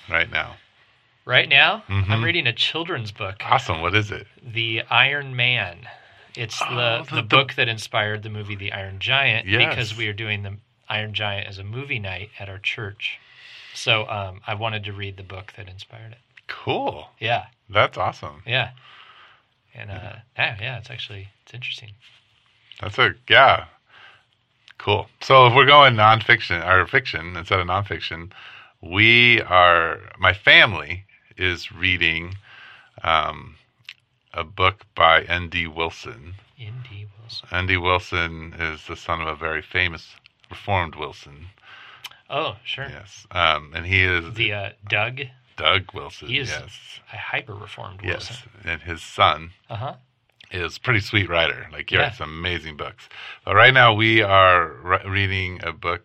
right 0.08 0.30
now? 0.30 0.56
Right 1.24 1.48
now, 1.48 1.84
Mhm. 1.88 2.10
I'm 2.10 2.24
reading 2.24 2.46
a 2.48 2.52
children's 2.52 3.12
book, 3.12 3.36
Awesome. 3.44 3.80
What 3.80 3.94
is 3.94 4.10
it? 4.10 4.26
The 4.42 4.82
Iron 4.90 5.36
Man. 5.36 5.88
It's 6.34 6.60
Oh, 6.62 6.74
the, 6.74 7.04
the- 7.08 7.16
the 7.16 7.22
book 7.22 7.54
that 7.54 7.68
inspired 7.68 8.22
the 8.22 8.30
movie 8.30 8.54
The 8.56 8.72
Iron 8.72 8.98
Giant 8.98 9.46
Yes. 9.46 9.68
because 9.68 9.94
we 9.96 10.08
are 10.08 10.12
doing 10.14 10.42
the 10.42 10.56
Iron 10.88 11.14
Giant 11.14 11.46
as 11.46 11.58
a 11.58 11.64
movie 11.64 11.98
night 12.00 12.30
at 12.38 12.48
our 12.48 12.58
church. 12.58 13.18
So 13.74 14.08
um, 14.08 14.40
I 14.46 14.54
wanted 14.54 14.84
to 14.84 14.92
read 14.92 15.16
the 15.16 15.22
book 15.22 15.52
that 15.56 15.68
inspired 15.68 16.12
it. 16.12 16.18
Cool. 16.48 17.10
Yeah, 17.20 17.46
That's 17.70 17.96
awesome. 17.96 18.42
yeah, 18.46 18.70
and 19.74 19.90
uh, 19.90 20.16
yeah, 20.36 20.56
yeah. 20.60 20.78
It's 20.78 20.90
actually 20.90 21.28
it's 21.44 21.54
interesting. 21.54 21.92
That's 22.80 22.98
a 22.98 23.14
yeah. 23.28 23.66
Cool. 24.78 25.08
So 25.20 25.46
if 25.46 25.54
we're 25.54 25.64
going 25.66 25.94
nonfiction 25.94 26.66
or 26.66 26.86
fiction 26.86 27.36
instead 27.36 27.60
of 27.60 27.66
nonfiction, 27.66 28.32
we 28.82 29.40
are 29.42 30.00
my 30.18 30.32
family 30.32 31.04
is 31.36 31.72
reading 31.72 32.36
um, 33.02 33.56
a 34.34 34.44
book 34.44 34.84
by 34.94 35.22
N.D. 35.22 35.66
Wilson. 35.68 36.34
N.D. 36.58 37.06
Wilson. 37.20 37.48
N.D. 37.50 37.76
Wilson 37.78 38.54
is 38.58 38.86
the 38.86 38.96
son 38.96 39.20
of 39.20 39.26
a 39.28 39.34
very 39.34 39.62
famous 39.62 40.16
Reformed 40.50 40.94
Wilson. 40.96 41.46
Oh, 42.28 42.56
sure. 42.64 42.86
Yes, 42.88 43.26
um, 43.30 43.72
and 43.74 43.86
he 43.86 44.02
is 44.04 44.34
The 44.34 44.52
uh, 44.52 44.70
Doug, 44.88 45.20
Doug 45.56 45.92
Wilson. 45.94 46.28
he 46.28 46.38
is 46.38 46.48
yes, 46.48 47.00
a 47.12 47.16
hyper 47.16 47.54
reformed 47.54 48.02
Wilson. 48.02 48.36
yes, 48.36 48.64
and 48.64 48.82
his 48.82 49.02
son 49.02 49.50
Uh 49.70 49.76
huh. 49.76 49.94
is 50.50 50.76
a 50.76 50.80
pretty 50.80 51.00
sweet 51.00 51.28
writer. 51.28 51.66
Like 51.72 51.90
he 51.90 51.96
Yeah. 51.96 52.02
writes 52.02 52.20
amazing 52.20 52.76
books. 52.76 53.08
But 53.44 53.54
right 53.54 53.72
now 53.74 53.92
we 53.94 54.22
are 54.22 54.68
re- 54.82 55.02
reading 55.06 55.60
a 55.62 55.72
book, 55.72 56.02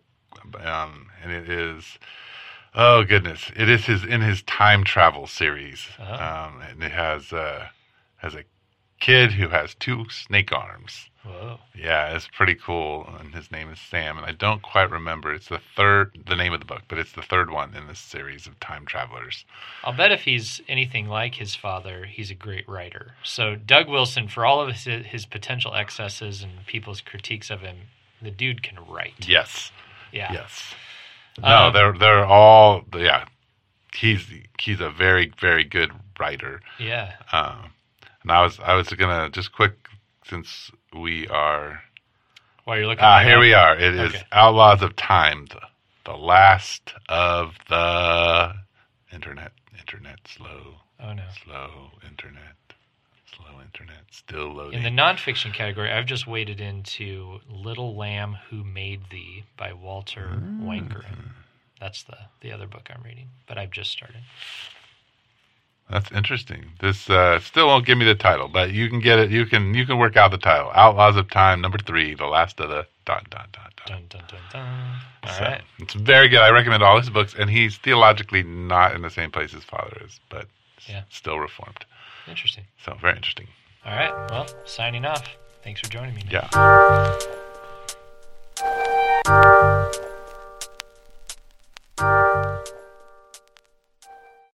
um, 0.64 1.10
and 1.24 1.32
it 1.32 1.50
is 1.50 1.98
oh 2.78 3.04
goodness, 3.04 3.52
it 3.58 3.68
is 3.70 3.86
his 3.86 4.06
in 4.06 4.22
his 4.22 4.42
time 4.44 4.84
travel 4.86 5.28
series, 5.28 5.88
Oh. 6.00 6.04
um, 6.14 6.62
and 6.62 6.82
it 6.82 6.92
has 6.94 7.34
uh, 7.34 7.68
has 8.18 8.34
a 8.36 8.44
kid 9.00 9.34
who 9.34 9.50
has 9.50 9.76
two 9.76 10.06
snake 10.10 10.52
arms. 10.54 11.10
Whoa. 11.24 11.60
Yeah, 11.76 12.16
it's 12.16 12.28
pretty 12.30 12.56
cool. 12.56 13.06
And 13.20 13.36
his 13.36 13.52
name 13.52 13.70
is 13.70 13.80
Sam, 13.82 14.16
and 14.18 14.26
I 14.26 14.32
don't 14.32 14.62
quite 14.62 14.90
remember. 14.90 15.34
It's 15.34 15.50
the 15.50 15.60
third, 15.76 16.18
the 16.26 16.38
name 16.38 16.54
of 16.54 16.62
the 16.62 16.66
book, 16.66 16.84
but 16.88 16.98
it's 17.00 17.12
the 17.12 17.22
third 17.22 17.52
one 17.52 17.76
in 17.76 17.86
this 17.88 18.00
series 18.00 18.48
of 18.48 18.58
time 18.62 18.86
travelers. 18.86 19.44
I'll 19.84 19.92
bet 19.92 20.14
if 20.14 20.22
he's 20.22 20.62
anything 20.70 21.08
like 21.10 21.36
his 21.36 21.54
father, 21.54 22.06
he's 22.06 22.32
a 22.32 22.36
great 22.36 22.68
writer. 22.70 23.12
So 23.24 23.56
Doug 23.58 23.90
Wilson, 23.90 24.30
for 24.30 24.46
all 24.46 24.62
of 24.62 24.74
his, 24.74 25.06
his 25.06 25.26
potential 25.26 25.74
excesses 25.76 26.42
and 26.44 26.66
people's 26.66 27.02
critiques 27.02 27.50
of 27.50 27.60
him, 27.60 27.76
the 28.22 28.32
dude 28.32 28.64
can 28.64 28.78
write. 28.88 29.28
Yes, 29.28 29.72
Yeah. 30.14 30.32
yes. 30.32 30.74
No, 31.42 31.68
Um, 31.68 31.74
they're 31.74 31.94
they're 31.94 32.26
all 32.26 32.84
yeah. 32.96 33.26
He's 33.94 34.28
he's 34.60 34.80
a 34.80 34.90
very 34.90 35.32
very 35.40 35.64
good 35.64 35.92
writer. 36.20 36.62
Yeah. 36.80 37.14
Um, 37.32 37.72
and 38.24 38.32
I 38.32 38.42
was 38.42 38.60
I 38.60 38.74
was 38.76 38.88
gonna 38.90 39.30
just 39.30 39.52
quick 39.54 39.74
since 40.26 40.72
we 40.98 41.28
are 41.28 41.82
While 42.66 42.78
you're 42.78 42.88
looking. 42.88 43.04
ah 43.04 43.20
that 43.20 43.26
here 43.26 43.40
we 43.40 43.54
are. 43.54 43.78
It 43.78 43.96
is 43.96 44.14
Okay. 44.16 44.24
Outlaws 44.32 44.82
of 44.82 44.96
Time, 44.96 45.46
the, 45.48 45.62
the 46.06 46.18
last 46.18 46.94
of 47.10 47.56
the 47.70 48.54
internet. 49.14 49.52
Internet 49.80 50.20
slow, 50.28 50.76
Oh 51.00 51.14
no. 51.14 51.24
slow 51.46 51.92
internet, 52.06 52.56
slow 53.36 53.62
internet, 53.62 54.04
still 54.12 54.54
loading. 54.54 54.84
In 54.84 54.96
the 54.96 55.02
nonfiction 55.02 55.54
category, 55.54 55.92
I've 55.92 56.06
just 56.06 56.28
waded 56.28 56.60
into 56.62 57.40
Little 57.50 57.96
Lamb 57.96 58.38
Who 58.50 58.64
Made 58.64 59.10
Thee 59.10 59.44
by 59.58 59.74
Walter 59.74 60.42
Mm. 60.42 61.32
That's 61.80 62.04
the, 62.04 62.18
the 62.42 62.52
other 62.52 62.66
book 62.68 62.90
I'm 62.94 63.04
reading, 63.04 63.28
but 63.48 63.58
I've 63.58 63.72
just 63.72 63.92
started. 63.92 64.22
That's 65.90 66.12
interesting. 66.12 66.72
This 66.82 67.10
uh, 67.10 67.40
still 67.40 67.68
won't 67.68 67.86
give 67.86 67.98
me 67.98 68.04
the 68.06 68.16
title, 68.16 68.50
but 68.50 68.72
you 68.72 68.90
can 68.90 69.00
get 69.00 69.20
it. 69.20 69.32
You 69.32 69.46
can 69.46 69.74
you 69.74 69.86
can 69.86 69.98
work 69.98 70.18
out 70.18 70.32
the 70.32 70.38
title. 70.38 70.70
Outlaws 70.74 71.16
of 71.16 71.30
Time, 71.30 71.62
number 71.62 71.78
three, 71.78 72.14
the 72.14 72.26
last 72.26 72.60
of 72.60 72.70
the 72.70 72.86
dot 73.06 73.30
dot 73.30 73.50
dot 73.54 73.72
dot. 73.78 73.88
Dun 73.88 74.04
dun 74.10 74.24
dun 74.28 74.40
dun. 74.52 75.00
All 75.24 75.34
So, 75.34 75.44
right. 75.44 75.62
It's 75.80 75.94
very 75.94 76.28
good. 76.28 76.40
I 76.40 76.50
recommend 76.50 76.84
all 76.84 76.98
his 77.00 77.10
books, 77.10 77.34
and 77.38 77.50
he's 77.50 77.78
theologically 77.78 78.44
not 78.44 78.96
in 78.96 79.02
the 79.02 79.10
same 79.10 79.32
place 79.32 79.52
his 79.54 79.64
father 79.64 80.02
is, 80.06 80.20
but 80.30 80.48
Yeah. 80.90 81.04
still 81.10 81.40
reformed. 81.40 81.86
Interesting. 82.28 82.66
So 82.84 82.96
very 83.02 83.16
interesting. 83.16 83.48
All 83.86 83.94
right. 83.94 84.14
Well, 84.32 84.48
signing 84.66 85.06
off. 85.06 85.38
Thanks 85.64 85.82
for 85.82 85.90
joining 85.90 86.16
me. 86.16 86.24
Yeah. 86.30 86.48